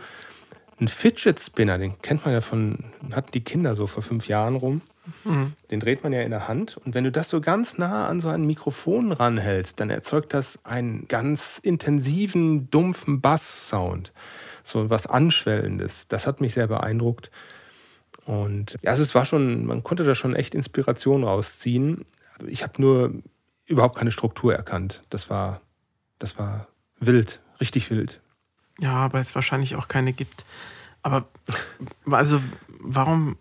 einen 0.80 0.88
Fidget 0.88 1.40
Spinner, 1.40 1.80
den 1.80 2.00
kennt 2.02 2.24
man 2.26 2.34
ja 2.34 2.42
von, 2.42 2.86
hatten 3.12 3.32
die 3.32 3.44
Kinder 3.44 3.74
so 3.74 3.88
vor 3.88 4.04
fünf 4.04 4.28
Jahren 4.28 4.56
rum. 4.56 4.82
Mhm. 5.24 5.54
Den 5.72 5.80
dreht 5.80 6.04
man 6.04 6.14
ja 6.14 6.22
in 6.22 6.32
der 6.32 6.48
Hand. 6.48 6.78
Und 6.78 6.94
wenn 6.94 7.06
du 7.06 7.12
das 7.12 7.30
so 7.30 7.42
ganz 7.42 7.78
nah 7.78 8.08
an 8.08 8.22
so 8.22 8.28
ein 8.28 8.46
Mikrofon 8.46 9.12
ranhältst, 9.12 9.80
dann 9.80 9.90
erzeugt 9.90 10.34
das 10.34 10.64
einen 10.66 11.08
ganz 11.08 11.60
intensiven, 11.64 12.70
dumpfen 12.70 13.22
Bass-Sound 13.22 14.12
so 14.68 14.90
was 14.90 15.08
Anschwellendes. 15.08 16.08
Das 16.08 16.28
hat 16.28 16.42
mich 16.42 16.54
sehr 16.54 16.68
beeindruckt. 16.68 17.32
Und 18.26 18.78
ja, 18.82 18.92
es 18.92 19.16
war 19.16 19.26
schon, 19.26 19.66
man 19.66 19.84
konnte 19.84 20.04
da 20.04 20.14
schon 20.14 20.36
echt 20.36 20.54
Inspiration 20.54 21.24
rausziehen. 21.24 22.06
Ich 22.46 22.64
habe 22.64 22.82
nur 22.82 23.14
überhaupt 23.66 23.98
keine 23.98 24.12
Struktur 24.12 24.54
erkannt. 24.54 25.02
Das 25.10 25.30
war, 25.30 25.62
das 26.20 26.38
war 26.38 26.68
wild, 27.00 27.42
richtig 27.62 27.90
wild. 27.90 28.22
Ja, 28.80 29.12
weil 29.14 29.22
es 29.22 29.34
wahrscheinlich 29.34 29.76
auch 29.76 29.88
keine 29.88 30.14
gibt. 30.14 30.46
Aber 31.02 31.28
also 32.12 32.42
warum 32.68 33.38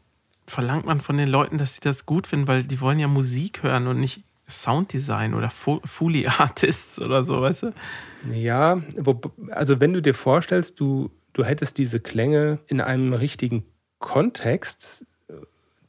verlangt 0.47 0.87
man 0.87 1.01
von 1.01 1.17
den 1.17 1.29
Leuten, 1.29 1.59
dass 1.59 1.75
sie 1.75 1.81
das 1.81 2.07
gut 2.07 2.29
finden? 2.29 2.47
Weil 2.47 2.63
die 2.63 2.81
wollen 2.81 3.01
ja 3.01 3.09
Musik 3.09 3.65
hören 3.65 3.89
und 3.89 3.99
nicht 3.99 4.23
Sounddesign 4.49 5.35
oder 5.35 5.51
Fully 5.51 6.27
Artists 6.27 6.99
oder 6.99 7.25
so, 7.25 7.41
weißt 7.41 7.65
du? 7.65 7.73
Ja, 8.33 8.81
also 9.51 9.81
wenn 9.81 9.93
du 9.93 10.03
dir 10.03 10.15
vorstellst, 10.15 10.81
du, 10.81 11.11
du 11.33 11.45
hättest 11.45 11.79
diese 11.79 12.01
Klänge 12.01 12.59
in 12.67 12.81
einem 12.81 13.13
richtigen 13.13 13.65
Kontext, 13.99 15.05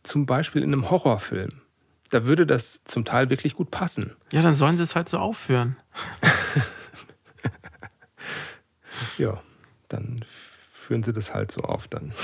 zum 0.08 0.26
Beispiel 0.26 0.64
in 0.64 0.74
einem 0.74 0.90
Horrorfilm, 0.90 1.62
da 2.10 2.26
würde 2.26 2.48
das 2.48 2.82
zum 2.86 3.06
Teil 3.06 3.30
wirklich 3.30 3.56
gut 3.56 3.72
passen. 3.72 4.16
Ja, 4.32 4.42
dann 4.42 4.56
sollen 4.56 4.78
sie 4.78 4.84
es 4.84 4.96
halt 4.96 5.10
so 5.10 5.18
aufführen. 5.18 5.76
ja, 9.18 9.42
dann 9.90 10.24
führen 10.72 11.04
sie 11.04 11.12
das 11.14 11.34
halt 11.34 11.52
so 11.52 11.62
auf 11.62 11.88
dann. 11.88 12.14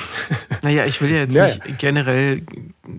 Naja, 0.63 0.85
ich 0.85 1.01
will 1.01 1.11
ja 1.11 1.17
jetzt 1.17 1.35
naja. 1.35 1.55
nicht 1.65 1.77
generell 1.77 2.41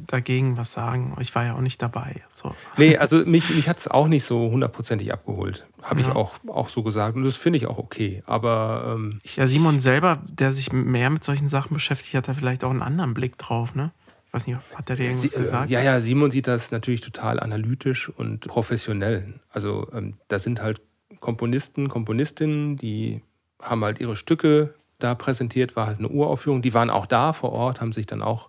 dagegen 0.06 0.58
was 0.58 0.72
sagen. 0.72 1.16
Ich 1.18 1.34
war 1.34 1.46
ja 1.46 1.54
auch 1.54 1.60
nicht 1.60 1.80
dabei. 1.80 2.16
So. 2.28 2.54
Nee, 2.76 2.98
also 2.98 3.24
mich, 3.24 3.54
mich 3.54 3.68
hat 3.68 3.78
es 3.78 3.88
auch 3.88 4.06
nicht 4.06 4.24
so 4.24 4.50
hundertprozentig 4.50 5.12
abgeholt. 5.12 5.66
Habe 5.82 6.02
ja. 6.02 6.08
ich 6.08 6.14
auch, 6.14 6.34
auch 6.46 6.68
so 6.68 6.82
gesagt. 6.82 7.16
Und 7.16 7.24
das 7.24 7.36
finde 7.36 7.56
ich 7.56 7.66
auch 7.66 7.78
okay. 7.78 8.22
Aber 8.26 8.94
ähm, 8.94 9.20
Ja, 9.34 9.46
Simon 9.46 9.80
selber, 9.80 10.22
der 10.28 10.52
sich 10.52 10.72
mehr 10.72 11.08
mit 11.08 11.24
solchen 11.24 11.48
Sachen 11.48 11.72
beschäftigt, 11.72 12.14
hat 12.14 12.28
da 12.28 12.34
vielleicht 12.34 12.64
auch 12.64 12.70
einen 12.70 12.82
anderen 12.82 13.14
Blick 13.14 13.38
drauf, 13.38 13.74
ne? 13.74 13.92
Ich 14.26 14.34
weiß 14.34 14.46
nicht, 14.46 14.58
hat 14.74 14.90
er 14.90 14.96
dir 14.96 15.04
irgendwas 15.04 15.30
Sie, 15.30 15.38
gesagt? 15.38 15.70
Ja, 15.70 15.80
ja, 15.80 16.00
Simon 16.00 16.30
sieht 16.30 16.46
das 16.46 16.70
natürlich 16.70 17.00
total 17.00 17.40
analytisch 17.40 18.10
und 18.10 18.40
professionell. 18.46 19.34
Also 19.48 19.88
ähm, 19.94 20.14
da 20.28 20.38
sind 20.38 20.60
halt 20.60 20.82
Komponisten, 21.20 21.88
Komponistinnen, 21.88 22.76
die 22.76 23.22
haben 23.62 23.82
halt 23.84 24.00
ihre 24.00 24.16
Stücke 24.16 24.74
da 24.98 25.14
präsentiert, 25.14 25.76
war 25.76 25.86
halt 25.86 25.98
eine 25.98 26.08
Uraufführung. 26.08 26.62
Die 26.62 26.74
waren 26.74 26.90
auch 26.90 27.06
da 27.06 27.32
vor 27.32 27.52
Ort, 27.52 27.80
haben 27.80 27.92
sich 27.92 28.06
dann 28.06 28.22
auch 28.22 28.48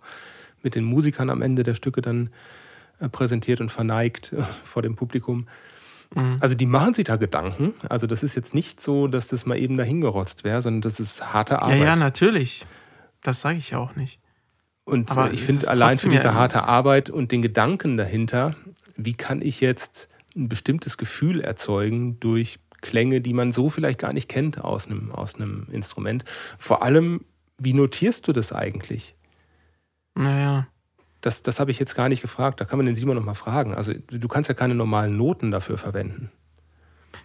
mit 0.64 0.76
den 0.76 0.84
Musikern 0.84 1.30
am 1.30 1.42
Ende 1.42 1.64
der 1.64 1.76
Stücke 1.76 2.02
dann 2.02 2.30
äh, 3.00 3.10
präsentiert 3.10 3.62
und 3.62 3.72
verneigt 3.72 4.34
äh, 4.34 4.42
vor 4.64 4.82
dem 4.82 4.96
Publikum. 4.96 5.48
Mhm. 6.14 6.38
Also 6.40 6.56
die 6.56 6.66
machen 6.66 6.94
sich 6.94 7.06
da 7.06 7.16
Gedanken. 7.16 7.74
Also 7.90 8.08
das 8.08 8.24
ist 8.24 8.36
jetzt 8.36 8.54
nicht 8.54 8.80
so, 8.80 9.08
dass 9.08 9.28
das 9.28 9.46
mal 9.46 9.58
eben 9.58 9.78
dahingerotzt 9.78 10.44
wäre, 10.44 10.62
sondern 10.62 10.82
das 10.82 11.00
ist 11.00 11.34
harte 11.34 11.62
Arbeit. 11.62 11.80
Ja, 11.80 11.86
ja, 11.86 11.96
natürlich. 11.96 12.66
Das 13.22 13.42
sage 13.42 13.58
ich 13.58 13.72
ja 13.72 13.80
auch 13.80 13.96
nicht. 13.96 14.20
Und 14.84 15.12
Aber 15.12 15.32
ich 15.32 15.42
finde 15.42 15.68
allein 15.68 15.98
für 15.98 16.10
diese 16.10 16.36
harte 16.36 16.64
Arbeit 16.64 17.10
und 17.10 17.32
den 17.32 17.42
Gedanken 17.42 17.98
dahinter, 17.98 18.56
wie 18.96 19.16
kann 19.16 19.42
ich 19.42 19.60
jetzt 19.60 20.08
ein 20.36 20.48
bestimmtes 20.48 20.98
Gefühl 20.98 21.42
erzeugen 21.42 22.20
durch 22.20 22.60
Klänge, 22.86 23.20
die 23.20 23.34
man 23.34 23.52
so 23.52 23.70
vielleicht 23.70 24.00
gar 24.00 24.14
nicht 24.14 24.30
kennt 24.30 24.64
aus 24.64 24.86
einem, 24.86 25.12
aus 25.12 25.36
einem 25.36 25.68
Instrument. 25.72 26.24
Vor 26.60 26.84
allem, 26.84 27.26
wie 27.58 27.74
notierst 27.74 28.28
du 28.28 28.32
das 28.32 28.54
eigentlich? 28.54 29.16
Naja. 30.14 30.68
Das, 31.22 31.42
das 31.42 31.60
habe 31.60 31.72
ich 31.72 31.80
jetzt 31.80 31.96
gar 31.96 32.08
nicht 32.08 32.22
gefragt. 32.22 32.62
Da 32.62 32.66
kann 32.66 32.78
man 32.78 32.86
den 32.86 32.96
Simon 32.96 33.16
noch 33.16 33.26
mal 33.26 33.34
fragen. 33.34 33.74
Also 33.74 33.94
du 33.94 34.28
kannst 34.28 34.48
ja 34.48 34.54
keine 34.54 34.76
normalen 34.76 35.18
Noten 35.18 35.50
dafür 35.50 35.80
verwenden. 35.80 36.32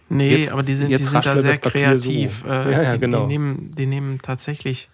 Nee, 0.09 0.37
jetzt, 0.37 0.51
aber 0.51 0.63
die 0.63 0.75
sind, 0.75 0.89
die 0.89 0.97
sind 0.97 1.25
da 1.25 1.41
sehr 1.41 1.57
kreativ. 1.57 2.41
So. 2.41 2.47
Äh, 2.47 2.71
ja, 2.71 2.81
ja, 2.83 2.93
die, 2.93 2.99
genau. 2.99 3.21
die, 3.21 3.27
nehmen, 3.27 3.71
die 3.77 3.85
nehmen 3.85 4.19
tatsächlich, 4.21 4.89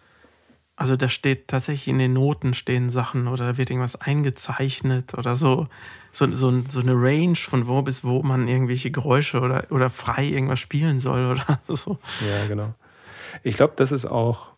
also 0.78 0.96
da 0.96 1.10
steht 1.10 1.48
tatsächlich 1.48 1.88
in 1.88 1.98
den 1.98 2.14
Noten 2.14 2.54
stehen 2.54 2.92
Sachen 2.92 3.28
oder 3.28 3.48
da 3.48 3.58
wird 3.58 3.72
irgendwas 3.72 4.00
eingezeichnet 4.00 5.16
oder 5.16 5.36
so. 5.36 5.68
So, 6.12 6.32
so, 6.32 6.64
so 6.66 6.80
eine 6.80 6.94
Range 6.94 7.36
von 7.36 7.68
wo 7.68 7.82
bis 7.82 8.04
wo 8.04 8.22
man 8.22 8.48
irgendwelche 8.48 8.92
Geräusche 8.92 9.42
oder, 9.42 9.66
oder 9.72 9.90
frei 9.90 10.26
irgendwas 10.26 10.60
spielen 10.60 11.00
soll 11.00 11.26
oder 11.26 11.60
so. 11.68 11.98
Ja, 12.22 12.48
genau. 12.48 12.76
Ich 13.42 13.58
glaube, 13.58 13.74
das 13.76 13.92
ist 13.92 14.06
auch 14.06 14.50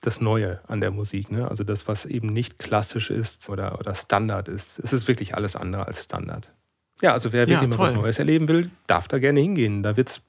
das 0.00 0.22
Neue 0.22 0.60
an 0.66 0.80
der 0.80 0.90
Musik. 0.90 1.30
Ne? 1.30 1.46
Also 1.46 1.62
das, 1.62 1.86
was 1.86 2.06
eben 2.06 2.28
nicht 2.28 2.58
klassisch 2.58 3.10
ist 3.10 3.50
oder, 3.50 3.78
oder 3.78 3.94
Standard 3.94 4.48
ist. 4.48 4.78
Es 4.78 4.94
ist 4.94 5.08
wirklich 5.08 5.34
alles 5.34 5.56
andere 5.56 5.86
als 5.86 6.04
Standard. 6.04 6.50
Ja, 7.02 7.12
also 7.12 7.32
wer 7.34 7.46
wirklich 7.48 7.70
ja, 7.70 7.76
mal 7.76 7.78
was 7.78 7.92
Neues 7.92 8.18
erleben 8.18 8.48
will, 8.48 8.70
darf 8.86 9.08
da 9.08 9.18
gerne 9.18 9.40
hingehen. 9.40 9.82
Da 9.82 9.98
wird 9.98 10.08
es 10.08 10.22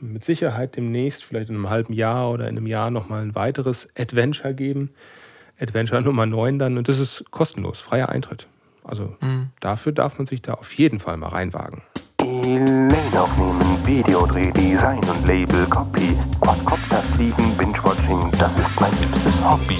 mit 0.00 0.24
Sicherheit 0.24 0.76
demnächst, 0.76 1.24
vielleicht 1.24 1.48
in 1.50 1.56
einem 1.56 1.70
halben 1.70 1.92
Jahr 1.92 2.30
oder 2.30 2.48
in 2.48 2.56
einem 2.56 2.66
Jahr 2.66 2.90
nochmal 2.90 3.22
ein 3.22 3.34
weiteres 3.34 3.88
Adventure 3.98 4.54
geben. 4.54 4.90
Adventure 5.58 6.02
Nummer 6.02 6.26
9 6.26 6.58
dann. 6.58 6.78
Und 6.78 6.88
das 6.88 6.98
ist 6.98 7.24
kostenlos, 7.30 7.80
freier 7.80 8.08
Eintritt. 8.08 8.46
Also 8.84 9.16
mhm. 9.20 9.50
dafür 9.60 9.92
darf 9.92 10.18
man 10.18 10.26
sich 10.26 10.42
da 10.42 10.54
auf 10.54 10.72
jeden 10.74 11.00
Fall 11.00 11.16
mal 11.16 11.28
reinwagen. 11.28 11.82
Lane 12.20 12.96
aufnehmen, 13.14 13.86
Videodreh, 13.86 14.50
Design 14.52 14.98
und 14.98 15.26
Label, 15.26 15.66
Copy, 15.66 16.16
Quadcopter 16.40 16.98
fliegen, 16.98 17.56
Binge-Watching, 17.56 18.32
das 18.38 18.56
ist 18.56 18.80
mein 18.80 18.90
liebstes 19.00 19.42
Hobby. 19.42 19.78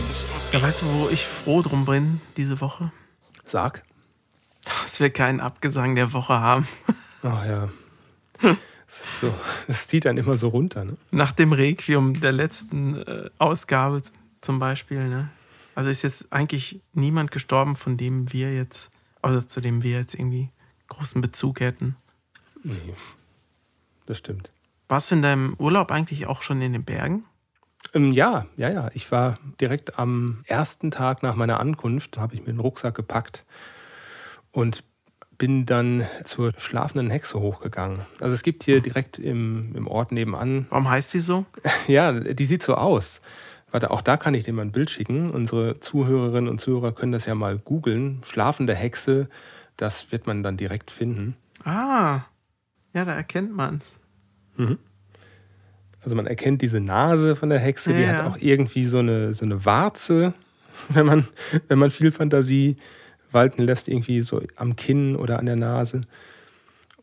Ja, 0.52 0.62
weißt 0.62 0.82
du, 0.82 0.86
wo 0.86 1.08
ich 1.10 1.26
froh 1.26 1.62
drum 1.62 1.84
bin 1.84 2.20
diese 2.36 2.60
Woche? 2.60 2.92
Sag. 3.44 3.82
Dass 4.82 5.00
wir 5.00 5.10
keinen 5.10 5.40
Abgesang 5.40 5.94
der 5.94 6.12
Woche 6.12 6.40
haben. 6.40 6.66
Ach 7.22 7.44
ja. 7.46 7.68
Es, 8.86 9.20
so, 9.20 9.34
es 9.68 9.88
zieht 9.88 10.04
dann 10.04 10.16
immer 10.16 10.36
so 10.36 10.48
runter. 10.48 10.84
Ne? 10.84 10.96
Nach 11.10 11.32
dem 11.32 11.52
Requiem 11.52 12.20
der 12.20 12.32
letzten 12.32 13.02
äh, 13.02 13.30
Ausgabe 13.38 14.02
zum 14.40 14.58
Beispiel. 14.58 15.08
Ne? 15.08 15.30
Also 15.74 15.90
ist 15.90 16.02
jetzt 16.02 16.32
eigentlich 16.32 16.80
niemand 16.92 17.30
gestorben, 17.30 17.76
von 17.76 17.96
dem 17.96 18.32
wir 18.32 18.54
jetzt, 18.54 18.90
also 19.22 19.40
zu 19.42 19.60
dem 19.60 19.82
wir 19.82 19.98
jetzt 19.98 20.14
irgendwie 20.14 20.50
großen 20.88 21.20
Bezug 21.20 21.60
hätten. 21.60 21.96
Nee, 22.62 22.94
das 24.06 24.18
stimmt. 24.18 24.50
Warst 24.88 25.10
du 25.10 25.16
in 25.16 25.22
deinem 25.22 25.54
Urlaub 25.58 25.90
eigentlich 25.90 26.26
auch 26.26 26.42
schon 26.42 26.62
in 26.62 26.72
den 26.72 26.84
Bergen? 26.84 27.24
Ähm, 27.92 28.12
ja, 28.12 28.46
ja, 28.56 28.70
ja. 28.70 28.90
Ich 28.94 29.10
war 29.10 29.38
direkt 29.60 29.98
am 29.98 30.42
ersten 30.46 30.90
Tag 30.90 31.22
nach 31.22 31.36
meiner 31.36 31.60
Ankunft, 31.60 32.18
habe 32.18 32.34
ich 32.34 32.40
mir 32.40 32.52
den 32.52 32.60
Rucksack 32.60 32.94
gepackt 32.94 33.44
und 34.52 34.84
bin 35.38 35.66
dann 35.66 36.04
zur 36.24 36.52
schlafenden 36.56 37.10
Hexe 37.10 37.40
hochgegangen. 37.40 38.00
Also 38.20 38.34
es 38.34 38.42
gibt 38.42 38.64
hier 38.64 38.80
direkt 38.80 39.18
im, 39.18 39.74
im 39.74 39.86
Ort 39.86 40.12
nebenan. 40.12 40.66
Warum 40.70 40.88
heißt 40.88 41.10
sie 41.10 41.20
so? 41.20 41.44
Ja, 41.88 42.12
die 42.12 42.44
sieht 42.44 42.62
so 42.62 42.74
aus. 42.74 43.20
Warte, 43.70 43.90
auch 43.90 44.00
da 44.00 44.16
kann 44.16 44.34
ich 44.34 44.44
dir 44.44 44.52
mal 44.52 44.62
ein 44.62 44.72
Bild 44.72 44.90
schicken. 44.90 45.30
Unsere 45.30 45.80
Zuhörerinnen 45.80 46.48
und 46.48 46.60
Zuhörer 46.60 46.92
können 46.92 47.12
das 47.12 47.26
ja 47.26 47.34
mal 47.34 47.58
googeln. 47.58 48.22
Schlafende 48.24 48.74
Hexe, 48.74 49.28
das 49.76 50.10
wird 50.12 50.26
man 50.26 50.42
dann 50.42 50.56
direkt 50.56 50.90
finden. 50.90 51.36
Ah, 51.64 52.22
ja, 52.94 53.04
da 53.04 53.12
erkennt 53.12 53.54
man 53.54 53.78
es. 53.78 53.92
Mhm. 54.56 54.78
Also 56.00 56.14
man 56.14 56.26
erkennt 56.26 56.62
diese 56.62 56.80
Nase 56.80 57.34
von 57.34 57.50
der 57.50 57.58
Hexe, 57.58 57.92
ja, 57.92 57.98
die 57.98 58.06
hat 58.06 58.24
auch 58.24 58.36
irgendwie 58.38 58.84
so 58.84 58.98
eine, 58.98 59.34
so 59.34 59.44
eine 59.44 59.64
Warze, 59.64 60.34
wenn 60.88 61.04
man, 61.04 61.26
wenn 61.68 61.78
man 61.78 61.90
viel 61.90 62.12
Fantasie 62.12 62.76
walten 63.36 63.62
lässt, 63.62 63.86
irgendwie 63.86 64.22
so 64.22 64.42
am 64.56 64.74
Kinn 64.74 65.14
oder 65.14 65.38
an 65.38 65.46
der 65.46 65.54
Nase. 65.54 66.02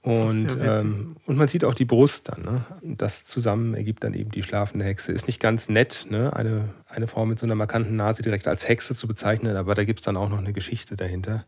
Und, 0.04 0.58
ja 0.62 0.82
ähm, 0.82 1.16
und 1.26 1.38
man 1.38 1.48
sieht 1.48 1.64
auch 1.64 1.74
die 1.74 1.86
Brust 1.86 2.28
dann. 2.28 2.42
Ne? 2.42 2.66
Das 2.82 3.24
zusammen 3.24 3.74
ergibt 3.74 4.04
dann 4.04 4.14
eben 4.14 4.32
die 4.32 4.44
schlafende 4.44 4.84
Hexe. 4.84 5.14
Ist 5.14 5.28
nicht 5.28 5.40
ganz 5.40 5.70
nett, 5.70 6.08
ne? 6.10 6.36
eine, 6.36 6.70
eine 6.88 7.08
Frau 7.08 7.26
mit 7.26 7.40
so 7.40 7.46
einer 7.46 7.56
markanten 7.56 7.96
Nase 7.96 8.22
direkt 8.22 8.46
als 8.50 8.68
Hexe 8.68 8.96
zu 8.96 9.08
bezeichnen, 9.08 9.56
aber 9.56 9.76
da 9.76 9.86
gibt 9.86 10.00
es 10.00 10.06
dann 10.06 10.18
auch 10.18 10.28
noch 10.28 10.40
eine 10.40 10.52
Geschichte 10.52 10.98
dahinter. 10.98 11.46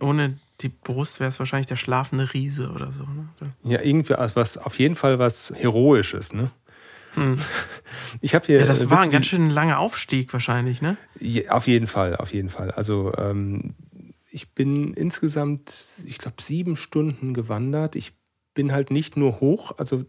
Ohne 0.00 0.38
die 0.62 0.70
Brust 0.70 1.20
wäre 1.20 1.28
es 1.28 1.38
wahrscheinlich 1.38 1.66
der 1.66 1.76
schlafende 1.76 2.32
Riese 2.32 2.70
oder 2.70 2.90
so. 2.90 3.04
Ne? 3.04 3.52
Ja, 3.64 3.82
irgendwie 3.82 4.14
was, 4.14 4.56
auf 4.56 4.78
jeden 4.78 4.94
Fall 4.94 5.18
was 5.18 5.52
Heroisches. 5.54 6.32
Ne? 6.32 6.50
Hm. 7.14 7.36
Ich 8.22 8.34
habe 8.34 8.46
hier. 8.46 8.60
Ja, 8.60 8.66
das 8.66 8.88
war 8.88 9.00
ein 9.00 9.10
ganz 9.10 9.26
schön 9.26 9.50
langer 9.50 9.78
Aufstieg 9.78 10.32
wahrscheinlich, 10.32 10.80
ne? 10.80 10.96
Ja, 11.18 11.52
auf 11.52 11.66
jeden 11.66 11.86
Fall, 11.86 12.16
auf 12.16 12.32
jeden 12.32 12.50
Fall. 12.50 12.70
Also 12.70 13.12
ähm, 13.16 13.74
ich 14.30 14.54
bin 14.54 14.94
insgesamt, 14.94 15.74
ich 16.06 16.18
glaube, 16.18 16.42
sieben 16.42 16.76
Stunden 16.76 17.34
gewandert. 17.34 17.96
Ich 17.96 18.12
bin 18.54 18.72
halt 18.72 18.90
nicht 18.90 19.16
nur 19.16 19.40
hoch, 19.40 19.72
also 19.78 20.04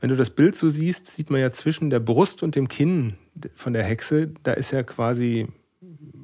wenn 0.00 0.10
du 0.10 0.16
das 0.16 0.30
Bild 0.30 0.56
so 0.56 0.68
siehst, 0.68 1.06
sieht 1.06 1.30
man 1.30 1.40
ja 1.40 1.52
zwischen 1.52 1.90
der 1.90 2.00
Brust 2.00 2.42
und 2.42 2.56
dem 2.56 2.68
Kinn 2.68 3.14
von 3.54 3.72
der 3.72 3.84
Hexe, 3.84 4.32
da 4.42 4.52
ist 4.52 4.72
ja 4.72 4.82
quasi 4.82 5.48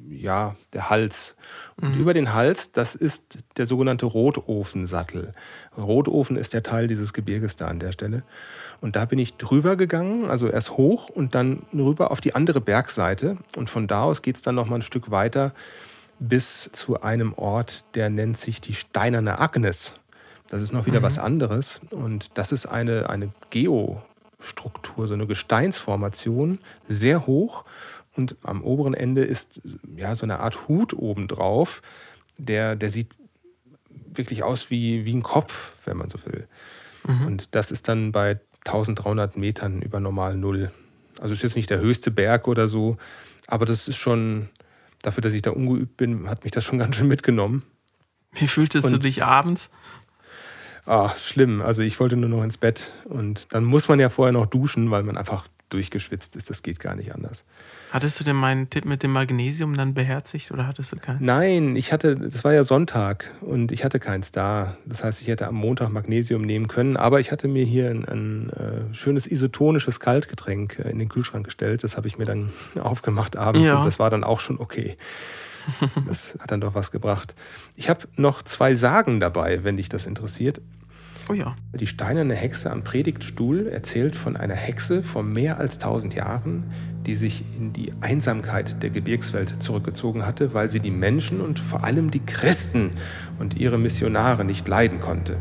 ja, 0.09 0.55
der 0.73 0.89
Hals. 0.89 1.35
Und 1.79 1.95
mhm. 1.95 2.01
über 2.01 2.13
den 2.13 2.33
Hals, 2.33 2.73
das 2.73 2.95
ist 2.95 3.39
der 3.57 3.65
sogenannte 3.65 4.05
Rotofensattel. 4.05 5.33
Rotofen 5.77 6.35
ist 6.35 6.53
der 6.53 6.63
Teil 6.63 6.87
dieses 6.87 7.13
Gebirges 7.13 7.55
da 7.55 7.67
an 7.67 7.79
der 7.79 7.93
Stelle. 7.93 8.23
Und 8.81 8.97
da 8.97 9.05
bin 9.05 9.19
ich 9.19 9.37
drüber 9.37 9.77
gegangen, 9.77 10.29
also 10.29 10.47
erst 10.47 10.71
hoch 10.71 11.09
und 11.09 11.33
dann 11.33 11.63
rüber 11.73 12.11
auf 12.11 12.19
die 12.19 12.35
andere 12.35 12.59
Bergseite. 12.59 13.37
Und 13.55 13.69
von 13.69 13.87
da 13.87 14.03
aus 14.03 14.21
geht 14.21 14.35
es 14.35 14.41
dann 14.41 14.55
noch 14.55 14.67
mal 14.67 14.75
ein 14.75 14.81
Stück 14.81 15.11
weiter 15.11 15.53
bis 16.21 16.69
zu 16.71 17.01
einem 17.01 17.33
Ort, 17.33 17.83
der 17.95 18.09
nennt 18.09 18.37
sich 18.37 18.61
die 18.61 18.75
Steinerne 18.75 19.39
Agnes. 19.39 19.95
Das 20.49 20.61
ist 20.61 20.71
noch 20.71 20.85
wieder 20.85 20.99
mhm. 20.99 21.03
was 21.03 21.17
anderes. 21.17 21.81
Und 21.89 22.37
das 22.37 22.51
ist 22.51 22.67
eine, 22.67 23.09
eine 23.09 23.29
Geostruktur, 23.49 25.07
so 25.07 25.15
eine 25.15 25.25
Gesteinsformation, 25.25 26.59
sehr 26.87 27.25
hoch. 27.25 27.65
Und 28.15 28.35
am 28.43 28.63
oberen 28.63 28.93
Ende 28.93 29.23
ist 29.23 29.61
ja 29.95 30.15
so 30.15 30.25
eine 30.25 30.39
Art 30.39 30.67
Hut 30.67 30.93
obendrauf. 30.93 31.81
Der, 32.37 32.75
der 32.75 32.91
sieht 32.91 33.09
wirklich 33.89 34.43
aus 34.43 34.69
wie, 34.69 35.05
wie 35.05 35.13
ein 35.13 35.23
Kopf, 35.23 35.73
wenn 35.85 35.97
man 35.97 36.09
so 36.09 36.19
will. 36.25 36.47
Mhm. 37.07 37.25
Und 37.25 37.55
das 37.55 37.71
ist 37.71 37.87
dann 37.87 38.11
bei 38.11 38.39
1300 38.65 39.37
Metern 39.37 39.81
über 39.81 39.99
normal 39.99 40.37
Null. 40.37 40.71
Also 41.19 41.33
ist 41.33 41.41
jetzt 41.41 41.55
nicht 41.55 41.69
der 41.69 41.79
höchste 41.79 42.11
Berg 42.11 42.47
oder 42.47 42.67
so, 42.67 42.97
aber 43.47 43.65
das 43.65 43.87
ist 43.87 43.97
schon, 43.97 44.49
dafür, 45.01 45.21
dass 45.21 45.33
ich 45.33 45.41
da 45.41 45.51
ungeübt 45.51 45.97
bin, 45.97 46.29
hat 46.29 46.43
mich 46.43 46.51
das 46.51 46.63
schon 46.63 46.79
ganz 46.79 46.95
schön 46.95 47.07
mitgenommen. 47.07 47.63
Wie 48.33 48.47
fühltest 48.47 48.87
und, 48.87 48.93
du 48.93 48.99
dich 48.99 49.23
abends? 49.23 49.69
Ah, 50.85 51.11
schlimm. 51.17 51.61
Also 51.61 51.81
ich 51.81 51.99
wollte 51.99 52.15
nur 52.15 52.29
noch 52.29 52.43
ins 52.43 52.57
Bett 52.57 52.91
und 53.05 53.47
dann 53.51 53.63
muss 53.63 53.87
man 53.87 53.99
ja 53.99 54.09
vorher 54.09 54.31
noch 54.31 54.45
duschen, 54.45 54.89
weil 54.89 55.03
man 55.03 55.17
einfach 55.17 55.45
durchgeschwitzt 55.73 56.35
ist. 56.35 56.49
Das 56.49 56.63
geht 56.63 56.79
gar 56.79 56.95
nicht 56.95 57.13
anders. 57.13 57.43
Hattest 57.91 58.19
du 58.19 58.23
denn 58.23 58.35
meinen 58.35 58.69
Tipp 58.69 58.85
mit 58.85 59.03
dem 59.03 59.11
Magnesium 59.11 59.75
dann 59.75 59.93
beherzigt 59.93 60.51
oder 60.51 60.67
hattest 60.67 60.91
du 60.91 60.97
keinen? 60.97 61.23
Nein, 61.25 61.75
ich 61.75 61.91
hatte, 61.91 62.15
das 62.15 62.43
war 62.43 62.53
ja 62.53 62.63
Sonntag 62.63 63.31
und 63.41 63.71
ich 63.71 63.83
hatte 63.83 63.99
keins 63.99 64.31
da. 64.31 64.77
Das 64.85 65.03
heißt, 65.03 65.21
ich 65.21 65.27
hätte 65.27 65.47
am 65.47 65.55
Montag 65.55 65.89
Magnesium 65.89 66.43
nehmen 66.43 66.67
können, 66.67 66.97
aber 66.97 67.19
ich 67.19 67.31
hatte 67.31 67.47
mir 67.47 67.63
hier 67.63 67.89
ein, 67.89 68.05
ein 68.05 68.49
äh, 68.51 68.95
schönes 68.95 69.27
isotonisches 69.27 69.99
Kaltgetränk 69.99 70.79
äh, 70.79 70.89
in 70.89 70.99
den 70.99 71.09
Kühlschrank 71.09 71.45
gestellt. 71.45 71.83
Das 71.83 71.97
habe 71.97 72.07
ich 72.07 72.17
mir 72.17 72.25
dann 72.25 72.51
aufgemacht 72.79 73.35
abends 73.35 73.67
ja. 73.67 73.77
und 73.77 73.85
das 73.85 73.99
war 73.99 74.09
dann 74.09 74.23
auch 74.23 74.39
schon 74.39 74.59
okay. 74.59 74.97
Das 76.07 76.37
hat 76.39 76.51
dann 76.51 76.61
doch 76.61 76.73
was 76.73 76.91
gebracht. 76.91 77.35
Ich 77.75 77.89
habe 77.89 78.07
noch 78.15 78.41
zwei 78.41 78.75
Sagen 78.75 79.19
dabei, 79.19 79.63
wenn 79.63 79.77
dich 79.77 79.89
das 79.89 80.05
interessiert. 80.05 80.61
Oh 81.29 81.33
ja. 81.33 81.55
Die 81.73 81.87
steinerne 81.87 82.35
Hexe 82.35 82.71
am 82.71 82.83
Predigtstuhl 82.83 83.67
erzählt 83.67 84.15
von 84.15 84.35
einer 84.35 84.55
Hexe 84.55 85.03
vor 85.03 85.23
mehr 85.23 85.59
als 85.59 85.79
tausend 85.79 86.13
Jahren, 86.13 86.63
die 87.05 87.15
sich 87.15 87.43
in 87.57 87.73
die 87.73 87.93
Einsamkeit 88.01 88.81
der 88.83 88.89
Gebirgswelt 88.89 89.61
zurückgezogen 89.61 90.25
hatte, 90.25 90.53
weil 90.53 90.69
sie 90.69 90.79
die 90.79 90.91
Menschen 90.91 91.41
und 91.41 91.59
vor 91.59 91.83
allem 91.83 92.11
die 92.11 92.19
Christen 92.19 92.91
und 93.39 93.57
ihre 93.57 93.77
Missionare 93.77 94.45
nicht 94.45 94.67
leiden 94.67 94.99
konnte. 94.99 95.37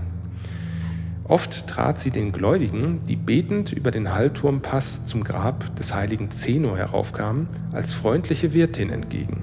Oft 1.24 1.68
trat 1.68 2.00
sie 2.00 2.10
den 2.10 2.32
Gläubigen, 2.32 3.06
die 3.06 3.16
betend 3.16 3.72
über 3.72 3.92
den 3.92 4.12
Hallturmpass 4.12 5.06
zum 5.06 5.22
Grab 5.22 5.76
des 5.76 5.94
heiligen 5.94 6.32
Zeno 6.32 6.76
heraufkamen, 6.76 7.46
als 7.72 7.92
freundliche 7.92 8.52
Wirtin 8.52 8.90
entgegen. 8.90 9.42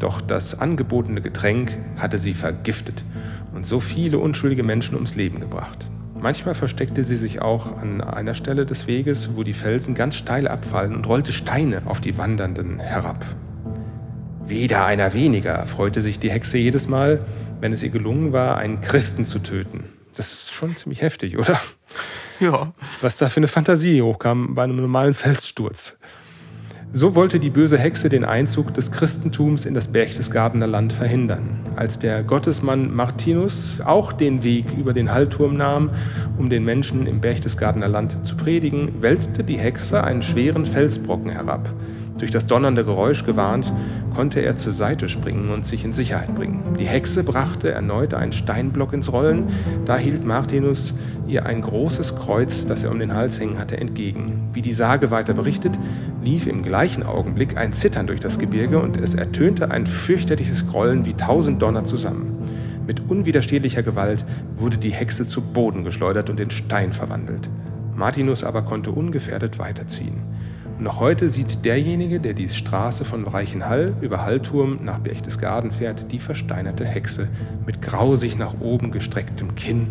Doch 0.00 0.20
das 0.20 0.58
angebotene 0.58 1.20
Getränk 1.20 1.78
hatte 1.96 2.18
sie 2.18 2.34
vergiftet 2.34 3.04
und 3.56 3.66
so 3.66 3.80
viele 3.80 4.18
unschuldige 4.18 4.62
Menschen 4.62 4.94
ums 4.94 5.16
Leben 5.16 5.40
gebracht. 5.40 5.88
Manchmal 6.20 6.54
versteckte 6.54 7.04
sie 7.04 7.16
sich 7.16 7.42
auch 7.42 7.76
an 7.78 8.00
einer 8.00 8.34
Stelle 8.34 8.66
des 8.66 8.86
Weges, 8.86 9.30
wo 9.34 9.42
die 9.42 9.52
Felsen 9.52 9.94
ganz 9.94 10.14
steil 10.14 10.46
abfallen 10.46 10.94
und 10.94 11.06
rollte 11.08 11.32
Steine 11.32 11.82
auf 11.86 12.00
die 12.00 12.16
Wandernden 12.16 12.78
herab. 12.78 13.24
Wieder 14.44 14.84
einer 14.84 15.12
weniger, 15.12 15.66
freute 15.66 16.02
sich 16.02 16.18
die 16.18 16.30
Hexe 16.30 16.58
jedes 16.58 16.86
Mal, 16.86 17.20
wenn 17.60 17.72
es 17.72 17.82
ihr 17.82 17.90
gelungen 17.90 18.32
war, 18.32 18.58
einen 18.58 18.80
Christen 18.80 19.26
zu 19.26 19.40
töten. 19.40 19.84
Das 20.14 20.32
ist 20.32 20.52
schon 20.52 20.76
ziemlich 20.76 21.02
heftig, 21.02 21.38
oder? 21.38 21.60
ja. 22.40 22.72
Was 23.00 23.16
da 23.16 23.28
für 23.28 23.38
eine 23.38 23.48
Fantasie 23.48 24.00
hochkam 24.02 24.54
bei 24.54 24.64
einem 24.64 24.76
normalen 24.76 25.14
Felssturz. 25.14 25.98
So 26.92 27.14
wollte 27.14 27.40
die 27.40 27.50
böse 27.50 27.76
Hexe 27.76 28.08
den 28.08 28.24
Einzug 28.24 28.72
des 28.72 28.90
Christentums 28.90 29.66
in 29.66 29.74
das 29.74 29.88
Berchtesgadener 29.88 30.66
Land 30.66 30.92
verhindern. 30.92 31.60
Als 31.74 31.98
der 31.98 32.22
Gottesmann 32.22 32.94
Martinus 32.94 33.80
auch 33.84 34.12
den 34.12 34.42
Weg 34.42 34.66
über 34.78 34.94
den 34.94 35.12
Hallturm 35.12 35.56
nahm, 35.56 35.90
um 36.38 36.48
den 36.48 36.64
Menschen 36.64 37.06
im 37.06 37.20
Berchtesgadener 37.20 37.88
Land 37.88 38.24
zu 38.26 38.36
predigen, 38.36 39.02
wälzte 39.02 39.44
die 39.44 39.58
Hexe 39.58 40.02
einen 40.04 40.22
schweren 40.22 40.64
Felsbrocken 40.64 41.30
herab. 41.30 41.68
Durch 42.18 42.30
das 42.30 42.46
donnernde 42.46 42.84
Geräusch 42.84 43.24
gewarnt, 43.24 43.72
konnte 44.14 44.40
er 44.40 44.56
zur 44.56 44.72
Seite 44.72 45.08
springen 45.10 45.50
und 45.50 45.66
sich 45.66 45.84
in 45.84 45.92
Sicherheit 45.92 46.34
bringen. 46.34 46.76
Die 46.78 46.86
Hexe 46.86 47.22
brachte 47.22 47.70
erneut 47.70 48.14
einen 48.14 48.32
Steinblock 48.32 48.94
ins 48.94 49.12
Rollen. 49.12 49.44
Da 49.84 49.98
hielt 49.98 50.24
Martinus 50.24 50.94
ihr 51.28 51.44
ein 51.44 51.60
großes 51.60 52.16
Kreuz, 52.16 52.64
das 52.64 52.82
er 52.82 52.90
um 52.90 52.98
den 52.98 53.12
Hals 53.12 53.38
hängen 53.38 53.58
hatte, 53.58 53.76
entgegen. 53.76 54.48
Wie 54.54 54.62
die 54.62 54.72
Sage 54.72 55.10
weiter 55.10 55.34
berichtet, 55.34 55.78
lief 56.22 56.46
im 56.46 56.62
gleichen 56.62 57.02
Augenblick 57.02 57.58
ein 57.58 57.74
Zittern 57.74 58.06
durch 58.06 58.20
das 58.20 58.38
Gebirge 58.38 58.78
und 58.78 58.96
es 58.96 59.14
ertönte 59.14 59.70
ein 59.70 59.86
fürchterliches 59.86 60.66
Grollen 60.66 61.04
wie 61.04 61.14
tausend 61.14 61.60
Donner 61.60 61.84
zusammen. 61.84 62.36
Mit 62.86 63.10
unwiderstehlicher 63.10 63.82
Gewalt 63.82 64.24
wurde 64.54 64.78
die 64.78 64.92
Hexe 64.92 65.26
zu 65.26 65.42
Boden 65.42 65.84
geschleudert 65.84 66.30
und 66.30 66.40
in 66.40 66.50
Stein 66.50 66.92
verwandelt. 66.92 67.50
Martinus 67.94 68.44
aber 68.44 68.62
konnte 68.62 68.90
ungefährdet 68.90 69.58
weiterziehen. 69.58 70.22
Noch 70.78 71.00
heute 71.00 71.30
sieht 71.30 71.64
derjenige, 71.64 72.20
der 72.20 72.34
die 72.34 72.50
Straße 72.50 73.06
von 73.06 73.26
Reichenhall 73.26 73.94
über 74.02 74.22
Hallturm 74.22 74.84
nach 74.84 74.98
Berchtesgaden 74.98 75.72
fährt, 75.72 76.12
die 76.12 76.18
versteinerte 76.18 76.84
Hexe 76.84 77.28
mit 77.64 77.80
grausig 77.80 78.36
nach 78.36 78.60
oben 78.60 78.92
gestrecktem 78.92 79.54
Kinn 79.54 79.88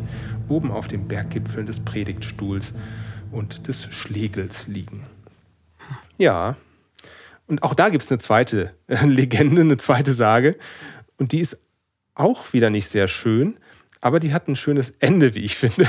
oben 0.47 0.69
auf 0.69 0.88
den 0.88 1.07
Berggipfeln 1.07 1.65
des 1.65 1.79
Predigtstuhls 1.79 2.73
und 3.31 3.67
des 3.67 3.86
Schlegels 3.86 4.67
liegen. 4.67 5.03
Ja, 6.17 6.55
und 7.47 7.63
auch 7.63 7.73
da 7.73 7.89
gibt 7.89 8.03
es 8.03 8.11
eine 8.11 8.19
zweite 8.19 8.71
Legende, 9.03 9.61
eine 9.61 9.77
zweite 9.77 10.13
Sage. 10.13 10.55
Und 11.17 11.31
die 11.31 11.39
ist 11.39 11.59
auch 12.13 12.53
wieder 12.53 12.69
nicht 12.69 12.88
sehr 12.89 13.07
schön, 13.07 13.57
aber 14.01 14.19
die 14.19 14.33
hat 14.33 14.47
ein 14.47 14.55
schönes 14.55 14.91
Ende, 14.99 15.33
wie 15.33 15.39
ich 15.39 15.55
finde. 15.55 15.88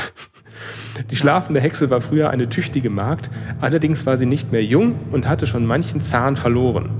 Die 1.11 1.17
schlafende 1.17 1.61
Hexe 1.61 1.91
war 1.91 2.01
früher 2.01 2.31
eine 2.31 2.49
tüchtige 2.49 2.91
Magd, 2.91 3.31
allerdings 3.61 4.07
war 4.07 4.17
sie 4.17 4.27
nicht 4.27 4.53
mehr 4.53 4.65
jung 4.65 4.97
und 5.11 5.29
hatte 5.29 5.47
schon 5.47 5.67
manchen 5.67 6.01
Zahn 6.01 6.37
verloren. 6.37 6.91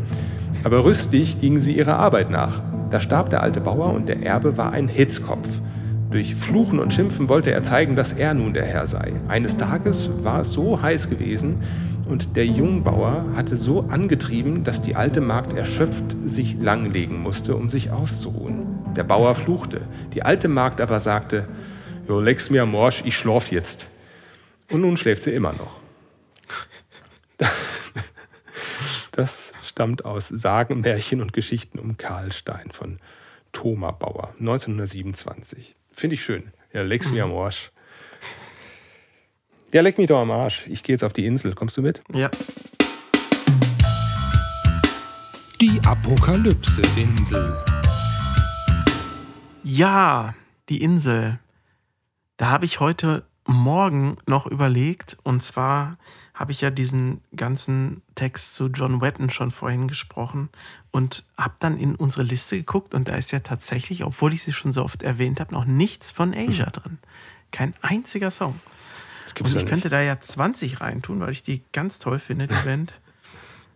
Aber 0.65 0.85
rüstig 0.85 1.41
ging 1.41 1.61
sie 1.61 1.77
ihrer 1.77 1.97
Arbeit 1.99 2.31
nach. 2.31 2.63
Da 2.91 3.01
starb 3.01 3.31
der 3.31 3.43
alte 3.43 3.61
Bauer 3.61 3.93
und 3.93 4.09
der 4.09 4.23
Erbe 4.23 4.57
war 4.57 4.73
ein 4.73 4.89
Hitzkopf. 4.89 5.49
Durch 6.11 6.35
Fluchen 6.37 6.79
und 6.79 6.93
Schimpfen 6.93 7.29
wollte 7.29 7.51
er 7.51 7.63
zeigen, 7.63 7.97
dass 7.97 8.13
er 8.13 8.33
nun 8.33 8.55
der 8.55 8.65
Herr 8.65 8.87
sei. 8.87 9.13
Eines 9.29 9.57
Tages 9.57 10.09
war 10.23 10.43
es 10.43 10.53
so 10.53 10.81
heiß 10.81 11.11
gewesen 11.11 11.57
und 12.09 12.37
der 12.37 12.47
Jungbauer 12.47 13.25
hatte 13.37 13.57
so 13.57 13.87
angetrieben, 13.89 14.63
dass 14.63 14.83
die 14.83 14.95
alte 14.95 15.21
Magd 15.21 15.57
erschöpft 15.57 16.17
sich 16.25 16.57
langlegen 16.61 17.21
musste, 17.21 17.57
um 17.57 17.71
sich 17.71 17.91
auszuruhen. 17.91 18.67
Der 18.97 19.05
Bauer 19.05 19.35
fluchte, 19.35 19.83
die 20.15 20.23
alte 20.23 20.49
Magd 20.49 20.81
aber 20.81 21.01
sagte, 21.01 21.49
Jo, 22.09 22.21
leck's 22.21 22.51
mir 22.51 22.63
am 22.63 22.71
Morsch, 22.71 23.03
ich 23.05 23.17
schlaf 23.17 23.51
jetzt. 23.51 23.89
Und 24.71 24.83
nun 24.83 24.97
schläft 24.97 25.23
sie 25.25 25.33
immer 25.33 25.53
noch. 25.53 25.81
Das 29.13 29.55
stammt 29.65 30.05
aus 30.05 30.29
Sagen, 30.29 30.83
Märchen 30.83 31.23
und 31.23 31.33
Geschichten 31.33 31.79
um 31.79 31.97
Karlstein 31.97 32.71
von 32.71 32.99
Thoma 33.53 33.91
Bauer, 33.91 34.35
1927. 34.39 35.75
Finde 35.91 36.15
ich 36.15 36.23
schön. 36.23 36.53
Ja, 36.75 36.83
leck's 36.83 37.11
mir 37.11 37.25
am 37.25 37.35
Arsch. 37.35 37.71
Ja, 39.73 39.81
leck 39.81 39.97
mich 39.97 40.09
doch 40.09 40.19
am 40.19 40.31
Arsch. 40.31 40.67
Ich 40.69 40.83
gehe 40.83 40.93
jetzt 40.93 41.03
auf 41.03 41.15
die 41.15 41.25
Insel. 41.25 41.55
Kommst 41.55 41.79
du 41.79 41.83
mit? 41.83 42.03
Ja. 42.15 42.31
Die 45.63 45.81
Apokalypse-Insel. 45.83 47.57
Ja, 49.65 50.35
die 50.69 50.83
Insel. 50.83 51.39
Da 52.37 52.51
habe 52.51 52.67
ich 52.67 52.81
heute 52.81 53.25
Morgen 53.49 54.17
noch 54.27 54.47
überlegt, 54.47 55.17
und 55.23 55.43
zwar 55.43 55.99
habe 56.35 56.51
ich 56.51 56.61
ja 56.61 56.71
diesen 56.71 57.21
ganzen 57.35 58.03
Text 58.17 58.55
zu 58.57 58.67
John 58.67 59.01
Wetton 59.01 59.31
schon 59.31 59.53
vorhin 59.53 59.87
gesprochen 59.87 60.51
und 60.91 61.25
habe 61.39 61.55
dann 61.61 61.79
in 61.79 61.95
unsere 61.95 62.25
Liste 62.25 62.57
geguckt 62.57 62.93
und 62.93 63.09
da 63.09 63.15
ist 63.15 63.31
ja 63.31 63.41
tatsächlich, 63.41 64.05
obwohl 64.05 64.35
ich 64.35 64.43
sie 64.43 64.53
schon 64.53 64.73
so 64.73 64.83
oft 64.83 65.03
erwähnt 65.03 65.39
habe, 65.39 65.55
noch 65.55 65.65
nichts 65.65 66.11
von 66.11 66.35
Asia 66.35 66.67
mhm. 66.67 66.73
drin. 66.73 66.99
Kein 67.53 67.75
einziger 67.83 68.33
Song. 68.33 68.61
und 69.39 69.47
ich 69.47 69.55
ja 69.55 69.63
könnte 69.63 69.89
da 69.89 70.03
ja 70.03 70.21
20 70.21 70.81
reintun, 70.81 71.21
weil 71.21 71.31
ich 71.31 71.45
die 71.45 71.63
ganz 71.73 72.01
toll 72.01 72.19
finde, 72.19 72.49
die 72.49 72.65
Band. 72.65 72.95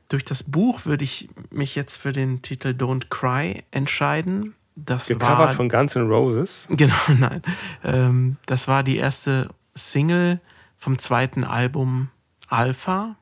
Durch 0.08 0.24
das 0.24 0.42
Buch 0.42 0.86
würde 0.86 1.04
ich 1.04 1.28
mich 1.50 1.76
jetzt 1.76 1.96
für 1.96 2.12
den 2.12 2.42
Titel 2.42 2.70
Don't 2.70 3.08
Cry 3.10 3.62
entscheiden. 3.70 4.56
Das 4.84 5.06
Gecovert 5.06 5.38
war, 5.38 5.48
von 5.50 5.68
Guns 5.68 5.96
N' 5.96 6.08
Roses? 6.08 6.66
Genau, 6.80 6.94
nein. 7.18 7.42
Ähm, 7.84 8.36
das 8.46 8.68
war 8.68 8.82
die 8.82 8.96
erste 8.96 9.48
Single 9.74 10.40
vom 10.78 10.98
zweiten 10.98 11.44
Album 11.44 12.10
Alpha. 12.48 13.16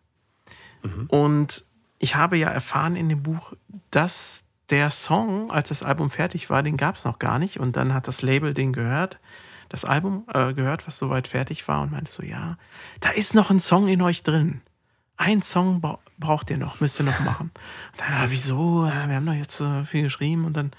Mhm. 0.82 1.06
Und 1.08 1.64
ich 1.98 2.14
habe 2.14 2.36
ja 2.36 2.48
erfahren 2.48 2.96
in 2.96 3.08
dem 3.08 3.22
Buch, 3.22 3.52
dass 3.90 4.44
der 4.70 4.90
Song, 4.90 5.50
als 5.50 5.70
das 5.70 5.82
Album 5.82 6.10
fertig 6.10 6.50
war, 6.50 6.62
den 6.62 6.76
gab 6.76 6.96
es 6.96 7.04
noch 7.04 7.18
gar 7.18 7.38
nicht. 7.38 7.58
Und 7.58 7.76
dann 7.76 7.94
hat 7.94 8.06
das 8.06 8.22
Label 8.22 8.54
den 8.54 8.72
gehört, 8.72 9.18
das 9.68 9.84
Album 9.84 10.24
äh, 10.32 10.54
gehört, 10.54 10.86
was 10.86 10.98
soweit 10.98 11.28
fertig 11.28 11.66
war 11.68 11.82
und 11.82 11.92
meinte 11.92 12.10
so, 12.10 12.22
ja, 12.22 12.56
da 13.00 13.10
ist 13.10 13.34
noch 13.34 13.50
ein 13.50 13.60
Song 13.60 13.88
in 13.88 14.02
euch 14.02 14.22
drin. 14.22 14.60
Ein 15.18 15.42
Song 15.42 15.82
braucht 16.18 16.50
ihr 16.50 16.58
noch, 16.58 16.80
müsst 16.80 17.00
ihr 17.00 17.04
noch 17.04 17.18
machen. 17.20 17.50
Und 17.92 18.00
dann, 18.00 18.12
ja, 18.12 18.30
wieso? 18.30 18.84
Wir 18.84 18.94
haben 18.94 19.26
doch 19.26 19.32
jetzt 19.32 19.60
äh, 19.60 19.84
viel 19.84 20.02
geschrieben. 20.02 20.44
Und 20.44 20.56
dann, 20.56 20.70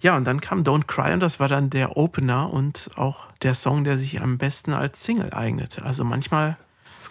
ja, 0.00 0.16
und 0.16 0.24
dann 0.24 0.40
kam 0.40 0.62
Don't 0.64 0.84
Cry 0.84 1.14
und 1.14 1.20
das 1.20 1.40
war 1.40 1.48
dann 1.48 1.70
der 1.70 1.96
Opener 1.96 2.52
und 2.52 2.90
auch 2.96 3.26
der 3.42 3.54
Song, 3.54 3.84
der 3.84 3.96
sich 3.96 4.20
am 4.20 4.36
besten 4.36 4.74
als 4.74 5.02
Single 5.02 5.32
eignete. 5.32 5.82
Also 5.82 6.04
manchmal 6.04 6.58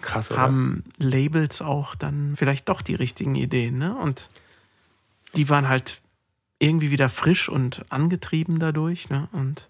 krass, 0.00 0.30
haben 0.30 0.84
Labels 0.98 1.60
auch 1.60 1.96
dann 1.96 2.34
vielleicht 2.36 2.68
doch 2.68 2.82
die 2.82 2.94
richtigen 2.94 3.34
Ideen. 3.34 3.78
Ne? 3.78 3.96
Und 3.96 4.28
die 5.34 5.48
waren 5.48 5.68
halt 5.68 6.00
irgendwie 6.58 6.92
wieder 6.92 7.08
frisch 7.08 7.48
und 7.48 7.84
angetrieben 7.90 8.60
dadurch. 8.60 9.10
Ne? 9.10 9.28
Und 9.32 9.68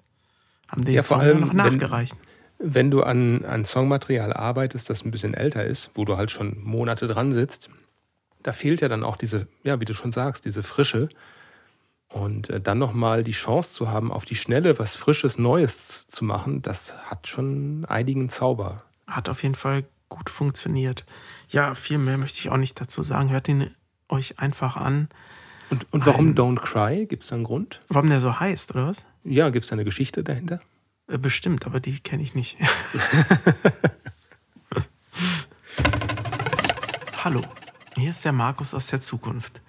haben 0.68 0.84
den 0.84 0.94
ja, 0.94 1.02
Song 1.02 1.20
allem, 1.20 1.40
noch 1.40 1.52
nachgereicht. 1.54 2.14
Wenn 2.58 2.90
du 2.90 3.02
an, 3.02 3.44
an 3.44 3.64
Songmaterial 3.64 4.32
arbeitest, 4.32 4.88
das 4.88 5.04
ein 5.04 5.10
bisschen 5.10 5.34
älter 5.34 5.64
ist, 5.64 5.90
wo 5.94 6.04
du 6.04 6.16
halt 6.16 6.30
schon 6.30 6.62
Monate 6.62 7.06
dran 7.06 7.32
sitzt, 7.32 7.70
da 8.42 8.52
fehlt 8.52 8.80
ja 8.80 8.88
dann 8.88 9.04
auch 9.04 9.16
diese, 9.16 9.48
ja, 9.62 9.80
wie 9.80 9.84
du 9.84 9.92
schon 9.92 10.12
sagst, 10.12 10.44
diese 10.44 10.62
Frische. 10.62 11.08
Und 12.08 12.48
äh, 12.48 12.60
dann 12.60 12.78
nochmal 12.78 13.24
die 13.24 13.32
Chance 13.32 13.72
zu 13.72 13.90
haben, 13.90 14.12
auf 14.12 14.24
die 14.24 14.36
Schnelle 14.36 14.78
was 14.78 14.96
Frisches, 14.96 15.38
Neues 15.38 16.06
zu 16.08 16.24
machen, 16.24 16.62
das 16.62 16.94
hat 17.10 17.26
schon 17.26 17.84
einigen 17.86 18.30
Zauber. 18.30 18.84
Hat 19.06 19.28
auf 19.28 19.42
jeden 19.42 19.56
Fall 19.56 19.84
gut 20.08 20.30
funktioniert. 20.30 21.04
Ja, 21.48 21.74
viel 21.74 21.98
mehr 21.98 22.16
möchte 22.16 22.38
ich 22.38 22.48
auch 22.48 22.56
nicht 22.56 22.80
dazu 22.80 23.02
sagen. 23.02 23.30
Hört 23.30 23.48
ihn 23.48 23.70
euch 24.08 24.38
einfach 24.38 24.76
an. 24.76 25.08
Und, 25.68 25.92
und 25.92 26.06
warum 26.06 26.28
Ein, 26.28 26.34
Don't 26.36 26.60
Cry? 26.60 27.06
Gibt 27.06 27.24
es 27.24 27.30
da 27.30 27.34
einen 27.34 27.44
Grund? 27.44 27.80
Warum 27.88 28.08
der 28.08 28.20
so 28.20 28.38
heißt, 28.38 28.74
oder 28.74 28.86
was? 28.86 29.04
Ja, 29.24 29.50
gibt 29.50 29.64
es 29.64 29.70
da 29.70 29.74
eine 29.74 29.84
Geschichte 29.84 30.22
dahinter? 30.22 30.60
Äh, 31.08 31.18
bestimmt, 31.18 31.66
aber 31.66 31.80
die 31.80 31.98
kenne 32.00 32.22
ich 32.22 32.34
nicht. 32.34 32.56
Hallo. 37.24 37.42
Hier 37.96 38.10
ist 38.10 38.24
der 38.24 38.32
Markus 38.32 38.74
aus 38.74 38.88
der 38.88 39.00
Zukunft. 39.00 39.62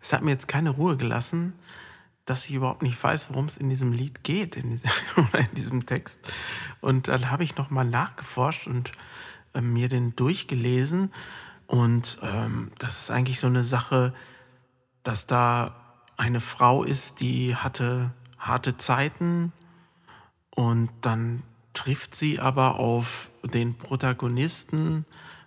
Es 0.00 0.12
hat 0.12 0.22
mir 0.22 0.30
jetzt 0.30 0.48
keine 0.48 0.70
Ruhe 0.70 0.96
gelassen, 0.96 1.52
dass 2.24 2.46
ich 2.46 2.54
überhaupt 2.54 2.82
nicht 2.82 3.02
weiß, 3.02 3.28
worum 3.30 3.46
es 3.46 3.56
in 3.56 3.68
diesem 3.68 3.92
Lied 3.92 4.24
geht, 4.24 4.56
in 4.56 4.70
diesem, 4.70 4.90
oder 5.16 5.40
in 5.40 5.54
diesem 5.54 5.86
Text. 5.86 6.20
Und 6.80 7.08
dann 7.08 7.30
habe 7.30 7.44
ich 7.44 7.56
nochmal 7.56 7.84
nachgeforscht 7.84 8.66
und 8.66 8.92
äh, 9.54 9.60
mir 9.60 9.88
den 9.88 10.16
durchgelesen. 10.16 11.12
Und 11.66 12.18
ähm, 12.22 12.70
das 12.78 12.98
ist 12.98 13.10
eigentlich 13.10 13.40
so 13.40 13.48
eine 13.48 13.64
Sache, 13.64 14.14
dass 15.02 15.26
da 15.26 15.74
eine 16.16 16.40
Frau 16.40 16.82
ist, 16.84 17.20
die 17.20 17.56
hatte 17.56 18.12
harte 18.38 18.76
Zeiten 18.76 19.52
und 20.56 20.90
dann 21.02 21.44
trifft 21.72 22.16
sie 22.16 22.40
aber 22.40 22.80
auf 22.80 23.30
den 23.44 23.78
Protagonisten, 23.78 25.04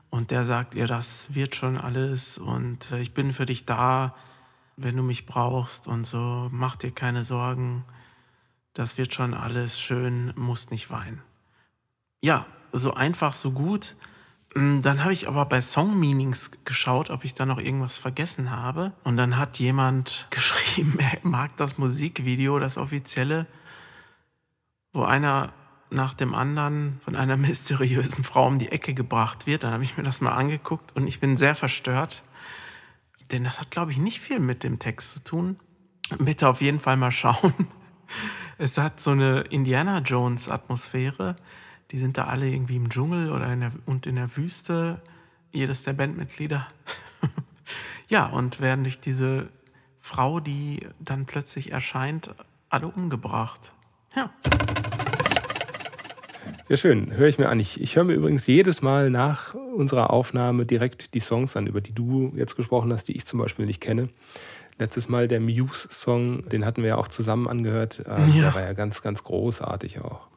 und 0.10 0.32
der 0.32 0.46
sagt 0.46 0.76
ihr, 0.76 0.88
das 0.88 1.34
wird 1.36 1.56
schon 1.56 1.78
alles 1.78 2.38
und 2.38 2.92
äh, 2.92 3.00
ich 3.00 3.14
bin 3.14 3.34
für 3.34 3.46
dich 3.46 3.66
da, 3.66 4.16
wenn 4.76 4.96
du 4.96 5.04
mich 5.04 5.26
brauchst 5.26 5.88
und 5.88 6.06
so, 6.06 6.50
mach 6.52 6.76
dir 6.76 6.92
keine 6.92 7.24
Sorgen, 7.24 7.86
das 8.74 8.98
wird 8.98 9.14
schon 9.14 9.34
alles 9.34 9.80
schön, 9.80 10.34
musst 10.36 10.72
nicht 10.72 10.90
weinen. 10.90 11.22
Ja, 12.22 12.46
so 12.72 12.94
einfach, 12.94 13.34
so 13.34 13.52
gut. 13.52 13.98
Mm, 14.56 14.82
dann 14.82 15.04
habe 15.04 15.14
ich 15.14 15.28
aber 15.28 15.46
bei 15.46 15.62
Song 15.62 16.00
Meanings 16.00 16.52
geschaut, 16.66 17.10
ob 17.10 17.24
ich 17.24 17.34
da 17.34 17.46
noch 17.46 17.60
irgendwas 17.60 17.98
vergessen 17.98 18.52
habe. 18.52 18.94
Und 19.04 19.18
dann 19.18 19.38
hat 19.38 19.60
jemand 19.60 20.28
geschrieben, 20.32 20.98
er 21.00 21.20
mag 21.24 21.56
das 21.58 21.78
Musikvideo, 21.78 22.58
das 22.58 22.78
offizielle, 22.78 23.48
wo 24.94 25.04
einer 25.04 25.54
nach 25.92 26.14
dem 26.14 26.34
anderen 26.34 27.00
von 27.04 27.16
einer 27.16 27.38
mysteriösen 27.38 28.24
Frau 28.24 28.48
um 28.48 28.60
die 28.60 28.72
Ecke 28.72 28.94
gebracht 28.94 29.48
wird. 29.48 29.64
Dann 29.64 29.74
habe 29.74 29.84
ich 29.84 29.98
mir 29.98 30.04
das 30.04 30.22
mal 30.22 30.34
angeguckt 30.34 30.96
und 30.96 31.08
ich 31.08 31.20
bin 31.20 31.38
sehr 31.38 31.56
verstört. 31.56 32.24
Denn 33.32 33.44
das 33.44 33.60
hat, 33.60 33.72
glaube 33.72 33.92
ich, 33.92 33.98
nicht 33.98 34.20
viel 34.20 34.40
mit 34.40 34.64
dem 34.64 34.80
Text 34.80 35.12
zu 35.12 35.24
tun. 35.24 35.60
Bitte 36.18 36.48
auf 36.48 36.62
jeden 36.62 36.80
Fall 36.80 36.98
mal 36.98 37.12
schauen. 37.12 37.54
Es 38.62 38.78
hat 38.78 39.00
so 39.00 39.12
eine 39.12 39.42
Indiana 39.42 40.00
Jones-Atmosphäre. 40.00 41.38
Die 41.92 41.98
sind 41.98 42.18
da 42.18 42.26
alle 42.26 42.50
irgendwie 42.50 42.76
im 42.76 42.90
Dschungel 42.90 43.32
oder 43.32 43.54
in 43.54 43.62
der, 43.62 43.72
und 43.86 44.06
in 44.06 44.16
der 44.16 44.36
Wüste. 44.36 45.02
Jedes 45.52 45.84
der 45.84 45.94
Bandmitglieder. 45.94 46.68
ja, 48.10 48.26
und 48.26 48.60
werden 48.60 48.84
durch 48.84 49.00
diese 49.00 49.48
Frau, 50.00 50.40
die 50.40 50.86
dann 51.00 51.26
plötzlich 51.26 51.72
erscheint, 51.72 52.34
alle 52.70 52.88
umgebracht. 52.88 53.72
Ja. 54.16 54.32
Ja, 56.70 56.78
schön. 56.78 57.12
Höre 57.12 57.28
ich 57.28 57.40
mir 57.40 57.50
an. 57.50 57.60
Ich, 57.60 57.82
ich 57.82 57.96
höre 57.96 58.04
mir 58.04 58.14
übrigens 58.14 58.46
jedes 58.46 58.84
Mal 58.84 59.10
nach 59.10 59.56
unserer 59.56 60.12
Aufnahme 60.12 60.68
direkt 60.68 61.16
die 61.16 61.20
Songs 61.20 61.58
an, 61.58 61.66
über 61.66 61.82
die 61.82 61.94
du 61.94 62.32
jetzt 62.36 62.56
gesprochen 62.56 62.94
hast, 62.94 63.06
die 63.06 63.18
ich 63.18 63.26
zum 63.26 63.40
Beispiel 63.40 63.66
nicht 63.66 63.82
kenne. 63.82 64.10
Letztes 64.78 65.10
Mal 65.10 65.28
der 65.28 65.40
Muse-Song, 65.40 66.48
den 66.48 66.66
hatten 66.66 66.84
wir 66.84 66.90
ja 66.90 66.98
auch 66.98 67.08
zusammen 67.08 67.48
angehört. 67.48 68.04
Äh, 68.08 68.28
ja. 68.28 68.42
Der 68.44 68.54
war 68.54 68.62
ja 68.62 68.74
ganz, 68.74 69.02
ganz 69.02 69.24
großartig 69.24 70.00
auch. 70.00 70.28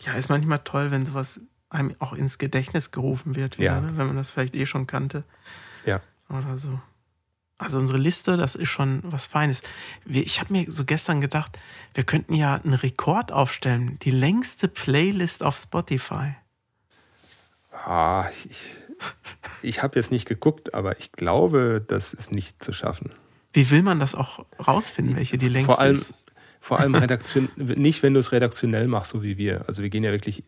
Ja, 0.00 0.14
ist 0.14 0.30
manchmal 0.30 0.60
toll, 0.60 0.90
wenn 0.90 1.04
sowas 1.04 1.40
einem 1.68 1.94
auch 1.98 2.14
ins 2.14 2.38
Gedächtnis 2.38 2.90
gerufen 2.90 3.36
wird, 3.36 3.58
wieder, 3.58 3.74
ja. 3.74 3.80
ne? 3.80 3.92
wenn 3.96 4.06
man 4.06 4.16
das 4.16 4.30
vielleicht 4.30 4.54
eh 4.54 4.64
schon 4.64 4.86
kannte. 4.86 5.24
Ja. 5.84 6.00
Oder 6.30 6.56
so. 6.56 6.80
Also 7.56 7.78
unsere 7.78 7.98
Liste, 7.98 8.36
das 8.36 8.56
ist 8.56 8.68
schon 8.68 9.00
was 9.04 9.26
Feines. 9.26 9.62
ich 10.06 10.40
habe 10.40 10.52
mir 10.52 10.70
so 10.70 10.84
gestern 10.84 11.20
gedacht, 11.20 11.58
wir 11.94 12.04
könnten 12.04 12.34
ja 12.34 12.56
einen 12.56 12.74
Rekord 12.74 13.30
aufstellen. 13.30 13.98
Die 14.02 14.10
längste 14.10 14.66
Playlist 14.66 15.42
auf 15.42 15.56
Spotify. 15.56 16.34
Ah, 17.72 18.26
ich, 18.44 18.66
ich 19.62 19.82
habe 19.82 19.98
jetzt 19.98 20.10
nicht 20.10 20.26
geguckt, 20.26 20.74
aber 20.74 20.98
ich 20.98 21.12
glaube, 21.12 21.84
das 21.86 22.12
ist 22.12 22.32
nicht 22.32 22.62
zu 22.62 22.72
schaffen. 22.72 23.10
Wie 23.52 23.70
will 23.70 23.82
man 23.82 24.00
das 24.00 24.16
auch 24.16 24.44
rausfinden, 24.66 25.16
welche 25.16 25.38
die 25.38 25.48
längste 25.48 25.74
vor 25.74 25.80
allem, 25.80 25.94
ist? 25.94 26.14
Vor 26.60 26.80
allem 26.80 26.94
redaktion, 26.96 27.48
nicht, 27.56 28.02
wenn 28.02 28.14
du 28.14 28.20
es 28.20 28.32
redaktionell 28.32 28.88
machst, 28.88 29.12
so 29.12 29.22
wie 29.22 29.38
wir. 29.38 29.68
Also 29.68 29.82
wir 29.82 29.90
gehen 29.90 30.02
ja 30.02 30.10
wirklich 30.10 30.42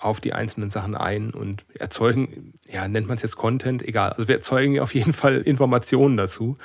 auf 0.00 0.20
die 0.20 0.32
einzelnen 0.32 0.70
Sachen 0.70 0.94
ein 0.94 1.30
und 1.32 1.64
erzeugen, 1.74 2.54
ja, 2.66 2.86
nennt 2.86 3.08
man 3.08 3.16
es 3.16 3.22
jetzt 3.22 3.36
Content, 3.36 3.82
egal. 3.82 4.10
Also 4.10 4.28
wir 4.28 4.36
erzeugen 4.36 4.78
auf 4.80 4.94
jeden 4.94 5.12
Fall 5.12 5.40
Informationen 5.40 6.16
dazu. 6.16 6.56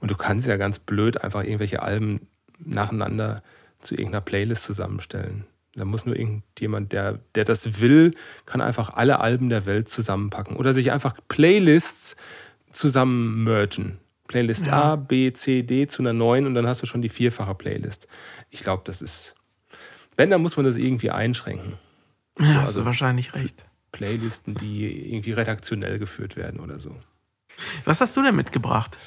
Und 0.00 0.10
du 0.10 0.16
kannst 0.16 0.48
ja 0.48 0.56
ganz 0.56 0.78
blöd 0.80 1.22
einfach 1.22 1.44
irgendwelche 1.44 1.82
Alben 1.82 2.26
nacheinander 2.58 3.42
zu 3.80 3.94
irgendeiner 3.94 4.20
Playlist 4.20 4.64
zusammenstellen. 4.64 5.44
Da 5.74 5.84
muss 5.84 6.04
nur 6.04 6.16
irgendjemand, 6.16 6.92
der, 6.92 7.18
der 7.34 7.44
das 7.44 7.80
will, 7.80 8.14
kann 8.44 8.60
einfach 8.60 8.94
alle 8.94 9.20
Alben 9.20 9.48
der 9.48 9.64
Welt 9.64 9.88
zusammenpacken 9.88 10.56
oder 10.56 10.72
sich 10.72 10.92
einfach 10.92 11.16
Playlists 11.28 12.16
zusammen 12.72 13.44
mergen. 13.44 13.98
Playlist 14.28 14.66
ja. 14.66 14.72
A, 14.72 14.96
B, 14.96 15.32
C, 15.32 15.62
D 15.62 15.86
zu 15.86 16.02
einer 16.02 16.12
neuen 16.12 16.46
und 16.46 16.54
dann 16.54 16.66
hast 16.66 16.82
du 16.82 16.86
schon 16.86 17.02
die 17.02 17.08
vierfache 17.08 17.54
Playlist. 17.54 18.06
Ich 18.50 18.62
glaube, 18.62 18.82
das 18.84 19.02
ist. 19.02 19.34
Wenn, 20.16 20.30
dann 20.30 20.42
muss 20.42 20.56
man 20.56 20.66
das 20.66 20.76
irgendwie 20.76 21.10
einschränken. 21.10 21.74
Ja, 22.42 22.52
so, 22.52 22.54
hast 22.54 22.66
also 22.68 22.80
du 22.80 22.86
wahrscheinlich 22.86 23.34
recht. 23.34 23.64
Playlisten, 23.92 24.54
die 24.54 25.12
irgendwie 25.12 25.32
redaktionell 25.32 25.98
geführt 25.98 26.36
werden 26.36 26.60
oder 26.60 26.78
so. 26.80 26.96
Was 27.84 28.00
hast 28.00 28.16
du 28.16 28.22
denn 28.22 28.34
mitgebracht? 28.34 28.98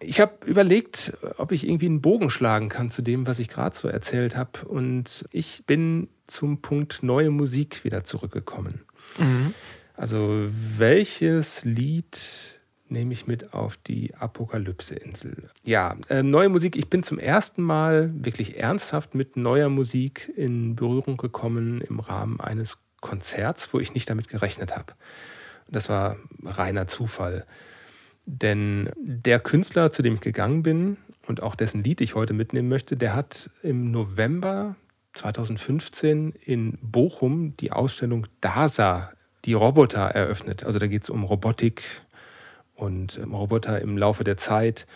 Ich 0.00 0.20
habe 0.20 0.44
überlegt, 0.44 1.16
ob 1.38 1.52
ich 1.52 1.66
irgendwie 1.66 1.86
einen 1.86 2.02
Bogen 2.02 2.30
schlagen 2.30 2.68
kann 2.68 2.90
zu 2.90 3.00
dem, 3.00 3.26
was 3.26 3.38
ich 3.38 3.48
gerade 3.48 3.76
so 3.76 3.88
erzählt 3.88 4.36
habe. 4.36 4.66
Und 4.66 5.24
ich 5.30 5.64
bin 5.66 6.08
zum 6.26 6.60
Punkt 6.60 7.02
neue 7.02 7.30
Musik 7.30 7.84
wieder 7.84 8.04
zurückgekommen. 8.04 8.84
Mhm. 9.18 9.54
Also 9.96 10.48
welches 10.76 11.64
Lied 11.64 12.53
nehme 12.88 13.12
ich 13.12 13.26
mit 13.26 13.54
auf 13.54 13.76
die 13.76 14.14
Apokalypse-Insel? 14.14 15.48
Ja, 15.64 15.96
äh, 16.08 16.22
neue 16.22 16.48
Musik. 16.48 16.76
Ich 16.76 16.88
bin 16.88 17.02
zum 17.02 17.18
ersten 17.18 17.62
Mal 17.62 18.12
wirklich 18.14 18.58
ernsthaft 18.58 19.14
mit 19.14 19.36
neuer 19.36 19.68
Musik 19.68 20.32
in 20.36 20.76
Berührung 20.76 21.16
gekommen 21.16 21.80
im 21.80 22.00
Rahmen 22.00 22.40
eines 22.40 22.78
Konzerts, 23.00 23.72
wo 23.72 23.80
ich 23.80 23.94
nicht 23.94 24.08
damit 24.08 24.28
gerechnet 24.28 24.76
habe. 24.76 24.94
Das 25.68 25.88
war 25.88 26.16
reiner 26.42 26.86
Zufall. 26.86 27.46
Denn 28.26 28.90
der 28.96 29.40
Künstler, 29.40 29.92
zu 29.92 30.02
dem 30.02 30.14
ich 30.14 30.20
gegangen 30.20 30.62
bin 30.62 30.96
und 31.26 31.42
auch 31.42 31.54
dessen 31.54 31.82
Lied 31.82 32.00
ich 32.00 32.14
heute 32.14 32.32
mitnehmen 32.32 32.68
möchte, 32.68 32.96
der 32.96 33.14
hat 33.14 33.50
im 33.62 33.90
November 33.90 34.76
2015 35.14 36.32
in 36.44 36.78
Bochum 36.80 37.56
die 37.58 37.72
Ausstellung 37.72 38.26
DASA, 38.40 39.12
die 39.44 39.52
Roboter, 39.52 40.00
eröffnet. 40.00 40.64
Also 40.64 40.78
da 40.78 40.86
geht 40.86 41.02
es 41.02 41.10
um 41.10 41.24
Robotik 41.24 41.82
und 42.74 43.18
ähm, 43.18 43.34
Roboter 43.34 43.80
im 43.80 43.96
Laufe 43.96 44.24
der 44.24 44.36
Zeit. 44.36 44.86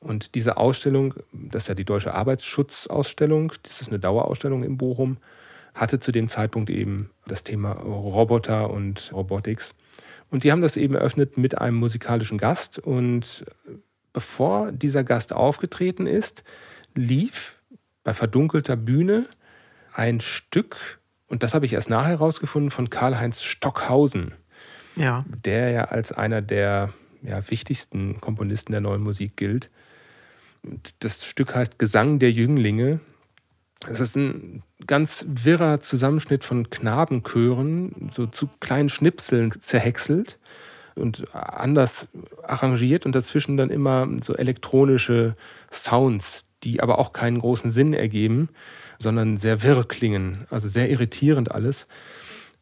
Und 0.00 0.34
diese 0.34 0.56
Ausstellung, 0.56 1.14
das 1.32 1.64
ist 1.64 1.68
ja 1.68 1.74
die 1.74 1.84
Deutsche 1.84 2.14
Arbeitsschutzausstellung, 2.14 3.52
das 3.62 3.80
ist 3.80 3.88
eine 3.88 3.98
Dauerausstellung 3.98 4.62
in 4.62 4.76
Bochum, 4.76 5.16
hatte 5.74 5.98
zu 5.98 6.12
dem 6.12 6.28
Zeitpunkt 6.28 6.70
eben 6.70 7.10
das 7.26 7.42
Thema 7.42 7.72
Roboter 7.72 8.70
und 8.70 9.10
Robotics. 9.12 9.74
Und 10.30 10.44
die 10.44 10.52
haben 10.52 10.62
das 10.62 10.76
eben 10.76 10.94
eröffnet 10.94 11.38
mit 11.38 11.58
einem 11.58 11.76
musikalischen 11.76 12.38
Gast. 12.38 12.78
Und 12.78 13.44
bevor 14.12 14.72
dieser 14.72 15.04
Gast 15.04 15.32
aufgetreten 15.32 16.06
ist, 16.06 16.44
lief 16.94 17.56
bei 18.04 18.14
verdunkelter 18.14 18.76
Bühne 18.76 19.26
ein 19.94 20.20
Stück, 20.20 20.98
und 21.28 21.42
das 21.42 21.54
habe 21.54 21.66
ich 21.66 21.72
erst 21.72 21.90
nachher 21.90 22.10
herausgefunden, 22.10 22.70
von 22.70 22.90
Karl-Heinz 22.90 23.42
Stockhausen. 23.42 24.34
Ja. 24.96 25.24
Der 25.44 25.70
ja 25.70 25.84
als 25.86 26.12
einer 26.12 26.42
der 26.42 26.92
ja, 27.24 27.42
wichtigsten 27.50 28.20
Komponisten 28.20 28.72
der 28.72 28.80
neuen 28.80 29.02
Musik 29.02 29.36
gilt. 29.36 29.70
Das 31.00 31.24
Stück 31.24 31.54
heißt 31.54 31.78
Gesang 31.78 32.18
der 32.18 32.30
Jünglinge. 32.30 33.00
Es 33.86 34.00
ist 34.00 34.16
ein 34.16 34.62
ganz 34.86 35.26
wirrer 35.28 35.80
Zusammenschnitt 35.80 36.44
von 36.44 36.70
Knabenchören, 36.70 38.10
so 38.14 38.26
zu 38.26 38.48
kleinen 38.60 38.88
Schnipseln 38.88 39.52
zerhäckselt 39.60 40.38
und 40.94 41.34
anders 41.34 42.08
arrangiert 42.42 43.04
und 43.04 43.14
dazwischen 43.14 43.56
dann 43.56 43.70
immer 43.70 44.08
so 44.22 44.34
elektronische 44.34 45.36
Sounds, 45.70 46.46
die 46.62 46.80
aber 46.80 46.98
auch 46.98 47.12
keinen 47.12 47.40
großen 47.40 47.70
Sinn 47.70 47.92
ergeben, 47.92 48.48
sondern 48.98 49.36
sehr 49.36 49.62
wirr 49.62 49.84
klingen, 49.86 50.46
also 50.50 50.68
sehr 50.68 50.88
irritierend 50.88 51.50
alles. 51.52 51.86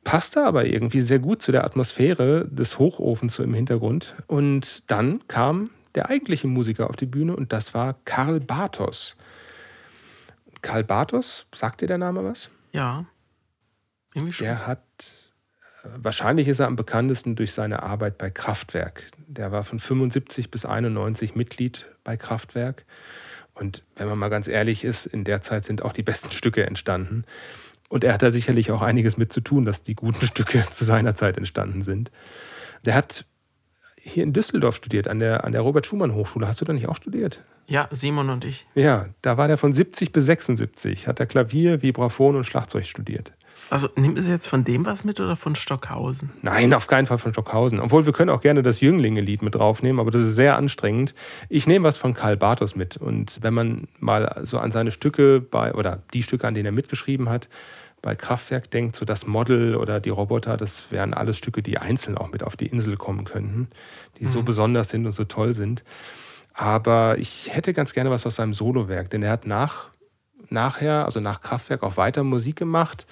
Passte 0.04 0.44
aber 0.44 0.66
irgendwie 0.66 1.00
sehr 1.00 1.20
gut 1.20 1.42
zu 1.42 1.52
der 1.52 1.64
Atmosphäre 1.64 2.48
des 2.48 2.78
Hochofens 2.78 3.34
so 3.34 3.42
im 3.42 3.54
Hintergrund. 3.54 4.16
Und 4.26 4.90
dann 4.90 5.26
kam 5.28 5.70
der 5.94 6.08
eigentliche 6.08 6.48
Musiker 6.48 6.90
auf 6.90 6.96
die 6.96 7.06
Bühne 7.06 7.36
und 7.36 7.52
das 7.52 7.74
war 7.74 7.96
Karl 8.04 8.40
Bartos. 8.40 9.16
Karl 10.62 10.84
Bartos, 10.84 11.46
sagt 11.54 11.80
dir 11.82 11.86
der 11.86 11.98
Name 11.98 12.24
was? 12.24 12.48
Ja. 12.72 13.04
Irgendwie 14.14 14.32
schon. 14.32 14.46
Der 14.46 14.66
hat, 14.66 14.82
äh, 15.82 15.88
wahrscheinlich 15.96 16.48
ist 16.48 16.60
er 16.60 16.66
am 16.66 16.76
bekanntesten 16.76 17.36
durch 17.36 17.52
seine 17.52 17.82
Arbeit 17.82 18.18
bei 18.18 18.30
Kraftwerk. 18.30 19.04
Der 19.26 19.52
war 19.52 19.64
von 19.64 19.80
75 19.80 20.50
bis 20.50 20.64
91 20.64 21.34
Mitglied 21.34 21.86
bei 22.04 22.16
Kraftwerk. 22.16 22.84
Und 23.54 23.82
wenn 23.96 24.08
man 24.08 24.18
mal 24.18 24.30
ganz 24.30 24.48
ehrlich 24.48 24.84
ist, 24.84 25.06
in 25.06 25.24
der 25.24 25.42
Zeit 25.42 25.64
sind 25.64 25.82
auch 25.82 25.92
die 25.92 26.02
besten 26.02 26.30
Stücke 26.32 26.64
entstanden. 26.66 27.24
Und 27.92 28.04
er 28.04 28.14
hat 28.14 28.22
da 28.22 28.30
sicherlich 28.30 28.72
auch 28.72 28.80
einiges 28.80 29.18
mit 29.18 29.34
zu 29.34 29.42
tun, 29.42 29.66
dass 29.66 29.82
die 29.82 29.94
guten 29.94 30.26
Stücke 30.26 30.64
zu 30.70 30.82
seiner 30.82 31.14
Zeit 31.14 31.36
entstanden 31.36 31.82
sind. 31.82 32.10
Der 32.86 32.94
hat 32.94 33.26
hier 34.00 34.22
in 34.22 34.32
Düsseldorf 34.32 34.76
studiert, 34.76 35.08
an 35.08 35.18
der, 35.18 35.44
an 35.44 35.52
der 35.52 35.60
Robert-Schumann-Hochschule. 35.60 36.48
Hast 36.48 36.62
du 36.62 36.64
da 36.64 36.72
nicht 36.72 36.88
auch 36.88 36.96
studiert? 36.96 37.44
Ja, 37.66 37.88
Simon 37.90 38.30
und 38.30 38.46
ich. 38.46 38.66
Ja, 38.74 39.10
da 39.20 39.36
war 39.36 39.46
der 39.46 39.58
von 39.58 39.74
70 39.74 40.10
bis 40.10 40.24
76, 40.24 41.06
hat 41.06 41.20
er 41.20 41.26
Klavier, 41.26 41.82
Vibraphon 41.82 42.34
und 42.34 42.44
Schlagzeug 42.44 42.86
studiert. 42.86 43.32
Also 43.72 43.88
nimmt 43.96 44.18
es 44.18 44.26
jetzt 44.28 44.48
von 44.48 44.64
dem 44.64 44.84
was 44.84 45.02
mit 45.02 45.18
oder 45.18 45.34
von 45.34 45.54
Stockhausen? 45.54 46.30
Nein, 46.42 46.74
auf 46.74 46.88
keinen 46.88 47.06
Fall 47.06 47.16
von 47.16 47.32
Stockhausen. 47.32 47.80
Obwohl 47.80 48.04
wir 48.04 48.12
können 48.12 48.28
auch 48.28 48.42
gerne 48.42 48.62
das 48.62 48.82
Jünglinge-Lied 48.82 49.40
mit 49.40 49.54
draufnehmen, 49.54 49.98
aber 49.98 50.10
das 50.10 50.20
ist 50.20 50.34
sehr 50.34 50.58
anstrengend. 50.58 51.14
Ich 51.48 51.66
nehme 51.66 51.88
was 51.88 51.96
von 51.96 52.12
Karl 52.12 52.36
Bartos 52.36 52.76
mit. 52.76 52.98
Und 52.98 53.38
wenn 53.40 53.54
man 53.54 53.88
mal 53.98 54.42
so 54.42 54.58
an 54.58 54.72
seine 54.72 54.90
Stücke 54.90 55.40
bei, 55.40 55.72
oder 55.72 56.02
die 56.12 56.22
Stücke, 56.22 56.46
an 56.46 56.52
denen 56.52 56.66
er 56.66 56.72
mitgeschrieben 56.72 57.30
hat, 57.30 57.48
bei 58.02 58.14
Kraftwerk 58.14 58.70
denkt, 58.70 58.96
so 58.96 59.06
das 59.06 59.26
Model 59.26 59.76
oder 59.76 60.00
die 60.00 60.10
Roboter, 60.10 60.58
das 60.58 60.90
wären 60.90 61.14
alles 61.14 61.38
Stücke, 61.38 61.62
die 61.62 61.78
einzeln 61.78 62.18
auch 62.18 62.30
mit 62.30 62.42
auf 62.42 62.58
die 62.58 62.66
Insel 62.66 62.98
kommen 62.98 63.24
könnten, 63.24 63.68
die 64.18 64.24
mhm. 64.24 64.28
so 64.28 64.42
besonders 64.42 64.90
sind 64.90 65.06
und 65.06 65.12
so 65.12 65.24
toll 65.24 65.54
sind. 65.54 65.82
Aber 66.52 67.16
ich 67.16 67.48
hätte 67.50 67.72
ganz 67.72 67.94
gerne 67.94 68.10
was 68.10 68.26
aus 68.26 68.34
seinem 68.34 68.52
Solowerk, 68.52 69.08
denn 69.08 69.22
er 69.22 69.30
hat 69.30 69.46
nach, 69.46 69.91
nachher, 70.52 71.04
also 71.04 71.20
nach 71.20 71.40
Kraftwerk, 71.40 71.82
auch 71.82 71.96
weiter 71.96 72.22
Musik 72.22 72.56
gemacht 72.56 73.06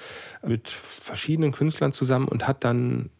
mit 0.46 0.68
verschiedenen 0.68 1.52
Künstlern 1.52 1.92
zusammen 1.92 2.28
und 2.28 2.46
hat 2.46 2.64
dann 2.64 3.10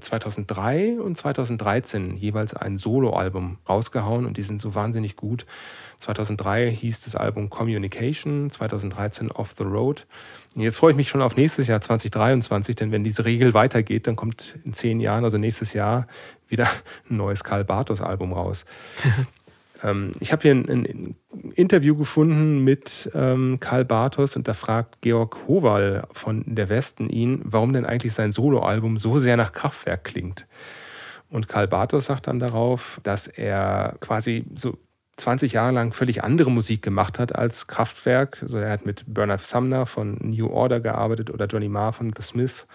2003 0.00 1.00
und 1.00 1.16
2013 1.16 2.16
jeweils 2.16 2.54
ein 2.54 2.76
Soloalbum 2.76 3.58
rausgehauen 3.68 4.26
und 4.26 4.36
die 4.36 4.42
sind 4.42 4.60
so 4.60 4.74
wahnsinnig 4.74 5.16
gut. 5.16 5.46
2003 5.98 6.70
hieß 6.70 7.00
das 7.00 7.16
Album 7.16 7.50
Communication, 7.50 8.50
2013 8.50 9.32
Off 9.32 9.54
the 9.56 9.64
Road. 9.64 10.06
Und 10.54 10.62
jetzt 10.62 10.76
freue 10.76 10.92
ich 10.92 10.96
mich 10.96 11.08
schon 11.08 11.22
auf 11.22 11.36
nächstes 11.36 11.66
Jahr 11.66 11.80
2023, 11.80 12.76
denn 12.76 12.92
wenn 12.92 13.02
diese 13.02 13.24
Regel 13.24 13.54
weitergeht, 13.54 14.06
dann 14.06 14.16
kommt 14.16 14.56
in 14.64 14.74
zehn 14.74 15.00
Jahren, 15.00 15.24
also 15.24 15.38
nächstes 15.38 15.72
Jahr, 15.72 16.06
wieder 16.48 16.68
ein 17.10 17.16
neues 17.16 17.42
Karl 17.42 17.64
Bartos 17.64 18.00
Album 18.00 18.32
raus. 18.32 18.64
Ähm, 19.82 20.12
ich 20.20 20.32
habe 20.32 20.42
hier 20.42 20.52
ein, 20.52 20.68
ein, 20.68 21.16
Interview 21.54 21.96
gefunden 21.96 22.64
mit 22.64 23.10
ähm, 23.14 23.58
Karl 23.60 23.84
Bartos 23.84 24.36
und 24.36 24.48
da 24.48 24.54
fragt 24.54 25.00
Georg 25.02 25.36
Howal 25.46 26.06
von 26.12 26.44
der 26.46 26.68
Westen 26.68 27.08
ihn, 27.08 27.40
warum 27.44 27.72
denn 27.72 27.84
eigentlich 27.84 28.12
sein 28.12 28.32
Soloalbum 28.32 28.98
so 28.98 29.18
sehr 29.18 29.36
nach 29.36 29.52
Kraftwerk 29.52 30.04
klingt. 30.04 30.46
Und 31.30 31.48
Karl 31.48 31.68
Bartos 31.68 32.06
sagt 32.06 32.26
dann 32.26 32.38
darauf, 32.38 33.00
dass 33.02 33.26
er 33.26 33.96
quasi 34.00 34.46
so 34.54 34.78
20 35.18 35.52
Jahre 35.52 35.72
lang 35.72 35.92
völlig 35.92 36.22
andere 36.22 36.50
Musik 36.50 36.80
gemacht 36.80 37.18
hat 37.18 37.34
als 37.34 37.66
Kraftwerk. 37.66 38.38
Also 38.40 38.58
er 38.58 38.70
hat 38.70 38.86
mit 38.86 39.04
Bernard 39.06 39.40
Sumner 39.40 39.84
von 39.84 40.16
New 40.20 40.48
Order 40.48 40.80
gearbeitet 40.80 41.30
oder 41.30 41.46
Johnny 41.46 41.68
Marr 41.68 41.92
von 41.92 42.12
The 42.16 42.22
Smiths. 42.22 42.66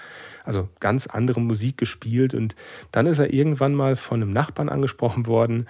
Also 0.44 0.68
ganz 0.82 1.08
andere 1.08 1.40
Musik 1.40 1.78
gespielt. 1.78 2.34
Und 2.34 2.56
dann 2.92 3.08
ist 3.08 3.20
er 3.20 3.34
irgendwann 3.34 3.74
mal 3.74 3.96
von 3.96 4.22
einem 4.22 4.34
Nachbarn 4.34 4.70
angesprochen 4.70 5.26
worden, 5.26 5.68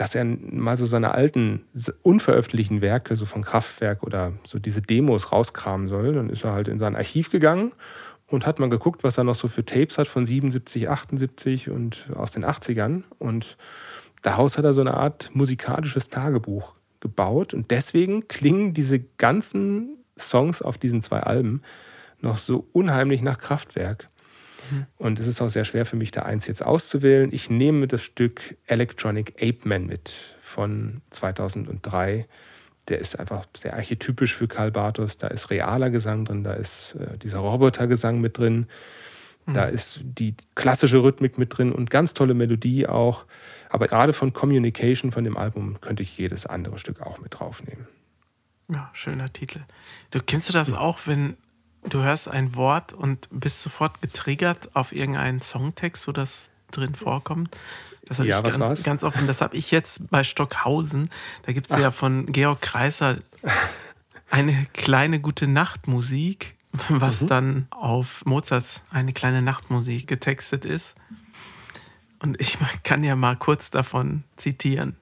dass 0.00 0.14
er 0.14 0.24
mal 0.24 0.78
so 0.78 0.86
seine 0.86 1.12
alten, 1.12 1.60
unveröffentlichten 2.00 2.80
Werke, 2.80 3.16
so 3.16 3.26
von 3.26 3.44
Kraftwerk 3.44 4.02
oder 4.02 4.32
so 4.46 4.58
diese 4.58 4.80
Demos 4.80 5.30
rauskramen 5.30 5.90
soll. 5.90 6.14
Dann 6.14 6.30
ist 6.30 6.42
er 6.42 6.54
halt 6.54 6.68
in 6.68 6.78
sein 6.78 6.96
Archiv 6.96 7.30
gegangen 7.30 7.72
und 8.26 8.46
hat 8.46 8.60
mal 8.60 8.70
geguckt, 8.70 9.04
was 9.04 9.18
er 9.18 9.24
noch 9.24 9.34
so 9.34 9.46
für 9.46 9.62
Tapes 9.62 9.98
hat 9.98 10.08
von 10.08 10.24
77, 10.24 10.88
78 10.88 11.68
und 11.68 12.06
aus 12.16 12.32
den 12.32 12.46
80ern. 12.46 13.02
Und 13.18 13.58
daraus 14.22 14.56
hat 14.56 14.64
er 14.64 14.72
so 14.72 14.80
eine 14.80 14.94
Art 14.94 15.28
musikalisches 15.34 16.08
Tagebuch 16.08 16.76
gebaut 17.00 17.52
und 17.52 17.70
deswegen 17.70 18.26
klingen 18.26 18.72
diese 18.72 19.00
ganzen 19.00 19.98
Songs 20.18 20.62
auf 20.62 20.78
diesen 20.78 21.02
zwei 21.02 21.20
Alben 21.20 21.60
noch 22.22 22.38
so 22.38 22.66
unheimlich 22.72 23.20
nach 23.20 23.36
Kraftwerk. 23.36 24.08
Mhm. 24.70 24.86
Und 24.98 25.20
es 25.20 25.26
ist 25.26 25.40
auch 25.40 25.50
sehr 25.50 25.64
schwer 25.64 25.86
für 25.86 25.96
mich, 25.96 26.10
da 26.10 26.22
eins 26.22 26.46
jetzt 26.46 26.64
auszuwählen. 26.64 27.32
Ich 27.32 27.50
nehme 27.50 27.86
das 27.88 28.02
Stück 28.02 28.56
Electronic 28.66 29.34
Ape 29.36 29.68
Man 29.68 29.86
mit 29.86 30.36
von 30.40 31.02
2003. 31.10 32.26
Der 32.88 32.98
ist 32.98 33.18
einfach 33.18 33.46
sehr 33.56 33.74
archetypisch 33.74 34.34
für 34.34 34.48
Karl 34.48 34.70
Bartos. 34.70 35.18
Da 35.18 35.28
ist 35.28 35.50
realer 35.50 35.90
Gesang 35.90 36.24
drin, 36.24 36.44
da 36.44 36.54
ist 36.54 36.96
äh, 36.96 37.18
dieser 37.18 37.38
Robotergesang 37.38 38.20
mit 38.20 38.38
drin, 38.38 38.66
mhm. 39.46 39.54
da 39.54 39.64
ist 39.64 40.00
die 40.02 40.34
klassische 40.54 41.02
Rhythmik 41.02 41.38
mit 41.38 41.56
drin 41.56 41.72
und 41.72 41.90
ganz 41.90 42.14
tolle 42.14 42.34
Melodie 42.34 42.86
auch. 42.86 43.26
Aber 43.68 43.86
gerade 43.86 44.12
von 44.12 44.32
Communication, 44.32 45.12
von 45.12 45.24
dem 45.24 45.36
Album, 45.36 45.80
könnte 45.80 46.02
ich 46.02 46.18
jedes 46.18 46.46
andere 46.46 46.78
Stück 46.78 47.00
auch 47.00 47.18
mit 47.18 47.38
draufnehmen. 47.38 47.86
Ja, 48.72 48.90
schöner 48.92 49.32
Titel. 49.32 49.60
Du 50.10 50.20
kennst 50.20 50.48
du 50.48 50.52
das 50.52 50.72
auch, 50.72 51.00
wenn 51.06 51.36
du 51.88 52.02
hörst 52.02 52.28
ein 52.28 52.54
Wort 52.56 52.92
und 52.92 53.28
bist 53.30 53.62
sofort 53.62 54.00
getriggert 54.00 54.70
auf 54.74 54.92
irgendeinen 54.92 55.40
Songtext, 55.42 56.06
wo 56.08 56.12
das 56.12 56.50
drin 56.70 56.94
vorkommt? 56.94 57.56
Das 58.06 58.18
habe 58.18 58.28
ja, 58.28 58.44
ich 58.44 58.58
ganz, 58.58 58.82
ganz 58.82 59.04
offen. 59.04 59.26
Das 59.26 59.40
habe 59.40 59.56
ich 59.56 59.70
jetzt 59.70 60.10
bei 60.10 60.24
Stockhausen. 60.24 61.10
Da 61.44 61.52
gibt 61.52 61.70
es 61.70 61.78
ja 61.78 61.90
von 61.90 62.26
Georg 62.26 62.60
Kreiser 62.60 63.18
eine 64.30 64.66
kleine 64.72 65.20
gute 65.20 65.46
Nachtmusik, 65.46 66.56
was 66.88 67.22
mhm. 67.22 67.26
dann 67.28 67.66
auf 67.70 68.24
Mozarts 68.24 68.82
eine 68.90 69.12
kleine 69.12 69.42
Nachtmusik 69.42 70.06
getextet 70.06 70.64
ist. 70.64 70.96
Und 72.20 72.40
ich 72.40 72.58
kann 72.82 73.04
ja 73.04 73.16
mal 73.16 73.36
kurz 73.36 73.70
davon 73.70 74.24
zitieren. 74.36 74.96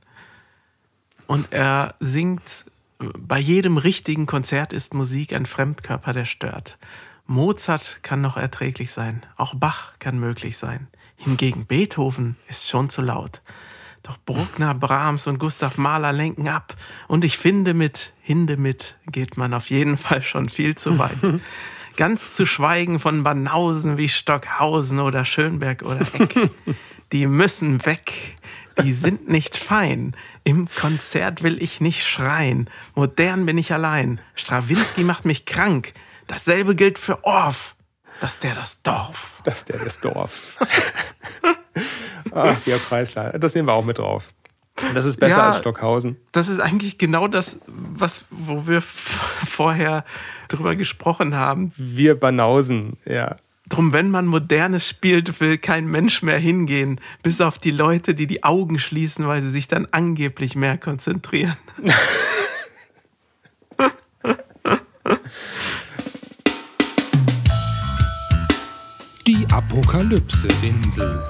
Und 1.27 1.53
er 1.53 1.95
singt, 2.01 2.65
bei 2.99 3.39
jedem 3.39 3.79
richtigen 3.79 4.27
Konzert 4.27 4.73
ist 4.73 4.95
Musik 4.95 5.33
ein 5.33 5.47
Fremdkörper, 5.47 6.13
der 6.13 6.25
stört. 6.25 6.79
Mozart 7.27 8.01
kann 8.03 8.21
noch 8.21 8.37
erträglich 8.37 8.91
sein, 8.91 9.25
auch 9.37 9.55
Bach 9.55 9.93
kann 9.99 10.19
möglich 10.19 10.57
sein. 10.57 10.89
Hingegen 11.17 11.67
Beethoven 11.67 12.37
ist 12.49 12.69
schon 12.69 12.91
zu 12.91 13.03
laut. 13.03 13.43
Doch 14.03 14.17
Bruckner, 14.25 14.75
Brahms 14.75 15.27
und 15.27 15.39
Gustav 15.39 15.77
Mahler 15.77 16.13
lenken 16.13 16.49
ab. 16.49 16.75
Und 17.09 17.25
ich 17.25 17.37
finde, 17.37 17.75
mit 17.75 18.15
Hindemith 18.23 18.95
geht 19.07 19.37
man 19.37 19.53
auf 19.53 19.69
jeden 19.71 19.99
Fall 19.99 20.23
schon 20.23 20.49
viel 20.49 20.77
zu 20.77 20.99
weit. 20.99 21.19
Ganz 21.97 22.35
zu 22.35 22.47
schweigen 22.47 23.01
von 23.01 23.25
Banausen 23.25 23.99
wie 23.99 24.09
Stockhausen 24.09 25.01
oder 25.01 25.25
Schönberg 25.25 25.83
oder 25.83 26.01
Eck 26.01 26.51
die 27.13 27.27
müssen 27.27 27.85
weg. 27.85 28.37
Die 28.83 28.93
sind 28.93 29.29
nicht 29.29 29.57
fein. 29.57 30.17
Im 30.45 30.69
Konzert 30.69 31.43
will 31.43 31.63
ich 31.63 31.81
nicht 31.81 32.07
schreien. 32.07 32.71
Modern 32.95 33.47
bin 33.47 33.59
ich 33.59 33.73
allein. 33.73 34.21
Strawinski 34.35 35.05
macht 35.05 35.25
mich 35.25 35.47
krank. 35.47 35.93
Dasselbe 36.27 36.75
gilt 36.75 36.99
für 36.99 37.25
Orff. 37.25 37.75
Das 38.21 38.39
der 38.39 38.55
das 38.55 38.83
Dorf. 38.83 39.41
Das 39.45 39.65
der 39.65 39.79
das 39.79 40.01
Dorf. 40.01 40.57
Ach, 42.33 42.57
Georg 42.65 42.89
Preisler. 42.89 43.39
Das 43.39 43.55
nehmen 43.55 43.69
wir 43.69 43.73
auch 43.73 43.85
mit 43.85 43.99
drauf. 43.99 44.29
Das 44.95 45.07
ist 45.07 45.19
besser 45.19 45.39
ja, 45.39 45.47
als 45.49 45.59
Stockhausen. 45.59 46.17
Das 46.33 46.49
ist 46.49 46.61
eigentlich 46.61 46.99
genau 46.99 47.27
das, 47.27 47.59
was, 47.67 48.25
wo 48.31 48.67
wir 48.67 48.81
vorher 48.83 50.05
drüber 50.49 50.77
gesprochen 50.77 51.35
haben. 51.35 51.73
Wir 51.77 52.19
Banausen, 52.19 52.97
ja. 53.05 53.37
Drum, 53.69 53.93
wenn 53.93 54.11
man 54.11 54.27
Modernes 54.27 54.89
spielt, 54.89 55.41
will 55.41 55.59
kein 55.59 55.87
Mensch 55.87 56.23
mehr 56.23 56.39
hingehen, 56.39 57.01
bis 57.23 57.43
auf 57.43 57.59
die 57.59 57.71
Leute, 57.71 58.15
die 58.15 58.27
die 58.27 58.43
Augen 58.43 58.79
schließen, 58.79 59.27
weil 59.27 59.43
sie 59.43 59.51
sich 59.51 59.69
dann 59.69 59.87
angeblich 59.91 60.57
mehr 60.57 60.79
konzentrieren. 60.79 61.57
Die 69.27 69.47
Apokalypse-Insel. 69.51 71.23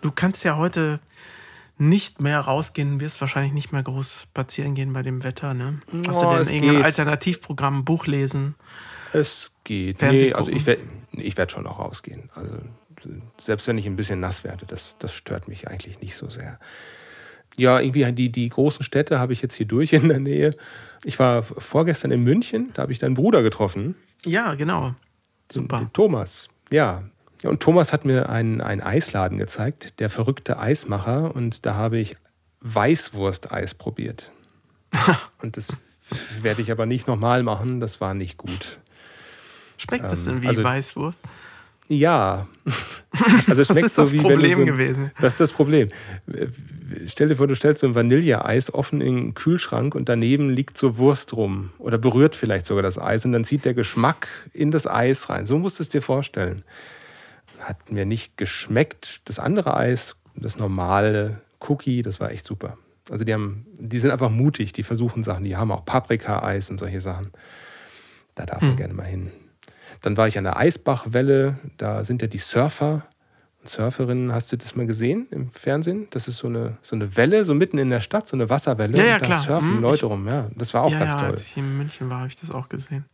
Du 0.00 0.10
kannst 0.10 0.42
ja 0.44 0.56
heute 0.56 1.00
nicht 1.76 2.22
mehr 2.22 2.40
rausgehen, 2.40 3.00
wirst 3.00 3.20
wahrscheinlich 3.20 3.52
nicht 3.52 3.72
mehr 3.72 3.82
groß 3.82 4.22
spazieren 4.22 4.74
gehen 4.74 4.94
bei 4.94 5.02
dem 5.02 5.22
Wetter, 5.22 5.52
ne? 5.52 5.80
Hast 6.06 6.24
oh, 6.24 6.32
du 6.38 6.44
denn 6.44 6.54
irgendein 6.54 6.84
Alternativprogramm, 6.84 7.84
Buch 7.84 8.06
lesen? 8.06 8.54
Es 9.12 9.50
geht. 9.64 10.02
Nee, 10.02 10.32
also 10.32 10.50
ich 10.50 10.66
werde 10.66 10.82
ich 11.12 11.36
werd 11.36 11.52
schon 11.52 11.64
noch 11.64 11.78
rausgehen. 11.78 12.30
Also 12.34 12.56
selbst 13.38 13.66
wenn 13.66 13.78
ich 13.78 13.86
ein 13.86 13.96
bisschen 13.96 14.20
nass 14.20 14.44
werde, 14.44 14.66
das, 14.66 14.96
das 14.98 15.12
stört 15.12 15.48
mich 15.48 15.68
eigentlich 15.68 16.00
nicht 16.00 16.16
so 16.16 16.30
sehr. 16.30 16.58
Ja, 17.56 17.80
irgendwie 17.80 18.10
die, 18.12 18.32
die 18.32 18.48
großen 18.48 18.84
Städte 18.84 19.18
habe 19.18 19.32
ich 19.32 19.42
jetzt 19.42 19.54
hier 19.54 19.66
durch 19.66 19.92
in 19.92 20.08
der 20.08 20.20
Nähe. 20.20 20.54
Ich 21.04 21.18
war 21.18 21.42
vorgestern 21.42 22.10
in 22.10 22.22
München, 22.22 22.70
da 22.74 22.82
habe 22.82 22.92
ich 22.92 22.98
deinen 22.98 23.14
Bruder 23.14 23.42
getroffen. 23.42 23.94
Ja, 24.24 24.54
genau. 24.54 24.94
Super. 25.50 25.78
Den, 25.78 25.86
den 25.86 25.92
Thomas, 25.92 26.48
ja. 26.70 27.02
ja. 27.42 27.50
Und 27.50 27.60
Thomas 27.60 27.92
hat 27.92 28.04
mir 28.04 28.28
einen, 28.30 28.60
einen 28.60 28.80
Eisladen 28.80 29.36
gezeigt, 29.36 30.00
der 30.00 30.08
verrückte 30.08 30.58
Eismacher. 30.58 31.34
Und 31.34 31.66
da 31.66 31.74
habe 31.74 31.98
ich 31.98 32.16
Weißwursteis 32.60 33.74
probiert. 33.74 34.30
und 35.42 35.56
das 35.56 35.76
werde 36.40 36.62
ich 36.62 36.70
aber 36.70 36.86
nicht 36.86 37.06
nochmal 37.06 37.42
machen, 37.42 37.80
das 37.80 38.00
war 38.00 38.14
nicht 38.14 38.36
gut. 38.36 38.78
Schmeckt 39.82 40.12
es 40.12 40.24
denn 40.24 40.42
wie 40.42 40.48
also, 40.48 40.62
Weißwurst? 40.62 41.22
Ja. 41.88 42.46
Also 43.46 43.62
das 43.62 43.76
ist 43.76 43.96
so 43.96 44.02
das 44.02 44.12
wie 44.12 44.20
Problem 44.20 44.60
so, 44.60 44.64
gewesen. 44.64 45.10
Das 45.20 45.34
ist 45.34 45.40
das 45.40 45.52
Problem. 45.52 45.90
Stell 47.06 47.28
dir 47.28 47.36
vor, 47.36 47.46
du 47.46 47.54
stellst 47.54 47.82
so 47.82 47.86
ein 47.86 47.94
Vanilleeis 47.94 48.72
offen 48.72 49.02
in 49.02 49.16
den 49.16 49.34
Kühlschrank 49.34 49.94
und 49.94 50.08
daneben 50.08 50.48
liegt 50.48 50.78
so 50.78 50.96
Wurst 50.96 51.34
rum 51.34 51.72
oder 51.78 51.98
berührt 51.98 52.34
vielleicht 52.34 52.64
sogar 52.64 52.82
das 52.82 52.98
Eis 52.98 53.26
und 53.26 53.32
dann 53.32 53.44
zieht 53.44 53.66
der 53.66 53.74
Geschmack 53.74 54.28
in 54.54 54.70
das 54.70 54.86
Eis 54.86 55.28
rein. 55.28 55.44
So 55.44 55.58
musst 55.58 55.78
du 55.78 55.82
es 55.82 55.90
dir 55.90 56.00
vorstellen. 56.00 56.64
Hat 57.60 57.92
mir 57.92 58.06
nicht 58.06 58.38
geschmeckt. 58.38 59.20
Das 59.26 59.38
andere 59.38 59.76
Eis, 59.76 60.16
das 60.34 60.56
normale 60.56 61.42
Cookie, 61.60 62.00
das 62.00 62.18
war 62.18 62.30
echt 62.30 62.46
super. 62.46 62.78
Also 63.10 63.24
die 63.24 63.34
haben, 63.34 63.66
die 63.78 63.98
sind 63.98 64.10
einfach 64.10 64.30
mutig, 64.30 64.72
die 64.72 64.84
versuchen 64.84 65.22
Sachen, 65.22 65.44
die 65.44 65.56
haben 65.56 65.70
auch 65.70 65.84
Paprika-Eis 65.84 66.70
und 66.70 66.78
solche 66.78 67.02
Sachen. 67.02 67.30
Da 68.34 68.46
darf 68.46 68.62
man 68.62 68.70
hm. 68.70 68.76
gerne 68.78 68.94
mal 68.94 69.04
hin. 69.04 69.30
Dann 70.02 70.16
war 70.16 70.28
ich 70.28 70.36
an 70.36 70.44
der 70.44 70.56
Eisbachwelle, 70.56 71.58
da 71.78 72.04
sind 72.04 72.22
ja 72.22 72.28
die 72.28 72.38
Surfer 72.38 73.06
und 73.60 73.68
Surferinnen. 73.68 74.32
Hast 74.32 74.52
du 74.52 74.56
das 74.56 74.74
mal 74.74 74.86
gesehen 74.86 75.28
im 75.30 75.50
Fernsehen? 75.50 76.08
Das 76.10 76.28
ist 76.28 76.38
so 76.38 76.48
eine, 76.48 76.76
so 76.82 76.96
eine 76.96 77.16
Welle, 77.16 77.44
so 77.44 77.54
mitten 77.54 77.78
in 77.78 77.90
der 77.90 78.00
Stadt, 78.00 78.26
so 78.26 78.36
eine 78.36 78.50
Wasserwelle. 78.50 78.98
Ja, 78.98 79.04
ja, 79.04 79.14
und 79.14 79.22
da 79.22 79.26
klar. 79.26 79.42
surfen 79.42 79.74
hm, 79.74 79.80
Leute 79.80 79.96
ich, 80.06 80.10
rum. 80.10 80.26
Ja, 80.26 80.50
das 80.56 80.74
war 80.74 80.82
auch 80.82 80.90
ja, 80.90 80.98
ganz 80.98 81.12
ja, 81.12 81.18
toll. 81.18 81.30
Als 81.30 81.42
ich 81.42 81.56
in 81.56 81.76
München 81.78 82.10
war, 82.10 82.18
habe 82.18 82.28
ich 82.28 82.36
das 82.36 82.50
auch 82.50 82.68
gesehen. 82.68 83.04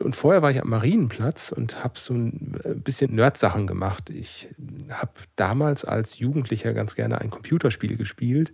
Und 0.00 0.16
vorher 0.16 0.42
war 0.42 0.50
ich 0.50 0.60
am 0.60 0.68
Marienplatz 0.68 1.52
und 1.52 1.84
habe 1.84 1.98
so 1.98 2.14
ein 2.14 2.58
äh, 2.64 2.74
bisschen 2.74 3.14
Nerd-Sachen 3.14 3.68
gemacht. 3.68 4.10
Ich 4.10 4.48
habe 4.90 5.12
damals 5.36 5.84
als 5.84 6.18
Jugendlicher 6.18 6.74
ganz 6.74 6.96
gerne 6.96 7.20
ein 7.20 7.30
Computerspiel 7.30 7.96
gespielt. 7.96 8.52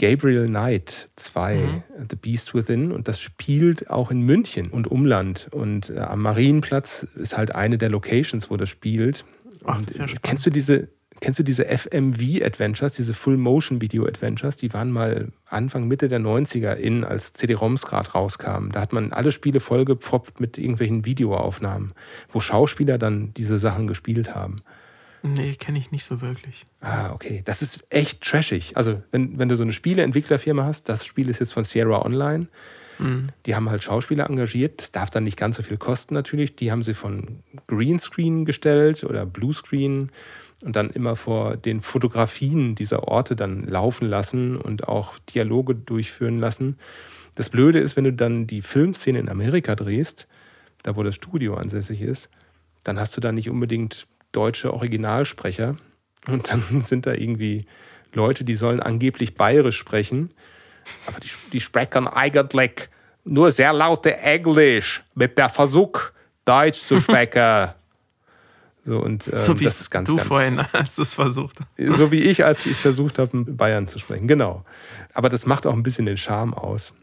Gabriel 0.00 0.46
Knight 0.46 1.10
2, 1.16 1.56
mhm. 1.56 1.82
The 2.08 2.16
Beast 2.16 2.54
Within. 2.54 2.90
Und 2.90 3.06
das 3.06 3.20
spielt 3.20 3.90
auch 3.90 4.10
in 4.10 4.22
München 4.22 4.70
und 4.70 4.90
Umland. 4.90 5.48
Und 5.52 5.90
äh, 5.90 5.98
am 5.98 6.22
Marienplatz 6.22 7.06
ist 7.16 7.36
halt 7.36 7.54
eine 7.54 7.76
der 7.76 7.90
Locations, 7.90 8.50
wo 8.50 8.56
das 8.56 8.70
spielt. 8.70 9.26
Ach, 9.64 9.78
ja 9.92 10.06
kennst 10.22 10.46
du 10.46 10.50
diese, 10.50 10.88
Kennst 11.20 11.38
du 11.38 11.42
diese 11.42 11.66
FMV-Adventures, 11.66 12.94
diese 12.94 13.12
Full-Motion-Video-Adventures? 13.12 14.56
Die 14.56 14.72
waren 14.72 14.90
mal 14.90 15.28
Anfang, 15.44 15.86
Mitte 15.86 16.08
der 16.08 16.18
90er 16.18 16.72
in, 16.72 17.04
als 17.04 17.34
CD-ROMs 17.34 17.82
gerade 17.82 18.12
rauskamen. 18.12 18.72
Da 18.72 18.80
hat 18.80 18.94
man 18.94 19.12
alle 19.12 19.30
Spiele 19.30 19.60
vollgepfropft 19.60 20.40
mit 20.40 20.56
irgendwelchen 20.56 21.04
Videoaufnahmen, 21.04 21.92
wo 22.30 22.40
Schauspieler 22.40 22.96
dann 22.96 23.32
diese 23.36 23.58
Sachen 23.58 23.86
gespielt 23.86 24.34
haben. 24.34 24.62
Nee, 25.22 25.54
kenne 25.54 25.78
ich 25.78 25.90
nicht 25.90 26.04
so 26.04 26.20
wirklich. 26.20 26.64
Ah, 26.80 27.12
okay. 27.12 27.42
Das 27.44 27.62
ist 27.62 27.84
echt 27.90 28.22
trashig. 28.22 28.76
Also, 28.76 29.02
wenn, 29.10 29.38
wenn 29.38 29.48
du 29.48 29.56
so 29.56 29.62
eine 29.62 29.72
Spieleentwicklerfirma 29.72 30.64
hast, 30.64 30.88
das 30.88 31.04
Spiel 31.04 31.28
ist 31.28 31.40
jetzt 31.40 31.52
von 31.52 31.64
Sierra 31.64 32.04
Online. 32.04 32.48
Mhm. 32.98 33.28
Die 33.46 33.54
haben 33.54 33.68
halt 33.70 33.82
Schauspieler 33.82 34.28
engagiert. 34.28 34.80
Das 34.80 34.92
darf 34.92 35.10
dann 35.10 35.24
nicht 35.24 35.36
ganz 35.36 35.56
so 35.56 35.62
viel 35.62 35.76
kosten, 35.76 36.14
natürlich. 36.14 36.56
Die 36.56 36.70
haben 36.70 36.82
sie 36.82 36.94
von 36.94 37.40
Greenscreen 37.66 38.44
gestellt 38.44 39.04
oder 39.04 39.26
Bluescreen 39.26 40.10
und 40.62 40.76
dann 40.76 40.90
immer 40.90 41.16
vor 41.16 41.56
den 41.56 41.80
Fotografien 41.80 42.74
dieser 42.74 43.08
Orte 43.08 43.36
dann 43.36 43.66
laufen 43.66 44.08
lassen 44.08 44.56
und 44.56 44.88
auch 44.88 45.18
Dialoge 45.18 45.74
durchführen 45.74 46.38
lassen. 46.38 46.78
Das 47.34 47.48
Blöde 47.48 47.78
ist, 47.78 47.96
wenn 47.96 48.04
du 48.04 48.12
dann 48.12 48.46
die 48.46 48.62
Filmszene 48.62 49.18
in 49.18 49.28
Amerika 49.28 49.74
drehst, 49.74 50.26
da 50.82 50.96
wo 50.96 51.02
das 51.02 51.14
Studio 51.14 51.54
ansässig 51.54 52.02
ist, 52.02 52.28
dann 52.84 52.98
hast 52.98 53.16
du 53.16 53.20
da 53.20 53.32
nicht 53.32 53.50
unbedingt 53.50 54.06
deutsche 54.32 54.72
Originalsprecher 54.72 55.76
und 56.26 56.50
dann 56.50 56.82
sind 56.84 57.06
da 57.06 57.12
irgendwie 57.12 57.66
Leute, 58.12 58.44
die 58.44 58.54
sollen 58.54 58.80
angeblich 58.80 59.34
bayerisch 59.34 59.78
sprechen, 59.78 60.30
aber 61.06 61.20
die, 61.20 61.30
die 61.52 61.60
sprechen 61.60 62.08
eigentlich 62.08 62.88
nur 63.24 63.50
sehr 63.50 63.72
laute 63.72 64.16
Englisch 64.16 65.02
mit 65.14 65.38
der 65.38 65.48
Versuch, 65.48 66.10
Deutsch 66.44 66.80
zu 66.80 67.00
sprechen. 67.00 67.70
So, 68.82 68.98
und, 68.98 69.28
ähm, 69.28 69.38
so 69.38 69.60
wie 69.60 69.64
das 69.64 69.82
ist 69.82 69.90
ganz, 69.90 70.08
du 70.08 70.16
ganz, 70.16 70.26
vorhin, 70.26 70.58
als 70.72 70.96
du 70.96 71.02
es 71.02 71.12
versucht 71.12 71.58
hast. 71.60 71.98
So 71.98 72.10
wie 72.10 72.20
ich, 72.20 72.46
als 72.46 72.64
ich 72.64 72.78
versucht 72.78 73.18
habe, 73.18 73.44
Bayern 73.44 73.86
zu 73.88 73.98
sprechen. 73.98 74.26
Genau. 74.26 74.64
Aber 75.12 75.28
das 75.28 75.44
macht 75.44 75.66
auch 75.66 75.74
ein 75.74 75.82
bisschen 75.82 76.06
den 76.06 76.16
Charme 76.16 76.54
aus. 76.54 76.94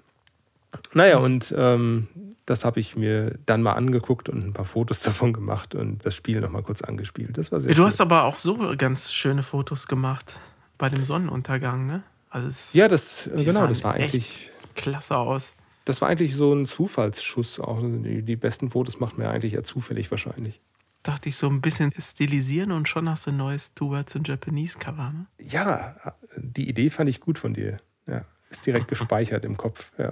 Naja, 0.94 1.20
und 1.20 1.54
ähm, 1.56 2.08
das 2.48 2.66
habe 2.66 2.80
ich 2.80 2.95
mir 2.95 3.38
dann 3.45 3.62
mal 3.62 3.74
angeguckt 3.74 4.30
und 4.30 4.43
ein 4.43 4.54
paar 4.54 4.66
Fotos 4.66 5.02
davon 5.04 5.34
gemacht 5.34 5.76
und 5.76 6.04
das 6.06 6.16
Spiel 6.16 6.41
nochmal 6.41 6.64
kurz 6.64 6.82
angespielt. 6.82 7.38
Das 7.38 7.52
war 7.52 7.62
sehr 7.62 7.72
Du 7.72 7.78
schön. 7.78 7.86
hast 7.86 8.02
aber 8.02 8.24
auch 8.24 8.39
so 8.39 8.74
ganz 8.76 9.14
schöne 9.14 9.43
Fotos 9.43 9.88
gemacht 9.88 10.39
bei 10.80 10.89
dem 10.89 11.04
Sonnenuntergang, 11.04 11.86
ne? 11.86 12.04
Also 12.30 12.76
ja, 12.78 12.88
das, 12.88 13.30
genau, 13.36 13.68
das 13.68 13.84
war 13.84 13.93
eigentlich. 13.93 14.50
Klasse 14.76 15.16
aus. 15.16 15.54
Das 15.86 16.02
war 16.02 16.10
eigentlich 16.10 16.36
so 16.36 16.54
ein 16.54 16.66
Zufallsschuss. 16.66 17.60
Auch 17.60 17.82
die, 17.82 18.22
die 18.22 18.36
besten 18.36 18.70
Fotos 18.70 19.00
macht 19.00 19.18
man 19.18 19.28
ja 19.28 19.34
eigentlich 19.34 19.54
eher 19.54 19.64
zufällig 19.64 20.10
wahrscheinlich 20.12 20.60
dachte 21.04 21.30
ich, 21.30 21.38
so 21.38 21.48
ein 21.48 21.62
bisschen 21.62 21.93
stilisieren 21.98 22.74
und 22.74 22.89
schon 22.89 23.08
hast 23.10 23.28
du 23.28 23.32
ein 23.32 23.38
neues 23.38 23.74
Two 23.74 23.91
Words 23.91 24.16
in 24.16 24.26
Japanese 24.26 24.78
Cover. 24.78 25.14
Ne? 25.14 25.26
Ja, 25.39 25.95
die 26.36 26.68
Idee 26.68 26.89
fand 26.89 27.10
ich 27.10 27.22
gut 27.22 27.39
von 27.39 27.54
dir. 27.54 27.80
Ja, 28.08 28.26
ist 28.50 28.66
direkt 28.66 28.88
gespeichert 28.89 29.45
im 29.45 29.56
Kopf. 29.56 29.91
Ja. 29.98 30.12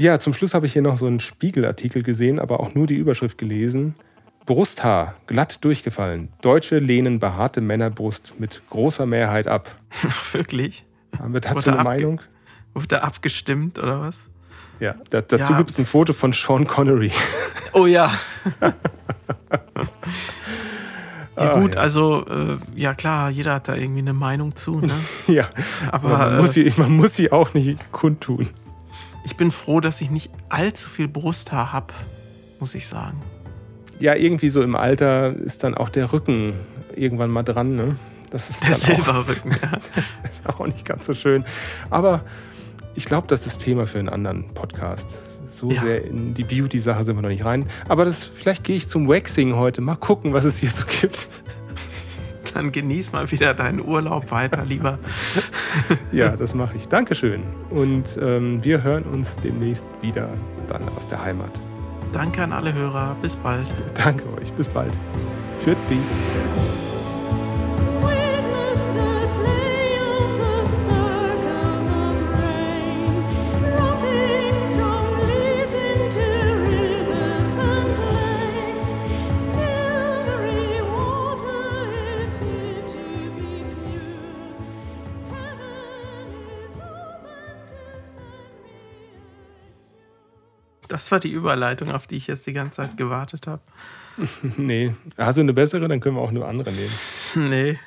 Ja, 0.00 0.18
zum 0.18 0.32
Schluss 0.32 0.54
habe 0.54 0.64
ich 0.64 0.72
hier 0.72 0.80
noch 0.80 0.96
so 0.96 1.04
einen 1.04 1.20
Spiegelartikel 1.20 2.02
gesehen, 2.02 2.38
aber 2.38 2.60
auch 2.60 2.74
nur 2.74 2.86
die 2.86 2.94
Überschrift 2.94 3.36
gelesen. 3.36 3.94
Brusthaar, 4.46 5.16
glatt 5.26 5.62
durchgefallen. 5.62 6.30
Deutsche 6.40 6.78
lehnen 6.78 7.20
behaarte 7.20 7.60
Männerbrust 7.60 8.32
mit 8.38 8.62
großer 8.70 9.04
Mehrheit 9.04 9.46
ab. 9.46 9.76
Ach, 10.08 10.32
wirklich? 10.32 10.86
Haben 11.18 11.34
wir 11.34 11.42
dazu 11.42 11.70
eine 11.70 11.84
Meinung? 11.84 12.22
Wurde 12.72 13.02
abgestimmt 13.02 13.78
oder 13.78 14.00
was? 14.00 14.30
Ja, 14.78 14.94
da, 15.10 15.20
dazu 15.20 15.52
ja. 15.52 15.58
gibt 15.58 15.68
es 15.68 15.78
ein 15.78 15.84
Foto 15.84 16.14
von 16.14 16.32
Sean 16.32 16.66
Connery. 16.66 17.12
Oh 17.72 17.86
ja. 17.86 18.12
Ja, 21.36 21.54
gut, 21.54 21.74
ah, 21.74 21.78
ja. 21.78 21.82
also 21.82 22.26
äh, 22.26 22.58
ja 22.74 22.92
klar, 22.92 23.30
jeder 23.30 23.54
hat 23.54 23.68
da 23.68 23.74
irgendwie 23.74 24.00
eine 24.00 24.12
Meinung 24.12 24.56
zu. 24.56 24.80
Ne? 24.80 24.92
ja, 25.26 25.48
aber, 25.90 26.08
man, 26.08 26.36
muss 26.38 26.52
sie, 26.52 26.70
man 26.76 26.90
muss 26.90 27.14
sie 27.14 27.32
auch 27.32 27.54
nicht 27.54 27.78
kundtun. 27.92 28.48
Ich 29.24 29.36
bin 29.36 29.50
froh, 29.50 29.80
dass 29.80 30.00
ich 30.00 30.10
nicht 30.10 30.30
allzu 30.48 30.88
viel 30.88 31.08
Brusthaar 31.08 31.72
habe, 31.72 31.92
muss 32.58 32.74
ich 32.74 32.86
sagen. 32.86 33.20
Ja, 33.98 34.14
irgendwie 34.14 34.48
so 34.48 34.62
im 34.62 34.76
Alter 34.76 35.34
ist 35.36 35.62
dann 35.62 35.74
auch 35.74 35.90
der 35.90 36.12
Rücken 36.12 36.54
irgendwann 36.96 37.30
mal 37.30 37.42
dran. 37.42 37.76
Ne? 37.76 37.96
Das 38.30 38.48
ist 38.48 38.66
der 38.66 38.74
Silberrücken, 38.74 39.50
ja. 39.62 39.78
ist 40.30 40.48
auch 40.48 40.66
nicht 40.66 40.84
ganz 40.84 41.06
so 41.06 41.14
schön. 41.14 41.44
Aber 41.90 42.24
ich 42.94 43.04
glaube, 43.04 43.26
das 43.28 43.46
ist 43.46 43.58
Thema 43.58 43.86
für 43.86 43.98
einen 43.98 44.08
anderen 44.08 44.48
Podcast. 44.54 45.18
So 45.50 45.70
ja. 45.70 45.80
sehr 45.80 46.04
in 46.04 46.32
die 46.32 46.44
Beauty-Sache 46.44 47.04
sind 47.04 47.16
wir 47.16 47.22
noch 47.22 47.28
nicht 47.28 47.44
rein. 47.44 47.66
Aber 47.88 48.04
das, 48.04 48.24
vielleicht 48.24 48.64
gehe 48.64 48.76
ich 48.76 48.88
zum 48.88 49.08
Waxing 49.08 49.56
heute. 49.56 49.80
Mal 49.80 49.96
gucken, 49.96 50.32
was 50.32 50.44
es 50.44 50.58
hier 50.58 50.70
so 50.70 50.84
gibt. 51.00 51.28
Dann 52.54 52.72
genieß 52.72 53.12
mal 53.12 53.30
wieder 53.30 53.54
deinen 53.54 53.80
Urlaub 53.80 54.30
weiter, 54.30 54.64
lieber. 54.64 54.98
ja, 56.12 56.36
das 56.36 56.54
mache 56.54 56.76
ich. 56.76 56.88
Dankeschön. 56.88 57.42
Und 57.70 58.18
ähm, 58.20 58.62
wir 58.64 58.82
hören 58.82 59.04
uns 59.04 59.36
demnächst 59.36 59.86
wieder 60.00 60.28
dann 60.68 60.82
aus 60.96 61.06
der 61.06 61.24
Heimat. 61.24 61.50
Danke 62.12 62.42
an 62.42 62.52
alle 62.52 62.72
Hörer. 62.72 63.16
Bis 63.22 63.36
bald. 63.36 63.66
Danke 63.94 64.24
euch. 64.38 64.52
Bis 64.54 64.68
bald. 64.68 64.92
Für 65.58 65.76
die. 65.88 66.89
Das 91.00 91.10
war 91.10 91.18
die 91.18 91.30
Überleitung, 91.32 91.92
auf 91.92 92.06
die 92.06 92.16
ich 92.16 92.26
jetzt 92.26 92.46
die 92.46 92.52
ganze 92.52 92.82
Zeit 92.82 92.98
gewartet 92.98 93.46
habe. 93.46 93.62
nee. 94.58 94.94
Hast 95.16 95.38
du 95.38 95.40
eine 95.40 95.54
bessere? 95.54 95.88
Dann 95.88 95.98
können 95.98 96.16
wir 96.16 96.20
auch 96.20 96.28
eine 96.28 96.44
andere 96.44 96.70
nehmen. 96.72 96.92
Nee. 97.50 97.80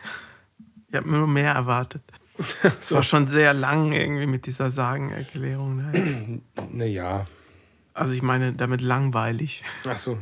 Ich 0.90 0.96
habe 0.96 1.08
nur 1.08 1.28
mehr 1.28 1.54
erwartet. 1.54 2.02
Es 2.82 2.92
war 2.92 3.04
schon 3.04 3.28
sehr 3.28 3.54
lang 3.54 3.94
irgendwie 3.94 4.26
mit 4.26 4.48
dieser 4.48 4.72
Sagenerklärung. 4.72 5.92
Ne? 5.92 6.42
Naja. 6.72 7.28
Also 7.94 8.14
ich 8.14 8.24
meine 8.24 8.54
damit 8.54 8.82
langweilig. 8.82 9.64
Ach 9.86 9.96
so. 9.96 10.18